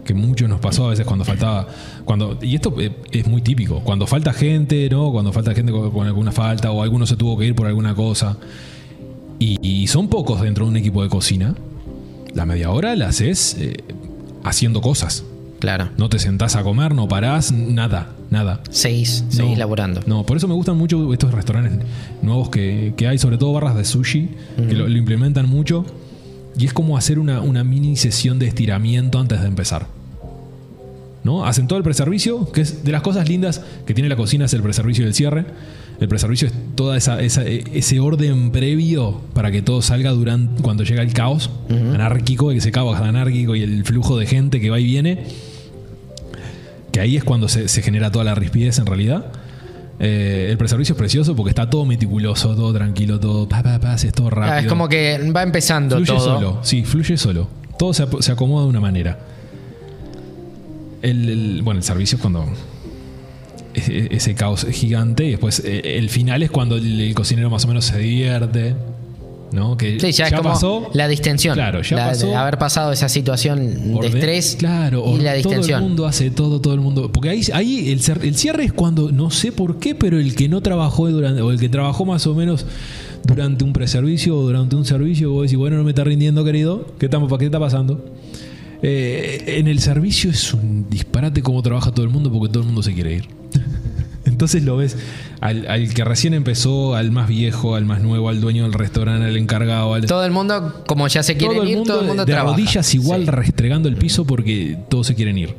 que 0.05 0.13
mucho 0.13 0.47
nos 0.47 0.59
pasó 0.61 0.85
a 0.85 0.89
veces 0.89 1.05
cuando 1.05 1.25
faltaba, 1.25 1.67
cuando 2.05 2.37
y 2.41 2.55
esto 2.55 2.73
eh, 2.79 2.91
es 3.11 3.27
muy 3.27 3.41
típico, 3.41 3.81
cuando 3.83 4.07
falta 4.07 4.33
gente, 4.33 4.89
¿no? 4.89 5.11
Cuando 5.11 5.31
falta 5.33 5.53
gente 5.53 5.71
con, 5.71 5.91
con 5.91 6.07
alguna 6.07 6.31
falta 6.31 6.71
o 6.71 6.81
alguno 6.81 7.05
se 7.05 7.15
tuvo 7.17 7.37
que 7.37 7.45
ir 7.45 7.55
por 7.55 7.67
alguna 7.67 7.93
cosa 7.95 8.37
y, 9.43 9.59
y 9.61 9.87
son 9.87 10.07
pocos 10.07 10.41
dentro 10.41 10.65
de 10.65 10.71
un 10.71 10.77
equipo 10.77 11.03
de 11.03 11.09
cocina, 11.09 11.55
la 12.33 12.45
media 12.45 12.71
hora 12.71 12.95
la 12.95 13.07
haces 13.09 13.55
eh, 13.59 13.83
haciendo 14.43 14.81
cosas. 14.81 15.23
Claro. 15.59 15.89
No 15.97 16.09
te 16.09 16.19
sentás 16.19 16.55
a 16.55 16.63
comer, 16.63 16.93
no 16.93 17.07
parás, 17.07 17.51
nada, 17.51 18.09
nada. 18.29 18.61
Seis, 18.69 19.23
seguís 19.29 19.51
No, 19.53 19.57
laburando. 19.57 20.01
No, 20.05 20.25
por 20.25 20.37
eso 20.37 20.47
me 20.47 20.53
gustan 20.53 20.77
mucho 20.77 21.13
estos 21.13 21.33
restaurantes 21.33 21.85
nuevos 22.21 22.49
que, 22.49 22.93
que 22.97 23.07
hay, 23.07 23.17
sobre 23.17 23.37
todo 23.37 23.53
barras 23.53 23.75
de 23.75 23.85
sushi, 23.85 24.29
que 24.57 24.75
lo, 24.75 24.87
lo 24.87 24.97
implementan 24.97 25.47
mucho. 25.47 25.85
Y 26.57 26.65
es 26.65 26.73
como 26.73 26.97
hacer 26.97 27.17
una, 27.17 27.41
una 27.41 27.63
mini 27.63 27.95
sesión 27.95 28.39
de 28.39 28.47
estiramiento 28.47 29.19
antes 29.19 29.41
de 29.41 29.47
empezar. 29.47 29.87
¿No? 31.23 31.45
Hacen 31.45 31.67
todo 31.67 31.77
el 31.77 31.83
preservicio, 31.83 32.51
que 32.51 32.61
es 32.61 32.83
de 32.83 32.91
las 32.91 33.01
cosas 33.01 33.29
lindas 33.29 33.61
que 33.85 33.93
tiene 33.93 34.09
la 34.09 34.17
cocina, 34.17 34.45
es 34.45 34.53
el 34.53 34.61
preservicio 34.61 35.05
y 35.05 35.07
el 35.07 35.13
cierre. 35.13 35.45
El 36.03 36.09
preservicio 36.09 36.47
es 36.49 36.53
toda 36.75 36.97
esa, 36.97 37.21
esa- 37.21 37.45
e- 37.45 37.63
ese 37.73 37.99
orden 38.01 38.51
previo 38.51 39.21
para 39.33 39.51
que 39.51 39.61
todo 39.61 39.81
salga 39.81 40.11
durante 40.11 40.61
cuando 40.61 40.83
llega 40.83 41.01
el 41.01 41.13
caos 41.13 41.49
anárquico, 41.69 42.51
ese 42.51 42.71
caos 42.71 42.99
anárquico 42.99 43.55
y 43.55 43.61
el 43.63 43.85
flujo 43.85 44.17
de 44.17 44.25
gente 44.25 44.59
que 44.59 44.69
va 44.69 44.79
y 44.79 44.83
viene 44.83 45.23
que 46.91 46.99
ahí 46.99 47.15
es 47.17 47.23
cuando 47.23 47.47
se, 47.47 47.67
se 47.69 47.81
genera 47.81 48.11
toda 48.11 48.25
la 48.25 48.35
rispidez 48.35 48.77
en 48.79 48.85
realidad. 48.85 49.25
Eh, 49.99 50.47
el 50.51 50.57
preservicio 50.57 50.93
es 50.93 50.97
precioso 50.99 51.35
porque 51.35 51.49
está 51.51 51.69
todo 51.69 51.85
meticuloso, 51.85 52.53
todo 52.55 52.73
tranquilo, 52.73 53.19
todo 53.19 53.47
pa, 53.47 53.63
pa, 53.63 53.79
pa, 53.79 53.95
es 53.95 54.11
todo 54.11 54.29
rápido. 54.29 54.53
Ah, 54.55 54.59
es 54.59 54.67
como 54.67 54.89
que 54.89 55.31
va 55.35 55.41
empezando 55.43 55.95
fluye 55.95 56.11
todo. 56.13 56.19
solo, 56.19 56.59
sí, 56.63 56.83
fluye 56.83 57.15
solo. 57.17 57.47
Todo 57.79 57.93
se, 57.93 58.05
se 58.19 58.31
acomoda 58.31 58.63
de 58.65 58.69
una 58.69 58.81
manera. 58.81 59.17
El, 61.01 61.29
el- 61.29 61.61
bueno, 61.63 61.79
el 61.79 61.83
servicio 61.83 62.17
es 62.17 62.21
cuando 62.21 62.45
ese 63.73 64.35
caos 64.35 64.65
gigante 64.71 65.25
y 65.25 65.31
después 65.31 65.61
eh, 65.65 65.97
el 65.97 66.09
final 66.09 66.43
es 66.43 66.51
cuando 66.51 66.75
el, 66.77 66.99
el 67.01 67.15
cocinero 67.15 67.49
más 67.49 67.65
o 67.65 67.67
menos 67.67 67.85
se 67.85 67.97
divierte, 67.99 68.75
¿no? 69.51 69.77
Que 69.77 69.99
Sí, 69.99 70.11
ya, 70.11 70.27
es 70.27 70.33
como 70.33 70.49
pasó. 70.49 70.89
la 70.93 71.07
distensión. 71.07 71.55
Claro, 71.55 71.81
ya 71.81 71.95
La- 71.97 72.07
pasó. 72.09 72.27
de 72.27 72.35
haber 72.35 72.57
pasado 72.57 72.91
esa 72.91 73.09
situación 73.09 73.99
de 73.99 74.07
estrés 74.07 74.55
claro, 74.57 75.03
y 75.15 75.21
la 75.21 75.31
Todo 75.41 75.49
distensión. 75.51 75.83
el 75.83 75.87
mundo 75.89 76.05
hace 76.05 76.31
todo, 76.31 76.59
todo 76.61 76.73
el 76.73 76.79
mundo. 76.81 77.11
Porque 77.11 77.29
ahí, 77.29 77.41
ahí 77.53 77.91
el 77.91 78.35
cierre 78.35 78.63
es 78.65 78.73
cuando, 78.73 79.11
no 79.11 79.29
sé 79.31 79.51
por 79.51 79.79
qué, 79.79 79.93
pero 79.95 80.19
el 80.19 80.35
que 80.35 80.47
no 80.49 80.61
trabajó 80.61 81.09
durante, 81.09 81.41
o 81.41 81.51
el 81.51 81.59
que 81.59 81.69
trabajó 81.69 82.05
más 82.05 82.25
o 82.27 82.33
menos 82.33 82.65
durante 83.25 83.63
un 83.63 83.73
preservicio 83.73 84.37
o 84.37 84.41
durante 84.41 84.75
un 84.75 84.85
servicio, 84.85 85.31
vos 85.31 85.43
decís, 85.43 85.57
bueno, 85.57 85.77
no 85.77 85.83
me 85.83 85.91
está 85.91 86.03
rindiendo, 86.03 86.43
querido. 86.43 86.87
¿Qué, 86.99 87.05
estamos, 87.05 87.31
¿Qué 87.37 87.45
está 87.45 87.59
pasando? 87.59 88.03
Eh, 88.81 89.43
en 89.59 89.67
el 89.69 89.79
servicio 89.79 90.29
es 90.29 90.53
un 90.53 90.89
disparate 90.89 91.41
cómo 91.41 91.61
trabaja 91.61 91.91
todo 91.91 92.05
el 92.05 92.11
mundo 92.11 92.29
porque 92.31 92.51
todo 92.51 92.59
el 92.63 92.65
mundo 92.65 92.83
se 92.83 92.93
quiere 92.93 93.15
ir. 93.15 93.27
Entonces 94.43 94.63
lo 94.63 94.75
ves 94.75 94.97
al, 95.39 95.65
al 95.69 95.93
que 95.93 96.03
recién 96.03 96.33
empezó, 96.33 96.95
al 96.95 97.11
más 97.11 97.29
viejo, 97.29 97.75
al 97.75 97.85
más 97.85 98.01
nuevo, 98.01 98.27
al 98.27 98.41
dueño 98.41 98.63
del 98.63 98.73
restaurante, 98.73 99.25
al 99.25 99.37
encargado, 99.37 99.93
al, 99.93 100.05
Todo 100.05 100.25
el 100.25 100.31
mundo, 100.31 100.83
como 100.85 101.07
ya 101.07 101.23
se 101.23 101.31
el 101.31 101.41
ir, 101.41 101.77
mundo 101.77 101.83
todo 101.93 102.01
el 102.01 102.07
mundo 102.07 102.25
de 102.25 102.33
trabaja. 102.33 102.55
rodillas 102.57 102.93
igual 102.93 103.21
Sí. 103.23 103.31
restregando 103.31 103.87
el 103.87 103.95
piso 103.95 104.25
porque 104.25 104.77
todos 104.89 105.07
se 105.07 105.15
quieren 105.15 105.37
ir. 105.37 105.55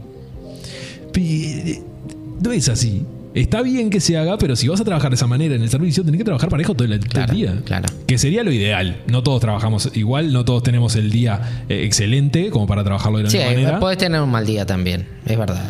No 2.42 2.52
es 2.52 2.68
así. 2.68 3.02
Está 3.34 3.62
bien 3.62 3.90
que 3.90 4.00
se 4.00 4.16
haga, 4.16 4.38
pero 4.38 4.54
si 4.54 4.68
vas 4.68 4.80
a 4.80 4.84
trabajar 4.84 5.10
de 5.10 5.16
esa 5.16 5.26
manera 5.26 5.54
en 5.56 5.62
el 5.62 5.68
servicio, 5.68 6.04
tenés 6.04 6.18
que 6.18 6.24
trabajar 6.24 6.48
parejo 6.50 6.74
todo 6.74 6.84
el, 6.92 7.00
Claro, 7.00 7.34
día. 7.34 7.54
claro. 7.64 7.86
Que 8.06 8.16
sería 8.18 8.44
lo 8.44 8.52
ideal. 8.52 8.98
No 9.08 9.22
todos 9.24 9.40
trabajamos 9.40 9.90
igual, 9.94 10.32
no 10.32 10.44
todos 10.44 10.62
tenemos 10.62 10.94
el 10.94 11.10
día 11.10 11.64
eh, 11.68 11.84
excelente 11.84 12.50
como 12.50 12.66
para 12.66 12.84
trabajarlo 12.84 13.18
de 13.18 13.24
la 13.24 13.30
Sí, 13.30 13.38
misma 13.38 13.52
manera. 13.54 13.80
podés 13.80 13.98
tener 13.98 14.20
un 14.20 14.30
mal 14.30 14.46
día 14.46 14.66
también, 14.66 15.08
es 15.26 15.36
verdad. 15.38 15.68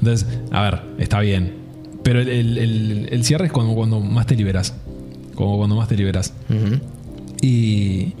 Entonces, 0.00 0.26
a 0.52 0.62
ver, 0.62 0.82
está 0.98 1.18
bien. 1.20 1.54
Pero 2.02 2.20
el, 2.20 2.28
el- 2.28 2.58
el- 2.58 3.08
el 3.10 3.24
cierre 3.24 3.46
es 3.46 3.52
cuando, 3.52 3.74
cuando 3.74 4.00
más 4.00 4.26
te 4.26 4.36
liberas. 4.36 4.74
Como 5.34 5.56
cuando 5.58 5.76
más 5.76 5.88
te 5.88 5.96
liberas. 5.96 6.32
Y. 7.40 8.14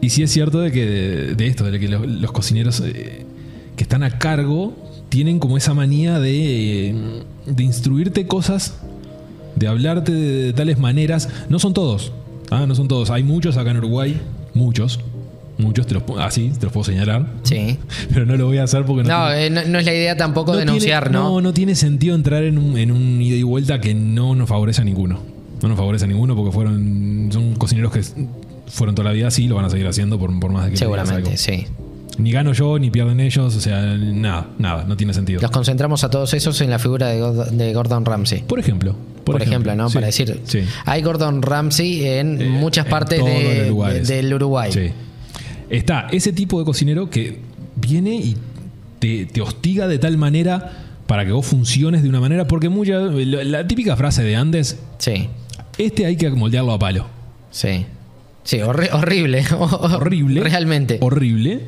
Y 0.00 0.10
sí 0.10 0.22
es 0.22 0.30
cierto 0.30 0.60
de 0.60 0.70
que 0.70 0.86
de, 0.86 1.34
de 1.34 1.46
esto, 1.48 1.64
de 1.64 1.80
que 1.80 1.88
los, 1.88 2.06
los 2.06 2.30
cocineros 2.30 2.80
eh, 2.86 3.26
que 3.76 3.82
están 3.82 4.04
a 4.04 4.18
cargo 4.18 4.76
tienen 5.08 5.40
como 5.40 5.56
esa 5.56 5.74
manía 5.74 6.20
de, 6.20 7.22
de 7.46 7.62
instruirte 7.64 8.26
cosas, 8.28 8.74
de 9.56 9.66
hablarte 9.66 10.12
de, 10.12 10.42
de 10.44 10.52
tales 10.52 10.78
maneras. 10.78 11.28
No 11.48 11.58
son 11.58 11.74
todos, 11.74 12.12
ah, 12.50 12.64
no 12.66 12.76
son 12.76 12.86
todos. 12.86 13.10
Hay 13.10 13.24
muchos 13.24 13.56
acá 13.56 13.72
en 13.72 13.78
Uruguay, 13.78 14.20
muchos, 14.54 15.00
muchos, 15.58 15.86
te 15.86 15.94
los, 15.94 16.02
así 16.18 16.52
te 16.58 16.64
los 16.66 16.72
puedo 16.72 16.84
señalar. 16.84 17.26
Sí. 17.42 17.76
Pero 18.12 18.24
no 18.26 18.36
lo 18.36 18.46
voy 18.46 18.58
a 18.58 18.64
hacer 18.64 18.84
porque 18.84 19.02
no, 19.08 19.18
No, 19.18 19.26
tiene- 19.34 19.46
eh, 19.46 19.50
no, 19.50 19.60
no 19.72 19.78
es 19.78 19.84
la 19.84 19.94
idea 19.94 20.16
tampoco 20.16 20.52
no 20.52 20.58
denunciar, 20.58 21.04
tiene- 21.04 21.18
¿no? 21.18 21.30
No, 21.34 21.40
no 21.40 21.52
tiene 21.52 21.74
sentido 21.74 22.14
entrar 22.14 22.44
en 22.44 22.58
un, 22.58 22.78
en 22.78 22.90
un 22.92 23.20
ida 23.20 23.36
y 23.36 23.42
vuelta 23.42 23.80
que 23.80 23.94
no 23.94 24.34
nos 24.34 24.48
favorece 24.48 24.80
a 24.80 24.84
ninguno. 24.84 25.20
No 25.62 25.68
nos 25.68 25.76
favorece 25.76 26.04
a 26.04 26.08
ninguno 26.08 26.36
porque 26.36 26.52
fueron 26.52 27.28
son 27.32 27.54
cocineros 27.56 27.92
que 27.92 28.02
fueron 28.68 28.94
toda 28.94 29.08
la 29.08 29.12
vida 29.12 29.26
así 29.28 29.44
y 29.44 29.48
lo 29.48 29.56
van 29.56 29.64
a 29.64 29.70
seguir 29.70 29.86
haciendo 29.88 30.18
por, 30.18 30.38
por 30.38 30.52
más 30.52 30.66
de 30.66 30.70
que 30.72 30.76
Seguramente, 30.76 31.36
sí. 31.36 31.66
Ni 32.18 32.32
gano 32.32 32.52
yo, 32.52 32.78
ni 32.80 32.90
pierden 32.90 33.20
ellos, 33.20 33.54
o 33.54 33.60
sea, 33.60 33.80
nada, 33.96 34.48
nada, 34.58 34.84
no 34.88 34.96
tiene 34.96 35.14
sentido. 35.14 35.40
Los 35.40 35.50
concentramos 35.52 36.02
a 36.04 36.10
todos 36.10 36.34
esos 36.34 36.60
en 36.60 36.70
la 36.70 36.78
figura 36.80 37.06
de, 37.08 37.20
God- 37.20 37.46
de 37.50 37.72
Gordon 37.72 38.04
Ramsay. 38.04 38.42
Por 38.42 38.58
ejemplo. 38.58 38.96
Por, 39.24 39.40
ejemplo, 39.42 39.74
¿no? 39.76 39.88
Sí, 39.88 39.94
Para 39.94 40.06
decir, 40.06 40.40
Sí. 40.44 40.60
hay 40.86 41.02
Gordon 41.02 41.42
Ramsay 41.42 42.04
en 42.06 42.40
Eh, 42.42 42.48
muchas 42.48 42.86
partes 42.86 43.24
de- 43.24 44.00
del 44.04 44.32
Uruguay. 44.34 44.72
Sí. 44.72 44.90
Está 45.70 46.08
ese 46.10 46.32
tipo 46.32 46.58
de 46.58 46.64
cocinero 46.64 47.10
que 47.10 47.40
viene 47.76 48.14
y 48.16 48.36
te, 48.98 49.26
te 49.26 49.40
hostiga 49.40 49.86
de 49.86 49.98
tal 49.98 50.16
manera 50.18 50.84
para 51.06 51.24
que 51.24 51.32
vos 51.32 51.46
funciones 51.46 52.02
de 52.02 52.08
una 52.08 52.20
manera, 52.20 52.46
porque 52.46 52.68
mucha, 52.68 52.98
la, 52.98 53.44
la 53.44 53.66
típica 53.66 53.96
frase 53.96 54.22
de 54.22 54.36
Andes, 54.36 54.78
Sí. 54.98 55.28
Este 55.78 56.06
hay 56.06 56.16
que 56.16 56.28
moldearlo 56.30 56.72
a 56.72 56.78
palo. 56.78 57.06
Sí. 57.50 57.86
Sí, 58.42 58.58
horri- 58.58 58.90
horrible. 58.92 59.44
Horrible. 59.60 60.42
Realmente. 60.42 60.98
Horrible. 61.00 61.60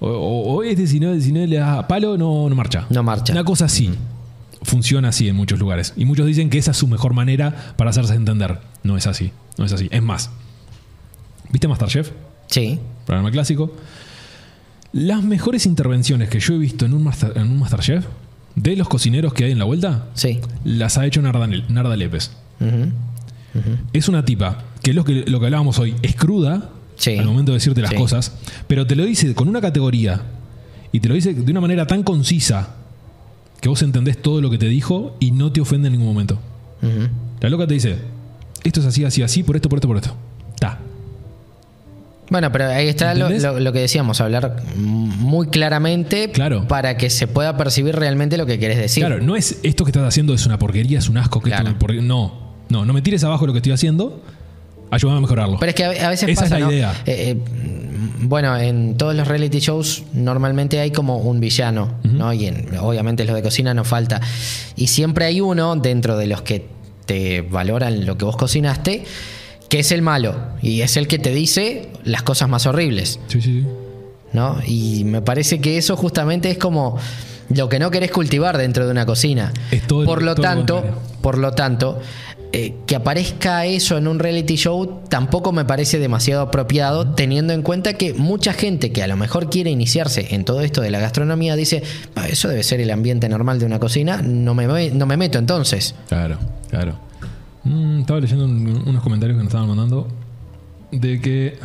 O, 0.00 0.08
o- 0.08 0.54
o 0.56 0.62
este, 0.62 0.86
si 0.86 1.00
no, 1.00 1.18
si 1.18 1.32
no 1.32 1.44
le 1.46 1.56
das 1.56 1.78
a 1.78 1.88
palo, 1.88 2.18
no, 2.18 2.48
no 2.48 2.54
marcha. 2.54 2.86
No 2.90 3.02
marcha. 3.02 3.32
Una 3.32 3.44
cosa 3.44 3.64
así. 3.64 3.90
Funciona 4.62 5.08
así 5.08 5.28
en 5.28 5.36
muchos 5.36 5.58
lugares. 5.58 5.94
Y 5.96 6.04
muchos 6.04 6.26
dicen 6.26 6.50
que 6.50 6.58
esa 6.58 6.72
es 6.72 6.76
su 6.76 6.86
mejor 6.88 7.14
manera 7.14 7.72
para 7.76 7.90
hacerse 7.90 8.14
entender. 8.14 8.58
No 8.82 8.96
es 8.98 9.06
así. 9.06 9.32
No 9.56 9.64
es 9.64 9.72
así. 9.72 9.88
Es 9.90 10.02
más. 10.02 10.30
¿Viste 11.50 11.68
Masterchef? 11.68 12.10
Sí. 12.48 12.78
Programa 13.06 13.30
clásico. 13.30 13.72
Las 14.92 15.22
mejores 15.22 15.66
intervenciones 15.66 16.28
que 16.28 16.40
yo 16.40 16.54
he 16.54 16.58
visto 16.58 16.86
en 16.86 16.94
un, 16.94 17.04
master- 17.04 17.32
en 17.36 17.42
un 17.50 17.58
Masterchef 17.58 18.04
de 18.54 18.76
los 18.76 18.88
cocineros 18.88 19.34
que 19.34 19.44
hay 19.44 19.52
en 19.52 19.58
la 19.58 19.64
vuelta 19.66 20.06
Sí. 20.14 20.40
las 20.64 20.96
ha 20.96 21.04
hecho 21.06 21.20
Narda, 21.22 21.46
Narda 21.46 21.96
Lépez. 21.96 22.30
Es 23.92 24.08
una 24.08 24.24
tipa 24.24 24.64
que 24.82 24.90
es 24.90 24.96
lo 24.96 25.04
que, 25.04 25.24
lo 25.26 25.40
que 25.40 25.46
hablábamos 25.46 25.78
hoy. 25.78 25.94
Es 26.02 26.14
cruda 26.16 26.70
Sí. 26.96 27.16
al 27.18 27.26
momento 27.26 27.52
de 27.52 27.56
decirte 27.58 27.82
las 27.82 27.90
Sí. 27.90 27.96
cosas, 27.96 28.32
pero 28.68 28.86
te 28.86 28.96
lo 28.96 29.04
dice 29.04 29.34
con 29.34 29.48
una 29.48 29.60
categoría 29.60 30.22
y 30.92 31.00
te 31.00 31.08
lo 31.08 31.14
dice 31.14 31.34
de 31.34 31.50
una 31.50 31.60
manera 31.60 31.86
tan 31.86 32.02
concisa 32.02 32.74
que 33.60 33.68
vos 33.68 33.82
entendés 33.82 34.20
todo 34.22 34.40
lo 34.40 34.48
que 34.50 34.58
te 34.58 34.68
dijo 34.68 35.16
y 35.20 35.30
no 35.32 35.52
te 35.52 35.60
ofende 35.60 35.88
en 35.88 35.92
ningún 35.92 36.08
momento. 36.08 36.38
La 37.40 37.48
loca 37.50 37.66
te 37.66 37.74
dice, 37.74 37.96
esto 38.64 38.80
es 38.80 38.86
así, 38.86 39.04
así, 39.04 39.22
así, 39.22 39.42
por 39.42 39.56
esto, 39.56 39.68
por 39.68 39.78
esto, 39.78 39.88
por 39.88 39.96
esto. 39.98 40.16
Ta. 40.58 40.78
Bueno, 42.28 42.50
pero 42.50 42.66
ahí 42.68 42.88
está 42.88 43.14
lo, 43.14 43.26
¿Entendés? 43.26 43.42
lo- 43.44 43.60
lo 43.60 43.72
que 43.72 43.78
decíamos, 43.80 44.20
hablar 44.20 44.56
muy 44.76 45.46
claramente 45.48 46.30
Claro. 46.32 46.66
para 46.66 46.96
que 46.96 47.08
se 47.10 47.26
pueda 47.28 47.56
percibir 47.56 47.94
realmente 47.94 48.36
lo 48.36 48.46
que 48.46 48.58
querés 48.58 48.78
decir. 48.78 49.04
Claro, 49.04 49.22
no 49.22 49.36
es 49.36 49.58
esto 49.62 49.84
que 49.84 49.90
estás 49.90 50.02
haciendo 50.04 50.34
es 50.34 50.44
una 50.46 50.58
porquería, 50.58 50.98
es 50.98 51.08
un 51.08 51.18
asco. 51.18 51.40
Que 51.40 51.50
Claro. 51.50 51.70
esto- 51.70 51.86
no, 52.02 52.54
no, 52.68 52.84
no 52.84 52.92
me 52.92 53.02
tires 53.02 53.22
abajo 53.24 53.46
lo 53.46 53.52
que 53.52 53.58
estoy 53.60 53.72
haciendo. 53.72 54.22
Ayúdame 54.90 55.18
a 55.18 55.20
mejorarlo. 55.20 55.58
Pero 55.58 55.70
es 55.70 55.74
que 55.76 55.84
a, 55.84 56.08
veces 56.10 56.28
Esa 56.28 56.30
es 56.30 56.38
pasa, 56.50 56.58
la 56.58 56.66
¿no? 56.66 56.72
idea. 56.72 56.92
Eh, 57.06 57.30
eh, 57.36 57.36
bueno, 58.20 58.56
en 58.56 58.96
todos 58.96 59.14
los 59.14 59.26
reality 59.28 59.58
shows 59.60 60.04
normalmente 60.12 60.78
hay 60.80 60.90
como 60.90 61.18
un 61.18 61.38
villano, 61.40 61.94
¿no? 62.04 62.32
Y 62.32 62.46
en- 62.46 62.76
obviamente 62.78 63.24
los 63.24 63.34
de 63.36 63.42
cocina 63.42 63.74
no 63.74 63.84
falta. 63.84 64.20
Y 64.76 64.86
siempre 64.88 65.24
hay 65.26 65.40
uno 65.40 65.76
dentro 65.76 66.16
de 66.16 66.26
los 66.26 66.42
que 66.42 66.66
te 67.04 67.42
valoran 67.42 68.04
lo 68.06 68.16
que 68.18 68.24
vos 68.24 68.36
cocinaste, 68.36 69.04
que 69.76 69.80
es 69.80 69.92
el 69.92 70.00
malo. 70.00 70.34
Y 70.62 70.80
es 70.80 70.96
el 70.96 71.06
que 71.06 71.18
te 71.18 71.34
dice 71.34 71.90
las 72.02 72.22
cosas 72.22 72.48
más 72.48 72.64
horribles. 72.64 73.20
Sí, 73.28 73.42
sí, 73.42 73.60
sí. 73.60 73.66
¿no? 74.32 74.56
Y 74.66 75.04
me 75.04 75.20
parece 75.20 75.60
que 75.60 75.76
eso 75.76 75.96
justamente 75.96 76.50
es 76.50 76.56
como 76.56 76.96
lo 77.50 77.68
que 77.68 77.78
no 77.78 77.90
querés 77.90 78.10
cultivar 78.10 78.56
dentro 78.56 78.86
de 78.86 78.90
una 78.90 79.04
cocina. 79.04 79.52
Todo 79.86 80.04
por 80.06 80.22
lo 80.22 80.34
tanto, 80.34 80.82
por 81.20 81.36
lo 81.38 81.52
tanto, 81.52 82.00
eh, 82.52 82.74
que 82.86 82.96
aparezca 82.96 83.66
eso 83.66 83.98
en 83.98 84.08
un 84.08 84.18
reality 84.18 84.56
show 84.56 85.02
tampoco 85.10 85.52
me 85.52 85.64
parece 85.66 85.98
demasiado 85.98 86.40
apropiado, 86.42 87.08
teniendo 87.14 87.52
en 87.52 87.60
cuenta 87.62 87.94
que 87.94 88.14
mucha 88.14 88.52
gente 88.54 88.92
que 88.92 89.02
a 89.02 89.06
lo 89.08 89.16
mejor 89.18 89.50
quiere 89.50 89.70
iniciarse 89.70 90.28
en 90.34 90.44
todo 90.46 90.62
esto 90.62 90.80
de 90.80 90.90
la 90.90 91.00
gastronomía 91.00 91.54
dice, 91.54 91.82
"Ah, 92.14 92.26
eso 92.28 92.48
debe 92.48 92.62
ser 92.62 92.80
el 92.80 92.90
ambiente 92.90 93.28
normal 93.28 93.58
de 93.58 93.66
una 93.66 93.78
cocina, 93.78 94.22
no 94.22 94.54
me, 94.54 94.66
me- 94.68 94.90
no 94.90 95.04
me 95.06 95.16
meto 95.18 95.38
entonces. 95.38 95.94
Claro, 96.08 96.38
claro. 96.70 96.98
Mm, 97.66 98.00
estaba 98.00 98.20
leyendo 98.20 98.44
un- 98.44 98.82
unos 98.86 99.02
comentarios 99.02 99.36
que 99.36 99.42
nos 99.44 99.48
estaban 99.52 99.68
mandando 99.68 100.06
de 100.92 101.20
que. 101.20 101.58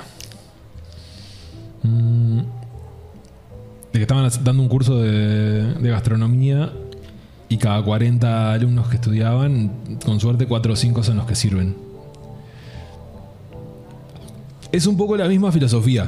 mm, 1.83 2.37
de 3.93 3.99
que 3.99 4.01
estaban 4.01 4.29
dando 4.43 4.63
un 4.63 4.69
curso 4.69 4.97
de, 5.01 5.73
de 5.75 5.89
gastronomía 5.89 6.71
y 7.49 7.57
cada 7.57 7.83
40 7.83 8.53
alumnos 8.53 8.87
que 8.87 8.95
estudiaban, 8.95 9.71
con 10.05 10.19
suerte 10.21 10.47
4 10.47 10.73
o 10.73 10.75
5 10.77 11.03
son 11.03 11.17
los 11.17 11.25
que 11.25 11.35
sirven. 11.35 11.75
Es 14.71 14.87
un 14.87 14.95
poco 14.95 15.17
la 15.17 15.27
misma 15.27 15.51
filosofía. 15.51 16.07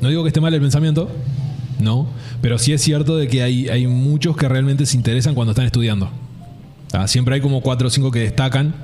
No 0.00 0.08
digo 0.08 0.22
que 0.22 0.28
esté 0.28 0.40
mal 0.40 0.54
el 0.54 0.60
pensamiento, 0.62 1.10
no, 1.78 2.06
pero 2.40 2.58
sí 2.58 2.72
es 2.72 2.80
cierto 2.80 3.18
de 3.18 3.28
que 3.28 3.42
hay, 3.42 3.68
hay 3.68 3.86
muchos 3.86 4.34
que 4.36 4.48
realmente 4.48 4.86
se 4.86 4.96
interesan 4.96 5.34
cuando 5.34 5.50
están 5.52 5.66
estudiando. 5.66 6.08
Siempre 7.06 7.34
hay 7.36 7.40
como 7.40 7.60
cuatro 7.60 7.88
o 7.88 7.90
cinco 7.90 8.10
que 8.10 8.20
destacan, 8.20 8.74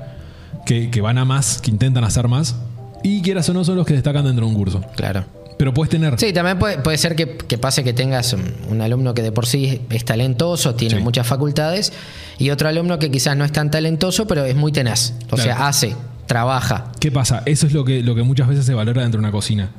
que, 0.65 0.89
que 0.89 1.01
van 1.01 1.17
a 1.17 1.25
más, 1.25 1.61
que 1.61 1.71
intentan 1.71 2.03
hacer 2.03 2.27
más, 2.27 2.55
y 3.03 3.21
quieras 3.21 3.49
o 3.49 3.53
no 3.53 3.63
son 3.65 3.75
los 3.75 3.85
que 3.85 3.93
destacan 3.93 4.23
dentro 4.25 4.45
de 4.45 4.51
un 4.51 4.57
curso. 4.57 4.81
Claro. 4.95 5.25
Pero 5.57 5.73
puedes 5.73 5.89
tener... 5.91 6.19
Sí, 6.19 6.33
también 6.33 6.57
puede, 6.57 6.79
puede 6.79 6.97
ser 6.97 7.15
que, 7.15 7.37
que 7.37 7.57
pase 7.57 7.83
que 7.83 7.93
tengas 7.93 8.33
un, 8.69 8.81
alumno 8.81 9.13
que 9.13 9.21
de 9.21 9.31
por 9.31 9.45
sí 9.45 9.81
es 9.89 10.03
talentoso, 10.05 10.73
tiene 10.75 10.97
Sí. 10.97 11.01
muchas 11.03 11.27
facultades, 11.27 11.93
y 12.39 12.49
otro 12.49 12.67
alumno 12.69 12.97
que 12.99 13.11
quizás 13.11 13.37
no 13.37 13.45
es 13.45 13.51
tan 13.51 13.69
talentoso, 13.71 14.25
pero 14.27 14.45
es 14.45 14.55
muy 14.55 14.71
tenaz. 14.71 15.13
O 15.25 15.35
Claro. 15.35 15.43
sea, 15.43 15.67
hace, 15.67 15.95
trabaja. 16.25 16.91
¿Qué 16.99 17.11
pasa? 17.11 17.43
Eso 17.45 17.67
es 17.67 17.73
lo 17.73 17.85
que, 17.85 18.01
lo 18.01 18.15
que 18.15 18.23
muchas 18.23 18.47
veces 18.47 18.65
se 18.65 18.73
valora 18.73 19.01
dentro 19.03 19.19
de 19.19 19.25
una 19.25 19.31
cocina. 19.31 19.69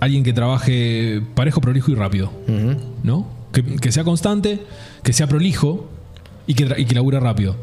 Alguien 0.00 0.22
que 0.24 0.32
trabaje 0.32 1.20
parejo, 1.34 1.60
prolijo 1.60 1.90
y 1.90 1.94
rápido. 1.94 2.30
¿no? 3.02 3.26
Que, 3.52 3.64
que 3.64 3.90
sea 3.92 4.04
constante, 4.04 4.60
que 5.02 5.12
sea 5.12 5.26
prolijo 5.26 5.90
y 6.46 6.54
que, 6.54 6.72
y 6.78 6.84
que 6.86 6.94
labure 6.94 7.18
rápido. 7.20 7.56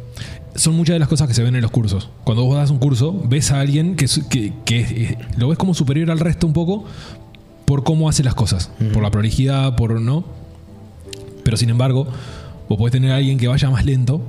Son 0.56 0.74
muchas 0.76 0.94
de 0.96 1.00
las 1.00 1.08
cosas 1.10 1.28
que 1.28 1.34
se 1.34 1.44
ven 1.44 1.56
en 1.56 1.62
los 1.62 1.72
cursos. 1.72 2.10
Cuando 2.24 2.44
vos 2.46 2.56
das 2.56 2.70
un 2.70 2.78
curso, 2.80 3.14
ves 3.28 3.52
a 3.52 3.60
alguien 3.60 3.96
que, 3.96 4.06
que- 4.30 4.54
que, 4.64 4.80
eh, 4.82 5.18
lo 5.38 5.50
ves 5.50 5.58
como 5.58 5.74
superior 5.74 6.10
al 6.12 6.20
resto 6.20 6.48
un 6.48 6.54
poco 6.54 6.86
por 7.66 7.84
cómo 7.84 8.08
hace 8.08 8.24
las 8.24 8.36
cosas, 8.36 8.72
por 8.94 9.04
la 9.04 9.12
prolijidad, 9.12 9.76
por 9.76 10.00
no. 10.00 10.24
Pero 11.44 11.58
sin 11.58 11.70
embargo, 11.70 12.08
vos 12.70 12.78
podés 12.78 12.94
tener 12.94 13.12
a 13.12 13.18
alguien 13.18 13.38
que 13.38 13.48
vaya 13.48 13.70
más 13.70 13.84
lento, 13.86 14.22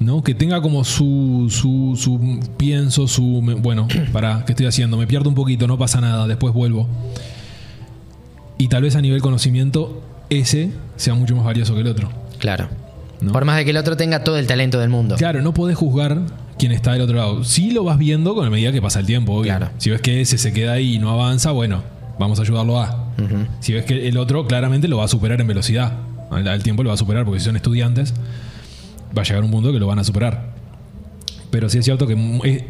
¿no? 0.00 0.22
Que 0.22 0.34
tenga 0.34 0.60
como 0.60 0.84
su, 0.84 1.46
su, 1.50 1.94
su 1.96 2.40
pienso, 2.56 3.08
su... 3.08 3.40
me- 3.40 3.54
Bueno, 3.54 3.88
para, 4.12 4.44
¿qué 4.44 4.52
estoy 4.52 4.66
haciendo? 4.66 4.96
Me 4.98 5.06
pierdo 5.06 5.28
un 5.30 5.34
poquito, 5.34 5.66
no 5.66 5.78
pasa 5.78 6.00
nada, 6.00 6.26
después 6.26 6.52
vuelvo. 6.52 6.86
Y 8.58 8.68
tal 8.68 8.82
vez 8.82 8.94
a 8.96 9.00
nivel 9.00 9.20
conocimiento, 9.22 10.02
ese 10.30 10.70
sea 10.96 11.14
mucho 11.14 11.34
más 11.34 11.44
valioso 11.44 11.74
que 11.74 11.80
el 11.80 11.86
otro. 11.88 12.10
Claro. 12.38 12.68
¿No? 13.24 13.32
Por 13.32 13.44
más 13.44 13.56
de 13.56 13.64
que 13.64 13.70
el 13.70 13.76
otro 13.76 13.96
tenga 13.96 14.22
todo 14.24 14.38
el 14.38 14.46
talento 14.46 14.78
del 14.78 14.90
mundo. 14.90 15.16
Claro, 15.16 15.42
no 15.42 15.52
podés 15.54 15.76
juzgar 15.76 16.20
quién 16.58 16.72
está 16.72 16.92
del 16.92 17.02
otro 17.02 17.16
lado. 17.16 17.44
Sí 17.44 17.70
lo 17.70 17.84
vas 17.84 17.98
viendo 17.98 18.34
con 18.34 18.44
la 18.44 18.50
medida 18.50 18.70
que 18.72 18.80
pasa 18.82 19.00
el 19.00 19.06
tiempo, 19.06 19.32
obvio. 19.32 19.50
Claro. 19.56 19.70
Si 19.78 19.90
ves 19.90 20.00
que 20.00 20.20
ese 20.20 20.38
se 20.38 20.52
queda 20.52 20.72
ahí 20.74 20.94
y 20.94 20.98
no 20.98 21.10
avanza, 21.10 21.50
bueno, 21.50 21.82
vamos 22.18 22.38
a 22.38 22.42
ayudarlo 22.42 22.80
a. 22.80 23.12
Si 23.60 23.72
ves 23.72 23.84
que 23.84 24.08
el 24.08 24.16
otro 24.18 24.46
claramente 24.46 24.88
lo 24.88 24.98
va 24.98 25.04
a 25.04 25.08
superar 25.08 25.40
en 25.40 25.46
velocidad. 25.46 25.92
Al, 26.30 26.46
al 26.48 26.62
tiempo 26.62 26.82
lo 26.82 26.88
va 26.88 26.94
a 26.94 26.98
superar 26.98 27.24
porque 27.24 27.40
si 27.40 27.46
son 27.46 27.56
estudiantes, 27.56 28.14
va 29.16 29.22
a 29.22 29.24
llegar 29.24 29.44
un 29.44 29.50
punto 29.50 29.72
que 29.72 29.78
lo 29.78 29.86
van 29.86 29.98
a 29.98 30.04
superar. 30.04 30.52
Pero 31.50 31.68
sí 31.68 31.78
es 31.78 31.84
cierto 31.84 32.06
que 32.06 32.14
es, 32.44 32.64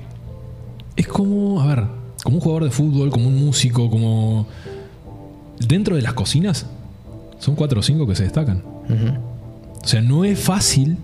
es 0.97 1.09
como, 1.09 1.61
a 1.63 1.67
ver, 1.67 1.85
como 2.23 2.37
un 2.37 2.43
jugador 2.43 2.65
de 2.65 2.71
fútbol, 2.71 3.11
como 3.11 3.29
un 3.29 3.37
músico, 3.45 3.89
como... 3.89 4.47
Dentro 5.59 5.97
de 5.97 6.03
las 6.03 6.13
cocinas, 6.15 6.67
son 7.39 7.55
cuatro 7.55 7.81
o 7.81 7.83
cinco 7.83 8.07
que 8.07 8.15
se 8.15 8.25
destacan. 8.25 8.63
Ujú. 8.89 9.19
O 9.85 9.87
sea, 9.87 10.01
no 10.01 10.25
es 10.25 10.39
fácil, 10.39 10.97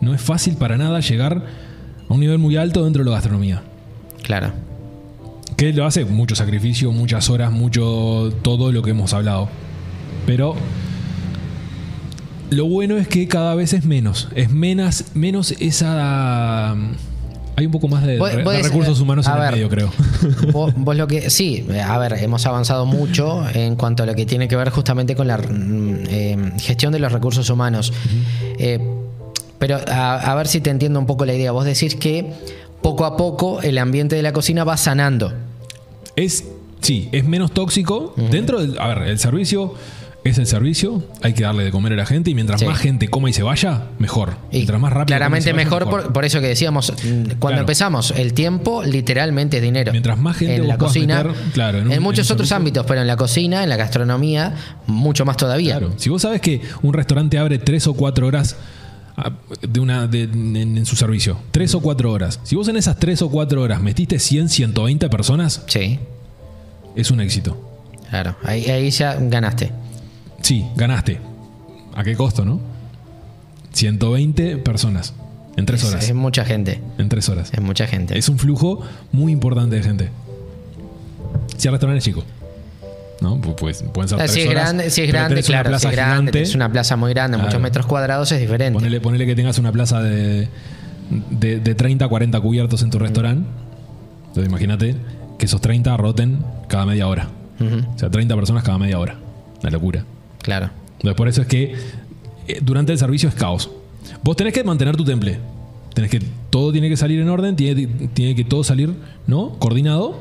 no 0.00 0.14
es 0.14 0.20
fácil 0.22 0.56
para 0.56 0.78
nada 0.78 1.00
llegar 1.00 1.44
a 2.08 2.12
un 2.12 2.20
nivel 2.20 2.38
muy 2.38 2.56
alto 2.56 2.84
dentro 2.84 3.04
de 3.04 3.10
la 3.10 3.16
gastronomía. 3.16 3.62
Claro. 4.22 4.52
Que 5.56 5.72
lo 5.72 5.84
hace 5.84 6.06
mucho 6.06 6.34
sacrificio, 6.34 6.90
muchas 6.92 7.28
horas, 7.28 7.52
mucho 7.52 8.32
todo 8.42 8.72
lo 8.72 8.82
que 8.82 8.90
hemos 8.90 9.12
hablado. 9.12 9.50
Pero 10.24 10.54
lo 12.50 12.64
bueno 12.66 12.96
es 12.96 13.06
que 13.06 13.28
cada 13.28 13.54
vez 13.54 13.74
es 13.74 13.84
menos. 13.84 14.28
Es 14.34 14.50
menos, 14.50 15.04
menos 15.14 15.52
esa. 15.60 16.74
Hay 17.60 17.66
un 17.66 17.72
poco 17.72 17.88
más 17.88 18.02
de, 18.04 18.18
Vos- 18.18 18.34
de 18.34 18.42
vos 18.42 18.54
decís- 18.54 18.64
recursos 18.68 19.00
humanos 19.00 19.26
a 19.28 19.32
en 19.32 19.36
el 19.36 19.42
ver. 19.42 19.52
medio, 19.52 19.68
creo. 19.68 19.92
Vos, 20.52 20.72
vos 20.76 20.96
lo 20.96 21.06
que. 21.06 21.30
Sí, 21.30 21.66
a 21.84 21.98
ver, 21.98 22.14
hemos 22.14 22.44
avanzado 22.46 22.86
mucho 22.86 23.46
en 23.54 23.76
cuanto 23.76 24.02
a 24.02 24.06
lo 24.06 24.14
que 24.14 24.24
tiene 24.26 24.48
que 24.48 24.56
ver 24.56 24.70
justamente 24.70 25.14
con 25.14 25.26
la 25.28 25.36
mm, 25.38 25.94
eh, 26.08 26.52
gestión 26.58 26.92
de 26.92 26.98
los 26.98 27.12
recursos 27.12 27.48
humanos. 27.50 27.92
Eh, 28.58 28.78
pero 29.58 29.78
a, 29.88 30.14
a 30.16 30.34
ver 30.34 30.48
si 30.48 30.60
te 30.60 30.70
entiendo 30.70 30.98
un 30.98 31.06
poco 31.06 31.24
la 31.26 31.34
idea. 31.34 31.52
Vos 31.52 31.64
decís 31.66 31.94
que 31.96 32.32
poco 32.82 33.04
a 33.04 33.16
poco 33.18 33.60
el 33.60 33.76
ambiente 33.78 34.16
de 34.16 34.22
la 34.22 34.32
cocina 34.32 34.64
va 34.64 34.76
sanando. 34.76 35.32
Es. 36.16 36.44
Sí, 36.80 37.10
es 37.12 37.24
menos 37.26 37.52
tóxico. 37.52 38.14
Dentro 38.30 38.58
del. 38.60 38.78
A 38.78 38.88
ver, 38.88 39.02
el 39.08 39.18
servicio 39.18 39.74
es 40.22 40.36
el 40.38 40.46
servicio. 40.46 41.02
Hay 41.22 41.32
que 41.32 41.42
darle 41.44 41.64
de 41.64 41.70
comer 41.70 41.94
a 41.94 41.96
la 41.96 42.06
gente. 42.06 42.30
Y 42.30 42.34
mientras 42.34 42.60
Sí. 42.60 42.66
más 42.66 42.78
gente 42.78 43.08
coma 43.08 43.30
y 43.30 43.32
se 43.32 43.42
vaya, 43.42 43.84
mejor. 43.98 44.34
Y 44.52 44.56
mientras 44.56 44.80
más 44.80 44.92
rápido. 44.92 45.06
claramente 45.06 45.52
vaya, 45.52 45.64
mejor, 45.64 45.88
Por, 45.88 46.12
por 46.12 46.24
eso 46.24 46.40
que 46.40 46.46
decíamos, 46.48 46.92
mm, 46.92 46.96
cuando 47.06 47.38
Claro. 47.38 47.60
empezamos, 47.60 48.10
el 48.12 48.34
tiempo 48.34 48.82
literalmente 48.84 49.56
es 49.58 49.62
dinero. 49.62 49.92
Mientras 49.92 50.18
más 50.18 50.36
gente 50.36 50.56
en 50.56 50.68
la 50.68 50.76
cocina, 50.78 51.22
meter, 51.24 51.32
claro, 51.52 51.78
en 51.78 51.82
en, 51.84 51.88
un- 51.88 51.94
en 51.94 52.02
muchos 52.02 52.30
otros 52.30 52.48
servicio. 52.48 52.56
ámbitos, 52.56 52.86
pero 52.86 53.00
en 53.00 53.06
la 53.06 53.16
cocina, 53.16 53.62
en 53.62 53.68
la 53.70 53.76
gastronomía, 53.76 54.54
mucho 54.86 55.24
más 55.24 55.36
todavía. 55.36 55.78
Claro. 55.78 55.94
Si 55.96 56.10
vos 56.10 56.22
sabes 56.22 56.40
que 56.40 56.60
un 56.82 56.92
restaurante 56.92 57.38
abre 57.38 57.58
tres 57.58 57.86
o 57.86 57.94
cuatro 57.94 58.26
horas 58.26 58.56
ah, 59.16 59.32
de 59.60 59.80
una, 59.80 60.06
de- 60.06 60.22
en, 60.24 60.56
en 60.78 60.86
su 60.86 60.96
servicio, 60.96 61.38
tres 61.50 61.74
o 61.74 61.80
cuatro 61.80 62.10
horas. 62.12 62.40
Si 62.42 62.56
vos 62.56 62.68
en 62.68 62.76
esas 62.76 62.98
tres 62.98 63.20
o 63.22 63.30
cuatro 63.30 63.60
horas 63.62 63.80
metiste 63.82 64.18
100, 64.18 64.48
120 64.48 65.08
personas, 65.10 65.62
Sí, 65.66 65.98
es 66.96 67.10
un 67.10 67.20
éxito. 67.20 67.56
claro. 68.08 68.36
Ahí, 68.42 68.66
ahí 68.70 68.90
ya 68.90 69.16
ganaste. 69.20 69.72
Sí, 70.42 70.66
ganaste. 70.76 71.18
¿A 71.94 72.02
qué 72.04 72.14
costo, 72.16 72.44
no? 72.44 72.60
120 73.72 74.56
personas. 74.58 75.14
En 75.56 75.66
tres 75.66 75.82
Es- 75.82 75.88
horas. 75.90 76.08
Es, 76.08 76.14
mucha 76.14 76.44
gente. 76.44 76.80
En 76.98 77.08
tres 77.08 77.28
horas. 77.28 77.50
Es 77.52 77.60
mucha 77.60 77.86
gente. 77.86 78.16
Es 78.18 78.28
un 78.28 78.38
flujo 78.38 78.80
muy 79.12 79.32
importante 79.32 79.76
de 79.76 79.82
gente. 79.82 80.08
Si 81.56 81.68
el 81.68 81.72
restaurante 81.72 81.98
es 81.98 82.04
chico. 82.04 82.24
¿No? 83.20 83.36
Pu- 83.40 83.54
Pues, 83.54 83.82
pueden 83.92 84.08
ser 84.08 84.18
Ah, 84.18 84.22
tres 84.24 84.32
si 84.32 84.40
es 84.40 84.50
grande, 84.50 84.88
si 84.90 85.02
es 85.02 85.08
grande 85.08 85.34
una 85.34 85.42
claro, 85.42 85.68
si 85.68 85.70
plaza 85.72 85.88
es 85.90 85.94
grande, 85.96 86.16
gigante. 86.32 86.40
es 86.42 86.54
una 86.54 86.72
plaza 86.72 86.96
muy 86.96 87.12
grande, 87.12 87.36
muchos 87.36 87.60
metros 87.60 87.84
cuadrados, 87.84 88.32
es 88.32 88.40
diferente. 88.40 88.78
Ponele, 88.78 89.00
ponele 89.00 89.26
que 89.26 89.34
tengas 89.36 89.58
una 89.58 89.70
plaza 89.70 90.00
de, 90.02 90.48
de, 91.30 91.60
de 91.60 91.74
30 91.74 92.06
a 92.06 92.08
40 92.08 92.40
cubiertos 92.40 92.82
en 92.82 92.88
tu 92.90 92.98
restaurante. 92.98 93.46
Entonces 94.28 94.48
imagínate 94.48 94.96
que 95.38 95.44
esos 95.46 95.60
30 95.60 95.94
roten 95.98 96.38
cada 96.68 96.86
media 96.86 97.06
hora. 97.08 97.28
O 97.94 97.98
sea, 97.98 98.08
30 98.10 98.34
personas 98.36 98.64
cada 98.64 98.78
media 98.78 98.98
hora. 98.98 99.16
Una 99.62 99.70
locura. 99.70 100.04
Claro. 100.42 100.70
Entonces 100.92 101.14
por 101.16 101.28
eso 101.28 101.42
es 101.42 101.46
que 101.48 101.74
eh, 102.48 102.58
durante 102.62 102.92
el 102.92 102.98
servicio 102.98 103.28
es 103.28 103.34
caos. 103.34 103.70
Vos 104.22 104.36
tenés 104.36 104.52
que 104.52 104.64
mantener 104.64 104.96
tu 104.96 105.04
temple. 105.04 105.38
Tenés 105.94 106.10
que, 106.10 106.20
todo 106.50 106.72
tiene 106.72 106.88
que 106.88 106.96
salir 106.96 107.20
en 107.20 107.28
orden, 107.28 107.56
tiene, 107.56 107.86
tiene 108.14 108.34
que 108.34 108.44
todo 108.44 108.62
salir, 108.64 108.94
¿no? 109.26 109.56
Coordinado. 109.58 110.18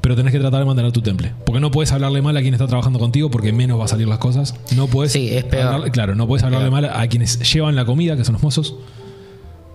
Pero 0.00 0.16
tenés 0.16 0.32
que 0.32 0.40
tratar 0.40 0.58
de 0.60 0.66
mantener 0.66 0.90
tu 0.90 1.00
temple. 1.00 1.32
Porque 1.46 1.60
no 1.60 1.70
puedes 1.70 1.92
hablarle 1.92 2.20
mal 2.22 2.36
a 2.36 2.42
quien 2.42 2.54
está 2.54 2.66
trabajando 2.66 2.98
contigo 2.98 3.30
porque 3.30 3.52
menos 3.52 3.78
va 3.78 3.84
a 3.84 3.88
salir 3.88 4.08
las 4.08 4.18
cosas. 4.18 4.54
No 4.74 4.88
puedes. 4.88 5.12
Sí, 5.12 5.28
es 5.32 5.44
peor. 5.44 5.64
hablarle- 5.74 5.90
claro, 5.92 6.14
no 6.16 6.26
puedes 6.26 6.42
hablarle 6.42 6.70
mal 6.70 6.84
a 6.86 7.06
quienes 7.06 7.38
llevan 7.52 7.76
la 7.76 7.84
comida, 7.84 8.16
que 8.16 8.24
son 8.24 8.32
los 8.32 8.42
mozos. 8.42 8.74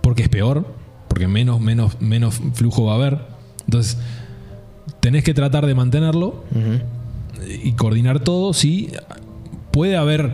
Porque 0.02 0.22
es 0.24 0.28
peor. 0.28 0.66
Porque 1.08 1.26
menos, 1.26 1.60
menos, 1.60 2.00
menos 2.00 2.40
flujo 2.52 2.84
va 2.84 2.92
a 2.92 2.96
haber. 2.96 3.18
Entonces, 3.64 3.96
tenés 5.00 5.24
que 5.24 5.32
tratar 5.32 5.64
de 5.66 5.74
mantenerlo 5.74 6.44
y 7.62 7.72
coordinar 7.72 8.20
todo, 8.20 8.52
sí. 8.52 8.90
Puede 9.78 9.96
haber 9.96 10.32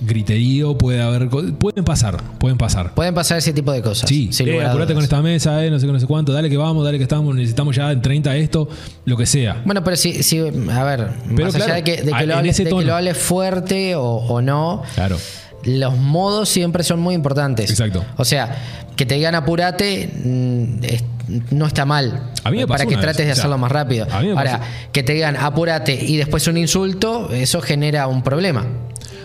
griterío, 0.00 0.76
puede 0.76 1.00
haber. 1.00 1.28
Pueden 1.28 1.84
pasar, 1.84 2.20
pueden 2.40 2.58
pasar. 2.58 2.92
Pueden 2.94 3.14
pasar 3.14 3.38
ese 3.38 3.52
tipo 3.52 3.70
de 3.70 3.80
cosas. 3.80 4.08
Sí, 4.08 4.28
eh, 4.40 4.60
apurate 4.64 4.92
con 4.92 5.04
esta 5.04 5.22
mesa, 5.22 5.64
eh, 5.64 5.70
no 5.70 5.78
sé 5.78 5.86
qué, 5.86 5.92
no 5.92 6.00
sé 6.00 6.06
cuánto, 6.08 6.32
dale 6.32 6.50
que 6.50 6.56
vamos, 6.56 6.84
dale 6.84 6.98
que 6.98 7.04
estamos, 7.04 7.32
necesitamos 7.36 7.76
ya 7.76 7.92
en 7.92 8.02
30 8.02 8.34
esto, 8.34 8.68
lo 9.04 9.16
que 9.16 9.24
sea. 9.24 9.62
Bueno, 9.64 9.84
pero 9.84 9.96
sí, 9.96 10.24
sí, 10.24 10.40
a 10.40 10.82
ver, 10.82 11.10
Pero 11.28 11.44
más 11.44 11.54
allá 11.54 11.64
claro, 11.66 11.74
de 11.74 11.84
que, 11.84 12.02
de 12.02 12.12
que 12.12 12.26
lo 12.26 12.34
hables, 12.36 12.56
de 12.56 12.64
que 12.64 12.70
lo 12.84 12.94
hables 12.96 13.16
fuerte 13.18 13.94
o, 13.94 14.02
o 14.04 14.42
no, 14.42 14.82
Claro. 14.96 15.16
los 15.62 15.96
modos 15.96 16.48
siempre 16.48 16.82
son 16.82 16.98
muy 16.98 17.14
importantes. 17.14 17.70
Exacto. 17.70 18.04
O 18.16 18.24
sea, 18.24 18.56
que 18.96 19.06
te 19.06 19.14
digan 19.14 19.36
apurate 19.36 20.10
mm, 20.24 20.82
es- 20.82 21.04
no 21.50 21.66
está 21.66 21.84
mal. 21.84 22.30
A 22.44 22.50
mí 22.50 22.58
me 22.58 22.66
para 22.66 22.86
que 22.86 22.96
trates 22.96 23.18
vez, 23.18 23.26
de 23.26 23.32
o 23.32 23.34
sea, 23.34 23.42
hacerlo 23.42 23.58
más 23.58 23.70
rápido. 23.72 24.06
a 24.10 24.20
mí 24.20 24.28
me 24.28 24.32
Ahora, 24.38 24.58
pasó. 24.60 24.70
que 24.92 25.02
te 25.02 25.12
digan 25.14 25.36
apurate 25.36 25.94
y 26.04 26.16
después 26.16 26.46
un 26.46 26.56
insulto, 26.56 27.30
eso 27.32 27.60
genera 27.60 28.06
un 28.08 28.22
problema. 28.22 28.66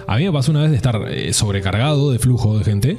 A 0.07 0.17
mí 0.17 0.23
me 0.25 0.31
pasó 0.31 0.51
una 0.51 0.61
vez 0.61 0.69
de 0.71 0.77
estar 0.77 0.95
eh, 1.09 1.33
sobrecargado 1.33 2.11
de 2.11 2.19
flujo 2.19 2.57
de 2.57 2.63
gente, 2.63 2.97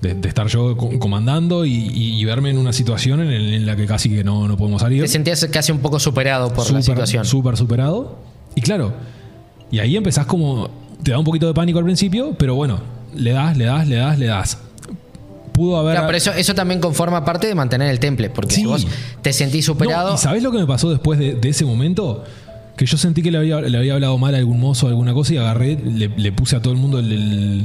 de, 0.00 0.14
de 0.14 0.28
estar 0.28 0.46
yo 0.46 0.76
co- 0.76 0.96
comandando 0.98 1.64
y, 1.64 1.72
y- 1.72 2.20
y 2.20 2.24
verme 2.24 2.50
en 2.50 2.58
una 2.58 2.72
situación 2.72 3.20
en, 3.20 3.66
la 3.66 3.74
que 3.76 3.84
casi 3.86 4.08
que 4.10 4.22
no, 4.22 4.46
no 4.46 4.56
podemos 4.56 4.80
salir. 4.82 5.02
Te 5.02 5.08
sentías 5.08 5.44
casi 5.52 5.72
un 5.72 5.80
poco 5.80 5.98
superado 5.98 6.52
por 6.52 6.70
la 6.70 6.80
situación. 6.82 7.24
Súper 7.24 7.56
superado. 7.56 8.18
Y 8.54 8.60
claro, 8.60 8.92
y 9.70 9.78
ahí 9.80 9.96
empezás 9.96 10.26
como. 10.26 10.70
Te 11.02 11.10
da 11.12 11.18
un 11.18 11.24
poquito 11.24 11.46
de 11.48 11.54
pánico 11.54 11.78
al 11.78 11.84
principio, 11.84 12.34
pero 12.38 12.54
bueno, 12.54 12.78
le 13.16 13.32
das, 13.32 13.56
le 13.56 13.64
das, 13.64 13.88
le 13.88 13.96
das, 13.96 14.18
le 14.18 14.26
das. 14.26 14.58
Pudo 15.60 15.76
haber. 15.76 15.92
Claro, 15.92 16.06
pero 16.06 16.16
eso, 16.16 16.32
eso 16.32 16.54
también 16.54 16.80
conforma 16.80 17.22
parte 17.22 17.46
de 17.46 17.54
mantener 17.54 17.90
el 17.90 17.98
temple, 18.00 18.30
porque 18.30 18.54
si 18.54 18.64
vos 18.64 18.86
te 19.20 19.32
sentís 19.34 19.66
No, 19.68 19.74
superado, 19.74 20.14
¿Y 20.14 20.18
sabés 20.18 20.42
lo 20.42 20.50
que 20.50 20.56
me 20.58 20.66
pasó 20.66 20.88
después 20.90 21.18
de, 21.18 21.34
de 21.34 21.48
ese 21.50 21.66
momento? 21.66 22.24
Que 22.76 22.86
yo 22.86 22.96
sentí 22.96 23.20
que 23.22 23.30
le 23.30 23.36
había, 23.36 23.60
le 23.60 23.76
había 23.76 23.92
hablado 23.92 24.16
mal 24.16 24.34
a 24.34 24.38
algún 24.38 24.58
mozo 24.58 24.86
o 24.86 24.88
alguna 24.88 25.12
cosa 25.12 25.34
y 25.34 25.36
agarré, 25.36 25.76
le, 25.76 26.08
le 26.08 26.32
puse 26.32 26.56
a 26.56 26.62
todo 26.62 26.72
el 26.72 26.78
mundo 26.78 26.98
el, 26.98 27.12
el- 27.12 27.64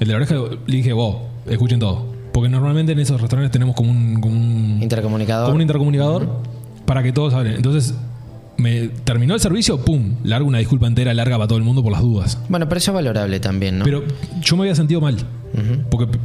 el 0.00 0.06
de 0.08 0.12
la 0.12 0.16
oreja 0.16 0.34
y 0.66 0.70
le 0.70 0.76
dije, 0.78 0.92
wow, 0.94 1.18
escuchen 1.46 1.78
todo. 1.78 2.06
Porque 2.32 2.48
normalmente 2.48 2.92
en 2.92 2.98
esos 3.00 3.20
restaurantes 3.20 3.50
tenemos 3.52 3.74
como 3.76 3.90
un, 3.90 4.20
como 4.20 4.34
un, 4.34 4.78
intercomunicador. 4.82 5.44
como 5.46 5.56
un 5.56 5.60
intercomunicador 5.62 6.28
para 6.86 7.02
que 7.02 7.12
todos 7.12 7.34
hablen. 7.34 7.56
Entonces, 7.56 7.94
me 8.56 8.88
terminó 9.04 9.34
el 9.34 9.40
servicio, 9.40 9.84
pum, 9.84 10.14
largo 10.24 10.48
una 10.48 10.56
disculpa 10.58 10.86
entera 10.86 11.12
larga 11.12 11.36
para 11.36 11.48
todo 11.48 11.58
el 11.58 11.64
mundo 11.64 11.82
por 11.82 11.92
las 11.92 12.00
dudas. 12.00 12.38
Bueno, 12.48 12.66
pero 12.68 12.78
eso 12.78 12.92
es 12.92 12.94
valorable 12.94 13.40
también, 13.40 13.78
¿no? 13.78 13.84
Pero 13.84 14.04
yo 14.42 14.56
me 14.56 14.62
había 14.62 14.74
sentido 14.74 15.00
mal. 15.02 15.16
Porque 15.90 16.18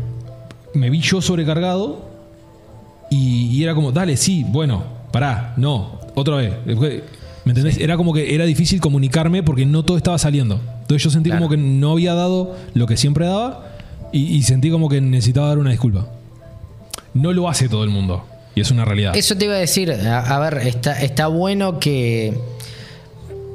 me 0.74 0.90
vi 0.90 1.00
yo 1.00 1.22
sobrecargado 1.22 2.10
y, 3.10 3.48
y 3.48 3.64
era 3.64 3.76
como, 3.76 3.92
dale, 3.92 4.18
sí, 4.18 4.46
bueno, 4.48 4.84
pará, 5.12 5.54
no, 5.58 6.00
otra 6.16 6.36
vez. 6.38 6.54
¿Me 7.44 7.52
entendés? 7.54 7.78
Era 7.78 7.98
como 7.98 8.14
que 8.14 8.36
era 8.36 8.46
difícil 8.46 8.80
comunicarme 8.80 9.42
porque 9.44 9.66
no 9.66 9.84
todo 9.84 9.98
estaba 9.98 10.18
saliendo. 10.18 10.62
Entonces 10.82 11.04
yo 11.04 11.10
sentí 11.10 11.30
Claro. 11.30 11.42
como 11.46 11.50
que 11.50 11.58
no 11.58 11.92
había 11.92 12.14
dado 12.14 12.56
lo 12.74 12.86
que 12.86 12.98
siempre 12.98 13.26
daba 13.26 13.66
y, 14.12 14.20
y 14.36 14.44
sentí 14.44 14.70
como 14.70 14.90
que 14.90 15.02
necesitaba 15.02 15.48
dar 15.48 15.58
una 15.58 15.72
disculpa. 15.72 16.08
No 17.14 17.34
lo 17.34 17.50
hace 17.50 17.68
todo 17.68 17.84
el 17.84 17.90
mundo. 17.90 18.24
Y 18.54 18.62
es 18.62 18.70
una 18.70 18.86
realidad. 18.86 19.16
Eso 19.16 19.36
te 19.36 19.46
iba 19.46 19.56
a 19.56 19.58
decir, 19.60 19.92
a, 19.92 20.20
a 20.20 20.40
ver, 20.40 20.68
está, 20.68 21.02
está 21.02 21.28
bueno 21.28 21.80
que 21.80 22.38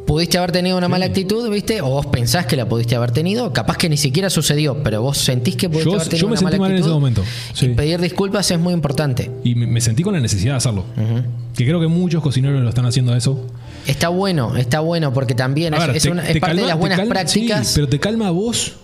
pudiste 0.07 0.39
haber 0.39 0.53
tenido 0.53 0.79
una 0.79 0.89
mala 0.89 1.07
actitud, 1.07 1.51
¿viste? 1.51 1.81
O 1.83 1.87
vos 1.91 2.07
pensás 2.07 2.47
que 2.47 2.57
la 2.57 2.69
pudiste 2.69 2.95
haber 2.97 3.11
tenido, 3.11 3.53
capaz 3.53 3.77
que 3.77 3.89
ni 3.89 3.97
siquiera 3.97 4.31
sucedió, 4.31 4.83
pero 4.83 5.03
vos 5.03 5.19
sentís 5.19 5.57
que 5.57 5.69
pudiste 5.69 5.91
Yo- 5.91 5.97
haber 5.97 6.09
tenido 6.09 6.21
yo 6.23 6.27
me 6.29 6.31
una 6.33 6.39
sentí 6.39 6.45
mala 6.45 6.59
mal 6.59 6.71
en 6.71 6.77
actitud. 6.77 6.91
ese 6.91 6.95
momento, 6.95 7.25
sí. 7.55 7.67
Y 7.67 7.69
pedir 7.75 8.01
disculpas 8.01 8.51
es 8.51 8.59
muy 8.59 8.73
importante. 8.73 9.31
Y 9.45 9.55
me, 9.55 9.67
me 9.67 9.81
sentí 9.81 10.03
con 10.03 10.15
la 10.15 10.21
necesidad 10.21 10.53
de 10.55 10.59
hacerlo. 10.59 10.85
Que 11.55 11.65
creo 11.65 11.81
que 11.81 11.87
muchos 11.89 12.23
cocineros 12.23 12.63
lo 12.63 12.69
están 12.69 12.87
haciendo 12.87 13.15
eso. 13.17 13.45
Está 13.87 14.09
bueno, 14.09 14.57
está 14.57 14.81
bueno, 14.81 15.13
porque 15.13 15.35
también 15.35 15.75
A 15.75 15.79
es, 15.79 15.87
ver, 15.87 15.97
es 15.97 16.03
te- 16.05 16.11
una- 16.11 16.27
es 16.27 16.33
te 16.35 16.41
parte 16.41 16.57
de 16.61 16.67
las 16.67 16.79
buenas 16.79 16.99
calma- 16.99 17.15
prácticas. 17.15 17.67
Sí, 17.67 17.73
pero 17.77 17.89
te 17.89 17.99
calma 17.99 18.29
a 18.29 18.31
vos. 18.31 18.75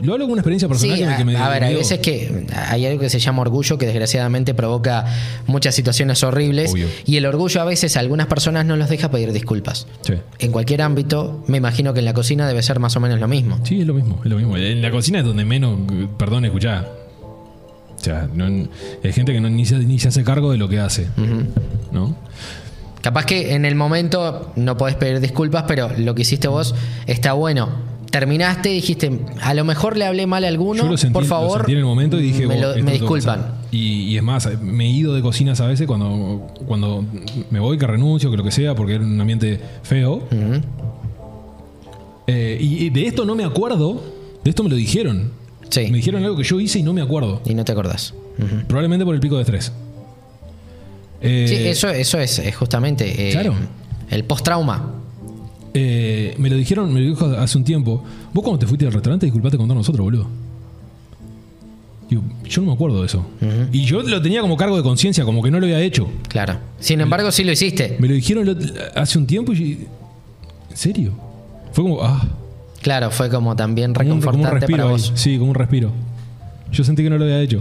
Lo 0.00 0.14
hablo 0.14 0.24
con 0.24 0.32
una 0.32 0.40
experiencia 0.40 0.68
personal 0.68 0.96
Sí, 0.96 1.02
que 1.02 1.06
me, 1.06 1.12
a, 1.14 1.16
que 1.18 1.24
me- 1.24 1.36
a 1.36 1.48
ver, 1.50 1.64
hay 1.64 1.74
veces 1.74 1.98
que 1.98 2.46
hay 2.56 2.86
algo 2.86 2.98
que 3.00 3.10
se 3.10 3.18
llama 3.18 3.42
orgullo 3.42 3.76
que 3.76 3.84
desgraciadamente 3.86 4.54
provoca 4.54 5.04
muchas 5.46 5.74
situaciones 5.74 6.22
horribles 6.24 6.72
Obvio. 6.72 6.86
y 7.04 7.16
el 7.16 7.26
orgullo 7.26 7.60
a 7.60 7.64
veces 7.64 7.96
a 7.96 8.00
algunas 8.00 8.26
personas 8.26 8.64
no 8.64 8.76
los 8.76 8.88
deja 8.88 9.10
pedir 9.10 9.32
disculpas. 9.32 9.86
Sí. 10.00 10.14
En 10.38 10.50
cualquier 10.50 10.80
ámbito, 10.82 11.44
me 11.46 11.58
imagino 11.58 11.92
que 11.92 11.98
en 11.98 12.06
la 12.06 12.14
cocina 12.14 12.48
debe 12.48 12.62
ser 12.62 12.78
más 12.80 12.96
o 12.96 13.00
menos 13.00 13.20
lo 13.20 13.28
mismo. 13.28 13.58
Sí, 13.64 13.80
es 13.82 13.86
lo 13.86 13.92
mismo, 13.94 14.18
es 14.24 14.30
lo 14.30 14.36
mismo. 14.36 14.56
En 14.56 14.80
la 14.80 14.90
cocina 14.90 15.18
es 15.18 15.24
donde 15.26 15.44
menos, 15.44 15.78
perdón, 16.18 16.46
escuchá. 16.46 16.86
O 17.94 18.04
sea, 18.04 18.28
no- 18.32 18.46
hay 19.04 19.12
gente 19.12 19.32
que 19.32 19.40
no, 19.40 19.50
ni, 19.50 19.64
se, 19.66 19.78
ni 19.78 19.98
se 19.98 20.08
hace 20.08 20.24
cargo 20.24 20.50
de 20.52 20.58
lo 20.58 20.68
que 20.68 20.80
hace. 20.80 21.06
¿No? 21.92 22.16
Capaz 23.02 23.26
que 23.26 23.54
en 23.54 23.64
el 23.64 23.74
momento 23.74 24.52
no 24.56 24.76
podés 24.76 24.94
pedir 24.94 25.20
disculpas, 25.20 25.64
pero 25.68 25.90
lo 25.98 26.14
que 26.14 26.22
hiciste 26.22 26.48
vos 26.48 26.74
está 27.06 27.32
bueno. 27.34 27.91
Terminaste 28.12 28.70
y 28.70 28.74
dijiste, 28.74 29.10
a 29.40 29.54
lo 29.54 29.64
mejor 29.64 29.96
le 29.96 30.04
hablé 30.04 30.26
mal 30.26 30.44
a 30.44 30.48
alguno, 30.48 30.84
Yo 30.84 30.90
lo 30.90 30.96
sentí, 30.96 31.14
por 31.14 31.22
lo 31.24 31.28
favor. 31.28 31.56
sentí 31.60 31.72
en 31.72 31.78
el 31.78 31.84
momento 31.84 32.20
y 32.20 32.22
dije, 32.22 32.46
me, 32.46 32.54
"Vos, 32.62 32.76
lo- 32.78 32.84
que 32.84 32.90
disculpan. 32.92 33.40
hacer". 33.40 33.52
Y, 33.72 34.02
y 34.10 34.16
es 34.18 34.22
más, 34.22 34.48
me 34.60 34.84
he 34.84 34.90
ido 34.90 35.14
de 35.14 35.22
cocinas 35.22 35.60
a 35.60 35.66
veces 35.66 35.86
cuando, 35.86 36.46
cuando 36.66 37.04
me 37.50 37.58
voy, 37.58 37.78
que 37.78 37.86
renuncio, 37.86 38.30
que 38.30 38.36
lo 38.36 38.44
que 38.44 38.50
sea, 38.52 38.74
porque 38.76 38.94
era 38.96 39.02
un 39.04 39.20
ambiente 39.20 39.58
feo. 39.82 40.22
Eh, 42.26 42.58
y 42.60 42.84
y 42.84 42.90
de 42.90 43.06
esto 43.06 43.24
no 43.24 43.34
me 43.34 43.44
acuerdo. 43.44 44.02
De 44.44 44.50
esto 44.50 44.62
me 44.62 44.68
lo 44.70 44.76
dijeron. 44.76 45.32
Sí. 45.70 45.88
Me 45.90 45.96
dijeron 45.96 46.22
algo 46.22 46.36
que 46.36 46.44
yo 46.44 46.60
hice 46.60 46.78
y 46.78 46.82
no 46.82 46.92
me 46.92 47.00
acuerdo. 47.02 47.40
Y 47.46 47.54
no 47.54 47.64
te 47.64 47.72
acordás. 47.72 48.14
Probablemente 48.66 49.04
por 49.04 49.14
el 49.14 49.20
pico 49.20 49.36
de 49.36 49.42
estrés. 49.42 49.72
Eh, 51.20 51.46
sí, 51.48 51.54
eso, 51.68 51.88
eso 51.88 52.18
es, 52.18 52.38
es 52.40 52.54
justamente 52.56 53.28
eh, 53.28 53.32
Claro. 53.32 53.54
el 54.10 54.24
post-trauma. 54.24 54.96
Eh, 55.74 56.34
me 56.38 56.50
lo 56.50 56.56
dijeron, 56.56 56.92
me 56.92 57.00
lo 57.00 57.06
dijo 57.10 57.26
hace 57.26 57.58
un 57.58 57.64
tiempo. 57.64 58.02
Vos 58.32 58.42
cuando 58.42 58.58
te 58.58 58.66
fuiste 58.66 58.84
del 58.84 58.94
restaurante 58.94 59.26
disculpaste 59.26 59.56
con 59.58 59.66
todos 59.66 59.78
nosotros, 59.78 60.04
boludo. 60.04 60.26
Digo, 62.08 62.22
yo 62.44 62.60
no 62.60 62.66
me 62.68 62.72
acuerdo 62.74 63.00
de 63.00 63.06
eso. 63.06 63.24
Y 63.72 63.84
yo 63.84 64.02
lo 64.02 64.20
tenía 64.20 64.42
como 64.42 64.56
cargo 64.56 64.76
de 64.76 64.82
conciencia, 64.82 65.24
como 65.24 65.42
que 65.42 65.50
no 65.50 65.58
lo 65.60 65.64
había 65.66 65.80
hecho. 65.80 66.08
Claro. 66.28 66.58
Sin 66.78 67.00
embargo, 67.00 67.30
sí 67.32 67.42
lo 67.42 67.52
hiciste. 67.52 67.96
Me 68.00 68.08
lo 68.08 68.14
dijeron 68.14 68.44
lo- 68.44 68.56
hace 68.94 69.18
un 69.18 69.26
tiempo 69.26 69.52
y 69.52 69.86
¿En 70.70 70.76
serio? 70.76 71.12
Fue 71.72 71.84
como, 71.84 72.02
ah, 72.02 72.26
Claro, 72.82 73.10
fue 73.10 73.28
como 73.30 73.54
también 73.56 73.92
como 73.94 74.12
un, 74.14 74.20
como 74.20 74.30
un 74.38 74.42
reconfortante 74.44 74.60
respiro 74.60 74.76
para 74.84 74.88
ahí. 74.96 75.00
vos. 75.10 75.12
Sí, 75.14 75.38
como 75.38 75.50
un 75.50 75.54
respiro. 75.54 75.90
Yo 76.72 76.82
sentí 76.84 77.02
que 77.02 77.10
no 77.10 77.16
lo 77.18 77.24
había 77.24 77.40
hecho. 77.40 77.60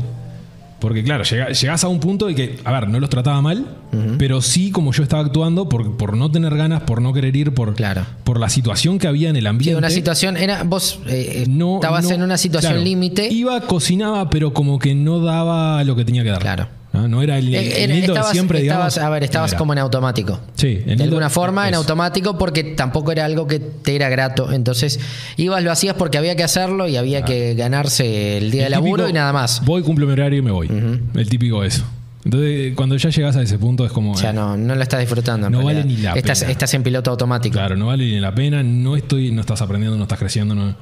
Porque 0.81 1.03
claro, 1.03 1.23
llegás 1.23 1.83
a 1.83 1.87
un 1.87 1.99
punto 1.99 2.27
y 2.29 2.35
que, 2.35 2.57
a 2.65 2.71
ver, 2.71 2.89
no 2.89 2.99
los 2.99 3.09
trataba 3.09 3.39
mal, 3.41 3.77
pero 4.17 4.41
sí 4.41 4.71
como 4.71 4.91
yo 4.91 5.03
estaba 5.03 5.23
actuando 5.23 5.69
por, 5.69 5.95
por 5.95 6.17
no 6.17 6.29
tener 6.31 6.57
ganas, 6.57 6.81
por 6.81 7.01
no 7.03 7.13
querer 7.13 7.35
ir, 7.35 7.53
por, 7.53 7.75
Claro. 7.75 8.03
por 8.23 8.39
la 8.39 8.49
situación 8.49 8.97
que 8.97 9.07
había 9.07 9.29
en 9.29 9.35
el 9.35 9.43
Sí, 9.43 9.47
ambiente. 9.47 9.77
una 9.77 9.91
situación, 9.91 10.37
era, 10.37 10.63
vos 10.63 10.99
eh, 11.07 11.45
no, 11.47 11.75
estabas 11.75 12.05
no- 12.05 12.15
en 12.15 12.23
una 12.23 12.37
situación 12.37 12.73
claro, 12.73 12.83
límite. 12.83 13.31
Iba, 13.31 13.61
cocinaba, 13.61 14.29
pero 14.31 14.53
como 14.53 14.79
que 14.79 14.95
no 14.95 15.19
daba 15.19 15.83
lo 15.83 15.95
que 15.95 16.03
tenía 16.03 16.23
que 16.23 16.31
dar. 16.31 16.41
Claro. 16.41 16.67
No, 16.93 17.07
No 17.07 17.21
era 17.21 17.37
el, 17.37 17.47
el 17.55 17.73
Eh, 17.73 17.87
Nildo 17.87 18.13
de 18.13 18.23
siempre, 18.25 18.59
estabas- 18.59 18.93
digamos. 18.95 18.97
a 18.97 19.09
ver, 19.09 19.23
estabas 19.23 19.53
no 19.53 19.57
como 19.57 19.71
en 19.73 19.79
automático. 19.79 20.41
Sí, 20.55 20.67
el 20.67 20.85
de 20.85 20.95
Nildo- 20.97 21.03
alguna 21.03 21.29
forma 21.29 21.67
en 21.69 21.73
automático 21.75 22.37
porque 22.37 22.63
tampoco 22.63 23.11
era 23.13 23.23
algo 23.25 23.47
que 23.47 23.59
te 23.59 23.95
era 23.95 24.09
grato. 24.09 24.51
Entonces 24.51 24.99
ibas, 25.37 25.63
lo 25.63 25.71
hacías 25.71 25.95
porque 25.95 26.17
había 26.17 26.35
que 26.35 26.43
hacerlo 26.43 26.87
y 26.89 26.97
había 26.97 27.23
que 27.23 27.55
ganarse 27.55 28.37
el 28.37 28.51
día 28.51 28.65
de 28.65 28.69
laburo 28.71 29.03
típico, 29.03 29.09
y 29.09 29.13
nada 29.13 29.31
más. 29.31 29.63
Voy, 29.63 29.83
cumplo 29.83 30.05
mi 30.05 30.11
horario 30.13 30.39
y 30.39 30.41
me 30.41 30.51
voy. 30.51 30.67
El 31.13 31.29
típico 31.29 31.63
eso. 31.63 31.83
Entonces, 32.25 32.73
cuando 32.75 32.97
ya 32.97 33.09
llegas 33.09 33.35
a 33.35 33.41
ese 33.41 33.57
punto 33.57 33.83
es 33.83 33.91
como... 33.91 34.11
O 34.11 34.15
sea, 34.17 34.29
eh, 34.29 34.33
no, 34.33 34.55
no 34.55 34.75
lo 34.75 34.81
estás 34.83 34.99
disfrutando. 34.99 35.47
en 35.47 35.53
No 35.53 35.63
vale 35.63 35.83
ni 35.83 35.97
la 35.97 36.13
estás, 36.13 36.41
pena. 36.41 36.51
estás 36.51 36.71
en 36.75 36.83
piloto 36.83 37.09
automático. 37.09 37.53
Claro, 37.53 37.75
no 37.77 37.87
vale 37.87 38.05
ni 38.05 38.19
la 38.19 38.35
pena, 38.35 38.61
no 38.61 38.95
estoy, 38.95 39.31
no 39.31 39.41
estás 39.41 39.59
aprendiendo, 39.61 39.97
no 39.97 40.03
estás 40.03 40.19
creciendo, 40.19 40.53
no. 40.53 40.75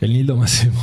El 0.00 0.12
Nildo 0.14 0.36
más. 0.36 0.66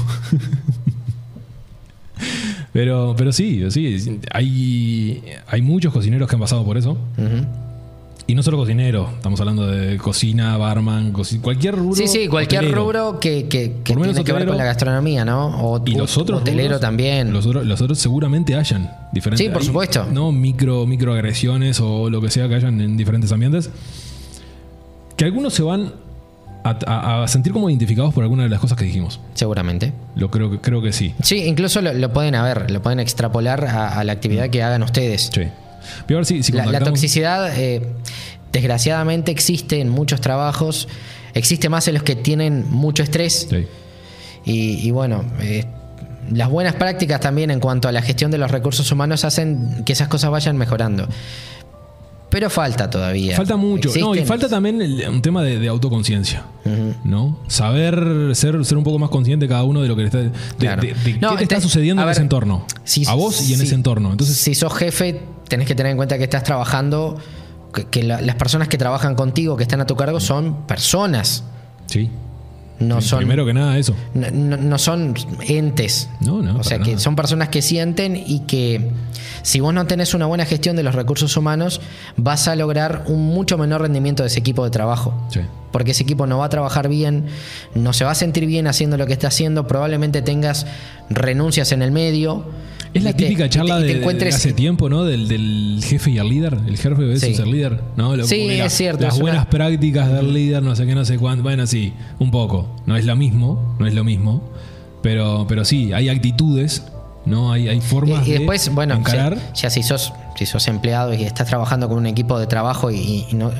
Pero, 2.73 3.15
pero 3.17 3.31
sí, 3.31 3.63
sí. 3.71 4.19
Hay, 4.31 5.23
hay 5.47 5.61
muchos 5.61 5.91
cocineros 5.93 6.27
que 6.29 6.35
han 6.35 6.41
pasado 6.41 6.63
por 6.63 6.77
eso. 6.77 6.97
Y 8.27 8.35
no 8.35 8.43
solo 8.43 8.57
cocineros, 8.57 9.09
estamos 9.15 9.39
hablando 9.39 9.65
de 9.65 9.97
cocina, 9.97 10.55
barman, 10.55 11.11
coci- 11.11 11.41
cualquier 11.41 11.75
rubro. 11.75 11.95
Sí, 11.95 12.07
sí, 12.07 12.27
cualquier 12.27 12.61
hotelero. 12.61 12.83
rubro 12.83 13.19
que, 13.19 13.47
que, 13.47 13.77
que 13.83 13.95
tiene 13.95 14.23
que 14.23 14.33
ver 14.33 14.45
con 14.45 14.55
la 14.55 14.65
gastronomía, 14.65 15.25
¿no? 15.25 15.47
O, 15.67 15.81
Y 15.83 15.95
los 15.95 16.15
otros 16.15 16.41
hotelero 16.41 16.67
rubros, 16.67 16.81
también. 16.81 17.33
Los 17.33 17.47
otros, 17.47 17.65
los 17.65 17.81
otros 17.81 17.97
seguramente 17.97 18.53
hayan 18.53 18.87
diferentes. 19.11 19.43
Sí, 19.43 19.51
por 19.51 19.61
hay, 19.63 19.67
supuesto. 19.67 20.05
No 20.11 20.31
micro, 20.31 20.85
microagresiones 20.85 21.79
o 21.79 22.07
lo 22.11 22.21
que 22.21 22.29
sea 22.29 22.47
que 22.47 22.53
hayan 22.53 22.79
en 22.81 22.97
diferentes 22.97 23.31
ambientes. 23.31 23.71
Que 25.17 25.25
algunos 25.25 25.51
se 25.55 25.63
van 25.63 25.91
a, 26.85 27.27
sentir 27.27 27.53
como 27.53 27.69
identificados 27.69 28.13
por 28.13 28.23
alguna 28.23 28.43
de 28.43 28.49
las 28.49 28.59
cosas 28.59 28.77
que 28.77 28.85
dijimos. 28.85 29.19
Seguramente. 29.33 29.93
Lo 30.15 30.29
creo, 30.29 30.51
que- 30.51 30.59
creo 30.59 30.81
que 30.81 30.91
sí. 30.93 31.13
Sí, 31.21 31.43
incluso 31.45 31.81
lo, 31.81 31.93
lo 31.93 32.11
pueden 32.13 32.35
haber, 32.35 32.69
lo 32.71 32.81
pueden 32.81 32.99
extrapolar 32.99 33.65
a, 33.65 33.99
a 33.99 34.03
la 34.03 34.11
actividad 34.13 34.49
que 34.49 34.63
hagan 34.63 34.83
ustedes. 34.83 35.29
Sí. 35.33 35.41
Voy 36.07 36.15
a 36.15 36.17
ver 36.17 36.25
si, 36.25 36.43
si 36.43 36.51
La, 36.51 36.79
toxicidad, 36.79 37.51
eh, 37.57 37.81
desgraciadamente, 38.51 39.31
existe 39.31 39.79
en 39.79 39.89
muchos 39.89 40.21
trabajos. 40.21 40.87
Existe 41.33 41.69
más 41.69 41.87
en 41.87 41.95
los 41.95 42.03
que 42.03 42.15
tienen 42.15 42.69
mucho 42.69 43.03
estrés. 43.03 43.47
Sí. 43.49 43.67
Y, 44.45 44.87
y 44.87 44.91
bueno, 44.91 45.23
eh, 45.41 45.65
las 46.31 46.49
buenas 46.49 46.75
prácticas 46.75 47.19
también 47.19 47.51
en 47.51 47.59
cuanto 47.59 47.87
a 47.87 47.91
la 47.91 48.01
gestión 48.01 48.31
de 48.31 48.37
los 48.37 48.51
recursos 48.51 48.91
humanos 48.91 49.23
hacen 49.25 49.83
que 49.85 49.93
esas 49.93 50.07
cosas 50.07 50.31
vayan 50.31 50.57
mejorando. 50.57 51.07
Pero 52.29 52.49
falta 52.49 52.89
todavía. 52.89 53.35
Falta 53.35 53.55
mucho. 53.55 53.89
No, 53.99 54.13
y 54.15 54.23
falta 54.23 54.47
también 54.47 54.81
el- 54.81 55.07
un 55.09 55.21
tema 55.21 55.41
de, 55.43 55.57
de 55.59 55.67
autoconciencia. 55.67 56.43
¿No? 57.03 57.39
Saber 57.47 58.35
ser, 58.35 58.63
ser 58.63 58.77
un 58.77 58.83
poco 58.83 58.99
más 58.99 59.09
consciente 59.09 59.47
cada 59.47 59.63
uno 59.63 59.81
de 59.81 59.87
lo 59.87 59.95
que 59.95 60.01
le 60.03 60.07
está. 60.07 60.19
De, 60.19 60.31
Claro. 60.59 60.81
de- 60.83 60.93
de 60.93 61.13
No, 61.19 61.31
qué 61.31 61.37
te 61.37 61.43
está 61.55 61.61
sucediendo 61.61 62.01
en 62.03 62.05
ver, 62.07 62.13
ese 62.13 62.21
entorno. 62.21 62.65
si- 62.83 63.05
a 63.07 63.13
vos 63.15 63.49
y 63.49 63.53
en 63.55 63.61
ese 63.61 63.73
entorno. 63.73 64.11
Entonces, 64.11 64.37
si 64.37 64.53
sos 64.53 64.73
jefe, 64.75 65.23
tenés 65.47 65.67
que 65.67 65.73
tener 65.73 65.89
en 65.91 65.97
cuenta 65.97 66.17
que 66.19 66.25
estás 66.25 66.43
trabajando, 66.43 67.17
que, 67.73 67.85
que 67.85 68.03
la- 68.03 68.21
las 68.21 68.35
personas 68.35 68.67
que 68.67 68.77
trabajan 68.77 69.15
contigo, 69.15 69.57
que 69.57 69.63
están 69.63 69.81
a 69.81 69.87
tu 69.87 69.95
cargo, 69.95 70.19
son 70.19 70.67
personas. 70.67 71.43
sí. 71.87 72.09
No 72.79 73.01
son, 73.01 73.19
Primero 73.19 73.45
que 73.45 73.53
nada, 73.53 73.77
eso. 73.77 73.93
no, 74.13 74.29
no- 74.31 74.57
no 74.57 74.77
son 74.77 75.13
entes. 75.41 76.09
No, 76.21 76.41
no, 76.41 76.59
O 76.59 76.63
sea, 76.63 76.79
que 76.79 76.91
nada. 76.91 76.99
son 76.99 77.15
personas 77.15 77.49
que 77.49 77.61
sienten 77.61 78.15
y 78.15 78.41
que 78.41 78.91
si 79.41 79.59
vos 79.59 79.73
no 79.73 79.85
tenés 79.85 80.13
una 80.13 80.25
buena 80.27 80.45
gestión 80.45 80.75
de 80.75 80.83
los 80.83 80.95
recursos 80.95 81.35
humanos, 81.35 81.81
vas 82.15 82.47
a 82.47 82.55
lograr 82.55 83.03
un 83.07 83.25
mucho 83.27 83.57
menor 83.57 83.81
rendimiento 83.81 84.23
de 84.23 84.27
ese 84.27 84.39
equipo 84.39 84.63
de 84.63 84.69
trabajo. 84.71 85.13
Sí. 85.29 85.41
Porque 85.71 85.91
ese 85.91 86.03
equipo 86.03 86.25
no 86.25 86.37
va 86.39 86.45
a 86.45 86.49
trabajar 86.49 86.87
bien, 86.89 87.25
no 87.75 87.93
se 87.93 88.03
va 88.05 88.11
a 88.11 88.15
sentir 88.15 88.45
bien 88.45 88.65
haciendo 88.67 88.97
lo 88.97 89.05
que 89.05 89.13
está 89.13 89.27
haciendo, 89.27 89.67
probablemente 89.67 90.21
tengas 90.21 90.65
renuncias 91.09 91.71
en 91.71 91.81
el 91.81 91.91
medio. 91.91 92.45
Es 92.93 93.03
la 93.03 93.13
típica 93.13 93.43
te- 93.43 93.49
charla 93.49 93.79
te 93.79 93.99
de, 93.99 94.27
hace 94.29 94.53
tiempo, 94.53 94.89
¿no? 94.89 95.03
Del, 95.03 95.27
del 95.27 95.79
jefe 95.83 96.11
y 96.11 96.17
el 96.17 96.27
líder. 96.27 96.57
El 96.67 96.77
jefe 96.77 96.95
versus 97.03 97.35
Sí. 97.35 97.41
el 97.41 97.51
líder. 97.51 97.81
¿no? 97.95 98.15
Lo- 98.15 98.25
Sí, 98.25 98.49
es 98.49 98.73
cierto, 98.73 99.03
Las 99.03 99.13
es 99.15 99.19
una- 99.19 99.31
buenas 99.31 99.45
prácticas 99.47 100.11
del 100.11 100.33
líder, 100.33 100.63
no 100.63 100.75
sé 100.75 100.85
qué, 100.85 100.95
no 100.95 101.05
sé 101.05 101.17
cuánto. 101.17 101.43
Bueno, 101.43 101.67
sí, 101.67 101.93
un 102.19 102.31
poco. 102.31 102.75
No 102.85 102.95
es 102.97 103.05
lo 103.05 103.15
mismo, 103.15 103.75
no 103.79 103.85
es 103.87 103.93
lo 103.93 104.03
mismo. 104.03 104.41
Pero, 105.01 105.45
pero 105.47 105.63
sí, 105.65 105.93
hay 105.93 106.09
actitudes, 106.09 106.83
¿no? 107.25 107.51
Hay, 107.53 107.67
hay 107.69 107.79
formas 107.79 108.25
Y, 108.27 108.29
y 108.29 108.33
de 108.33 108.37
después, 108.39 108.69
bueno, 108.73 108.95
encarar. 108.95 109.35
ya, 109.35 109.53
ya 109.53 109.69
si 109.69 109.83
sos 109.83 110.11
si 110.35 110.45
sos 110.45 110.67
empleado 110.69 111.13
y 111.13 111.23
estás 111.23 111.47
trabajando 111.47 111.89
con 111.89 111.97
un 111.97 112.05
equipo 112.05 112.39
de 112.39 112.47
trabajo 112.47 112.91
y, 112.91 113.25
y 113.29 113.35
no, 113.35 113.51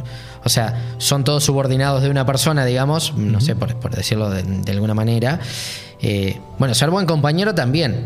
o 0.46 0.50
sea, 0.50 0.82
son 0.98 1.26
todos 1.26 1.44
subordinados 1.44 2.02
de 2.02 2.10
una 2.10 2.26
persona, 2.26 2.64
digamos, 2.66 3.14
no 3.18 3.42
sé, 3.42 3.54
por, 3.56 3.76
por 3.76 3.94
decirlo 3.94 4.30
de, 4.30 4.44
de 4.44 4.72
alguna 4.72 4.94
manera. 4.94 5.40
eh, 6.02 6.40
bueno, 6.58 6.74
ser 6.74 6.90
buen 6.90 7.06
compañero 7.06 7.54
también. 7.54 8.06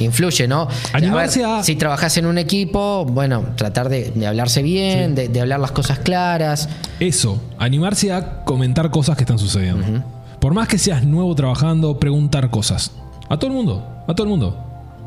Influye, 0.00 0.46
¿no? 0.48 0.68
Animarse 0.92 1.40
ver, 1.40 1.48
a- 1.48 1.62
Si 1.62 1.76
trabajás 1.76 2.16
en 2.16 2.26
un 2.26 2.38
equipo, 2.38 3.04
bueno, 3.04 3.44
tratar 3.56 3.88
de, 3.88 4.10
de 4.10 4.26
hablarse 4.26 4.62
bien, 4.62 5.14
de, 5.14 5.28
de 5.28 5.40
hablar 5.40 5.60
las 5.60 5.72
cosas 5.72 5.98
claras. 5.98 6.68
Eso, 7.00 7.42
animarse 7.58 8.12
a 8.12 8.44
comentar 8.44 8.90
cosas 8.90 9.16
que 9.16 9.22
están 9.24 9.38
sucediendo. 9.38 10.02
Por 10.40 10.52
más 10.54 10.68
que 10.68 10.78
seas 10.78 11.04
nuevo 11.04 11.34
trabajando, 11.34 11.98
preguntar 11.98 12.50
cosas. 12.50 12.92
A 13.28 13.36
todo 13.38 13.48
el 13.50 13.56
mundo, 13.56 13.86
a 14.06 14.14
todo 14.14 14.24
el 14.24 14.30
mundo. 14.30 14.60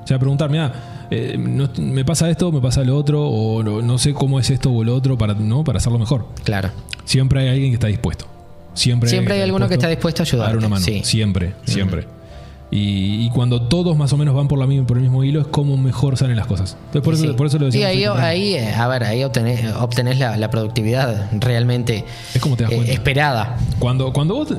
O 0.04 0.08
sea, 0.08 0.18
preguntar, 0.20 0.50
mira, 0.50 1.08
eh, 1.12 1.36
no- 1.38 1.70
me 1.80 2.04
pasa 2.06 2.30
esto, 2.30 2.52
me 2.52 2.62
pasa 2.62 2.82
lo 2.84 2.96
otro, 2.98 3.24
o 3.28 3.62
no, 3.62 3.82
no 3.82 3.98
sé 3.98 4.14
cómo 4.14 4.40
es 4.40 4.50
esto 4.50 4.72
o 4.72 4.84
lo 4.84 4.96
otro 4.96 5.18
para, 5.18 5.34
¿no? 5.34 5.64
para 5.64 5.78
hacerlo 5.78 6.00
mejor. 6.00 6.28
Claro. 6.44 6.70
Siempre 7.06 7.42
hay 7.42 7.50
alguien 7.50 7.72
que 7.72 7.76
está 7.76 7.88
dispuesto. 7.88 8.26
Siempre, 8.74 9.10
Siempre 9.10 9.34
hay 9.36 9.42
alguno 9.42 9.68
que 9.68 9.74
está 9.76 9.88
dispuesto 9.88 10.24
a 10.24 10.26
a 10.26 10.40
dar 10.48 10.58
una 10.58 10.70
mano. 10.70 10.86
sí. 10.86 11.02
Siempre, 11.04 11.54
siempre. 11.66 12.08
Y, 12.70 13.26
y 13.26 13.30
cuando 13.30 13.62
todos 13.62 13.96
más 13.96 14.12
o 14.12 14.18
menos 14.18 14.36
van 14.36 14.50
por, 14.50 14.60
la, 14.60 14.68
misma- 14.68 14.86
por 14.86 14.98
el 14.98 15.04
mismo 15.04 15.24
hilo, 15.24 15.40
es 15.40 15.48
como 15.48 15.78
mejor 15.78 16.18
salen 16.18 16.36
las 16.36 16.48
cosas. 16.48 16.76
Entonces, 16.88 17.02
por, 17.02 17.14
eso, 17.14 17.24
Sí. 17.24 17.34
por 17.38 17.48
eso 17.48 17.60
lo 17.60 17.72
Sí, 17.72 17.80
decimos. 17.80 18.18
ahí, 18.20 18.54
ahí, 18.54 18.54
eh, 18.56 18.74
a 18.74 18.88
ver, 18.90 19.04
ahí 19.06 19.24
obtenés, 19.24 19.74
obtenés 19.76 20.20
la, 20.20 20.36
la 20.36 20.50
productividad 20.50 21.30
realmente 21.40 22.04
Es 22.34 22.42
como 22.42 22.58
te 22.58 22.64
das 22.64 22.74
eh, 22.74 22.92
esperada. 22.92 23.58
Cuando, 23.80 24.12
cuando 24.12 24.36
vos 24.36 24.54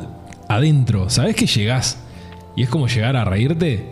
adentro, 0.48 1.11
sabés 1.11 1.36
que 1.36 1.46
llegás 1.46 1.98
y 2.56 2.62
es 2.62 2.70
como 2.70 2.88
llegar 2.88 3.14
a 3.16 3.24
reírte, 3.26 3.90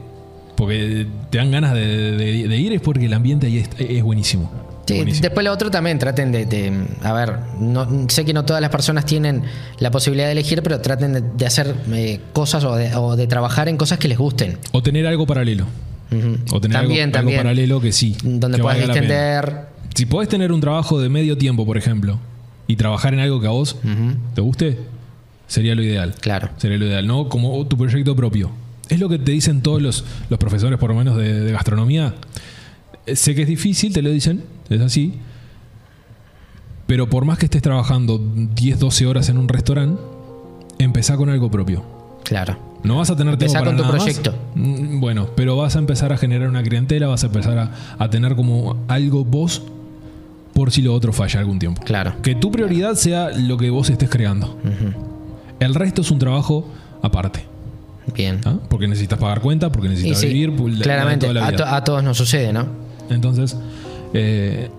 porque 0.57 1.07
te 1.29 1.37
dan 1.37 1.51
ganas 1.51 1.75
de, 1.75 2.13
de- 2.13 2.49
de 2.49 2.57
ir, 2.57 2.73
es 2.73 2.81
porque 2.81 3.05
el 3.05 3.13
ambiente 3.13 3.47
ahí 3.49 3.59
es, 3.59 3.69
es 3.79 4.03
buenísimo. 4.03 4.51
Sí, 4.87 4.95
buenísimo. 4.95 5.23
después 5.23 5.45
lo 5.45 5.53
otro 5.53 5.71
también 5.71 5.99
traten 5.99 6.31
de, 6.33 6.47
de- 6.47 6.87
a 7.03 7.13
ver, 7.13 7.39
no, 7.61 8.07
sé 8.09 8.25
que 8.25 8.33
no 8.33 8.45
todas 8.45 8.61
las 8.63 8.71
personas 8.71 9.05
tienen 9.05 9.43
la 9.79 9.91
posibilidad 9.91 10.27
de 10.27 10.33
elegir, 10.33 10.63
pero 10.63 10.81
traten 10.81 11.13
de, 11.13 11.21
de 11.23 11.47
hacer 11.47 11.75
eh, 11.93 12.21
cosas 12.33 12.63
o 12.65 12.77
de, 12.77 12.95
o 12.95 13.17
de 13.17 13.27
trabajar 13.27 13.69
en 13.69 13.77
cosas 13.77 13.99
que 13.99 14.07
les 14.09 14.17
gusten. 14.19 14.59
O 14.73 14.83
tener 14.83 15.07
algo 15.07 15.27
paralelo. 15.27 15.67
O 16.53 16.61
tener 16.61 16.77
algo- 16.77 16.89
también, 16.89 17.03
algo, 17.09 17.13
también. 17.13 17.39
paralelo 17.39 17.81
que 17.81 17.91
sí. 17.93 18.17
Donde 18.23 18.59
que 18.59 18.63
puedas 18.63 18.79
extender. 18.79 19.67
Si 19.95 20.07
podés 20.07 20.29
tener 20.29 20.53
un 20.53 20.61
trabajo 20.61 21.01
de 21.01 21.09
medio 21.09 21.37
tiempo, 21.37 21.67
por 21.67 21.77
ejemplo, 21.79 22.19
y 22.69 22.77
trabajar 22.77 23.13
en 23.15 23.21
algo 23.21 23.41
que 23.41 23.47
a 23.49 23.51
vos 23.51 23.77
te 24.35 24.41
guste, 24.41 24.79
sería 25.49 25.75
lo 25.75 25.83
ideal. 25.83 26.15
Claro. 26.21 26.51
Sería 26.59 26.77
lo 26.79 26.87
ideal, 26.87 27.07
¿no? 27.07 27.29
Como 27.29 27.67
tu 27.67 27.77
proyecto 27.77 28.15
propio. 28.15 28.51
Es 28.89 29.01
lo 29.01 29.09
que 29.09 29.19
te 29.19 29.33
dicen 29.33 29.63
todos 29.63 29.83
los, 29.83 30.05
los 30.31 30.39
profesores, 30.39 30.79
por 30.79 30.91
lo 30.91 30.97
menos 30.97 31.17
de, 31.17 31.41
de 31.41 31.51
gastronomía. 31.53 32.15
Eh, 33.07 33.17
Sé 33.17 33.35
que 33.35 33.43
es 33.43 33.49
difícil, 33.49 33.93
te 33.93 34.03
lo 34.03 34.11
dicen, 34.11 34.45
es 34.71 34.81
así. 34.81 35.15
Pero 36.87 37.09
por 37.11 37.25
más 37.25 37.39
que 37.39 37.47
estés 37.47 37.63
trabajando 37.63 38.19
10, 38.55 38.79
12 38.79 39.07
horas 39.07 39.29
en 39.29 39.39
un 39.39 39.49
restaurante, 39.49 40.01
empezá 40.79 41.17
con 41.17 41.29
algo 41.29 41.51
propio. 41.51 41.83
Claro. 42.25 42.59
No 42.85 42.97
vas 42.99 43.11
a 43.11 43.17
tener 43.17 43.37
tiempo 43.37 43.55
para 43.55 43.67
con 43.67 43.77
tu 43.77 43.83
nada 43.83 43.97
proyecto. 43.97 44.35
Mm, 44.55 45.01
Bueno, 45.01 45.27
pero 45.35 45.57
vas 45.57 45.75
a 45.75 45.81
empezar 45.81 46.13
a 46.13 46.17
generar 46.17 46.49
una 46.49 46.63
clientela, 46.63 47.09
vas 47.09 47.25
a 47.25 47.27
empezar 47.27 47.59
a, 47.59 47.73
a 47.99 48.11
tener 48.11 48.37
como 48.37 48.77
algo 48.87 49.25
vos 49.25 49.63
por 50.55 50.71
si 50.71 50.83
lo 50.83 50.95
otro 50.95 51.13
falla 51.13 51.41
algún 51.41 51.59
tiempo. 51.59 51.83
Claro. 51.85 52.15
Que 52.23 52.35
tu 52.37 52.51
prioridad 52.53 52.95
sea 52.95 53.31
lo 53.31 53.57
que 53.57 53.69
vos 53.71 53.91
estés 53.91 54.09
creando. 54.09 54.57
El 55.59 55.75
resto 55.75 56.03
es 56.03 56.11
un 56.13 56.19
trabajo 56.21 56.69
aparte. 57.03 57.45
Bien. 58.15 58.41
¿ah? 58.45 58.57
Porque 58.69 58.87
necesitas 58.87 59.19
pagar 59.19 59.41
cuenta, 59.41 59.73
porque 59.73 59.89
necesitas 59.89 60.21
sí, 60.21 60.29
vivir. 60.29 60.55
pues, 60.55 60.79
la- 60.79 60.85
claramente, 60.85 61.27
toda 61.27 61.41
la 61.41 61.47
a, 61.49 61.53
to- 61.53 61.67
a 61.67 61.83
todos 61.83 62.05
nos 62.05 62.17
sucede, 62.17 62.53
¿no? 62.53 62.67
Entonces, 63.11 63.57
eh, 64.17 64.71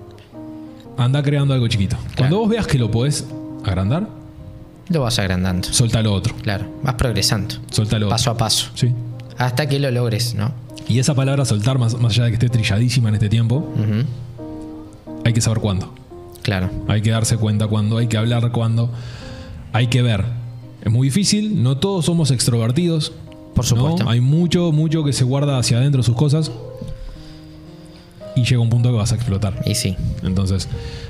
anda 0.97 1.21
creando 1.23 1.53
algo 1.53 1.67
chiquito. 1.67 1.95
Cuando 2.17 2.39
vos 2.39 2.49
veas 2.49 2.67
que 2.67 2.77
lo 2.77 2.89
podés 2.91 3.25
agrandar, 3.63 4.07
Lo 4.89 5.01
vas 5.01 5.19
agrandando. 5.19 5.67
solta 5.71 6.01
lo 6.01 6.13
otro. 6.13 6.33
Claro. 6.41 6.65
Vas 6.83 6.95
progresando. 6.95 7.55
Solta 7.71 7.99
lo 7.99 8.09
Paso 8.09 8.31
otro. 8.31 8.43
a 8.43 8.45
paso. 8.47 8.69
Sí. 8.75 8.91
Hasta 9.38 9.67
que 9.67 9.79
lo 9.79 9.91
logres, 9.91 10.33
¿no? 10.35 10.51
Y 10.88 10.99
esa 10.99 11.13
palabra 11.13 11.43
soltar, 11.45 11.77
más, 11.77 11.99
más 11.99 12.13
allá 12.13 12.23
de 12.25 12.29
que 12.31 12.35
esté 12.35 12.49
trilladísima 12.49 13.09
en 13.09 13.15
este 13.15 13.27
tiempo, 13.29 13.67
hay 15.25 15.33
que 15.33 15.41
saber 15.41 15.59
cuándo. 15.59 15.93
Claro. 16.41 16.69
Hay 16.88 17.01
que 17.01 17.11
darse 17.11 17.35
cuenta 17.38 17.67
cuándo, 17.67 17.97
hay 17.97 18.07
que 18.07 18.17
hablar 18.17 18.51
cuándo, 18.53 18.89
hay 19.73 19.88
que 19.88 20.01
ver. 20.01 20.23
Es 20.81 20.91
muy 20.91 21.07
difícil, 21.09 21.61
no 21.61 21.77
todos 21.77 22.05
somos 22.05 22.31
extrovertidos. 22.31 23.11
Por 23.53 23.65
¿no? 23.65 23.69
supuesto. 23.69 24.09
Hay 24.09 24.21
mucho, 24.21 24.71
mucho 24.71 25.03
que 25.03 25.11
se 25.11 25.23
guarda 25.25 25.57
hacia 25.57 25.77
adentro 25.77 26.01
sus 26.03 26.15
cosas. 26.15 26.51
Y 28.38 28.43
llega 28.43 28.61
un 28.61 28.69
punto 28.69 28.89
que 28.91 28.95
vas 28.97 29.11
a 29.11 29.15
explotar. 29.15 29.53
Y 29.65 29.75
sí. 29.75 29.95
Entonces, 30.23 30.69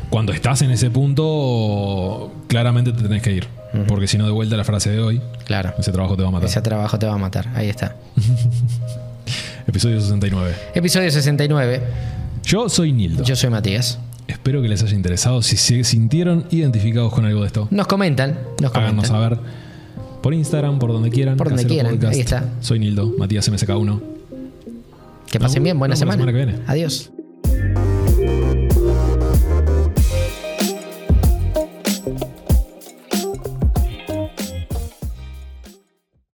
cuando 0.09 0.31
estás 0.31 0.61
en 0.61 0.71
ese 0.71 0.89
punto, 0.89 2.31
claramente 2.47 2.93
te 2.93 3.03
tenés 3.03 3.21
que 3.21 3.33
ir. 3.33 3.47
Porque 3.87 4.07
si 4.07 4.17
no, 4.17 4.25
de 4.25 4.31
vuelta 4.31 4.55
la 4.57 4.63
frase 4.63 4.89
de 4.89 4.99
hoy, 5.01 5.21
Claro. 5.45 5.73
ese 5.77 5.91
trabajo 5.91 6.15
te 6.15 6.23
va 6.23 6.29
a 6.29 6.31
matar. 6.31 6.49
Ese 6.49 6.61
trabajo 6.61 6.97
te 6.97 7.05
va 7.05 7.13
a 7.13 7.17
matar. 7.17 7.49
Ahí 7.53 7.67
está. 7.69 7.95
Episodio 9.67 9.99
69. 9.99 10.53
Episodio 10.73 11.11
69. 11.11 11.81
Yo 12.43 12.69
soy 12.69 12.93
Nildo. 12.93 13.23
Yo 13.23 13.35
soy 13.35 13.49
Matías. 13.49 13.99
Espero 14.27 14.61
que 14.61 14.69
les 14.69 14.81
haya 14.83 14.95
interesado. 14.95 15.41
Si 15.41 15.57
se 15.57 15.83
sintieron 15.83 16.45
identificados 16.51 17.13
con 17.13 17.25
algo 17.25 17.41
de 17.41 17.47
esto, 17.47 17.67
Nos 17.71 17.87
comentan. 17.87 18.39
Nos 18.61 18.73
háganos 18.73 19.05
comentan. 19.07 19.09
saber 19.11 19.39
por 20.23 20.33
Instagram, 20.33 20.79
por 20.79 20.93
donde 20.93 21.09
quieran. 21.09 21.35
Por 21.37 21.49
donde 21.49 21.65
quieran, 21.65 21.93
Podcast. 21.95 22.13
ahí 22.13 22.19
está. 22.21 22.45
Soy 22.61 22.79
Nildo, 22.79 23.13
Matías 23.17 23.49
MSK1. 23.51 24.01
Que 25.29 25.39
pasen 25.41 25.61
bien. 25.63 25.77
Buena 25.77 25.93
la 25.93 25.97
semana. 25.97 26.23
semana 26.23 26.31
que 26.39 26.45
viene. 26.45 26.63
Adiós. 26.67 27.11
Thank 27.47 27.61
you. 27.61 27.76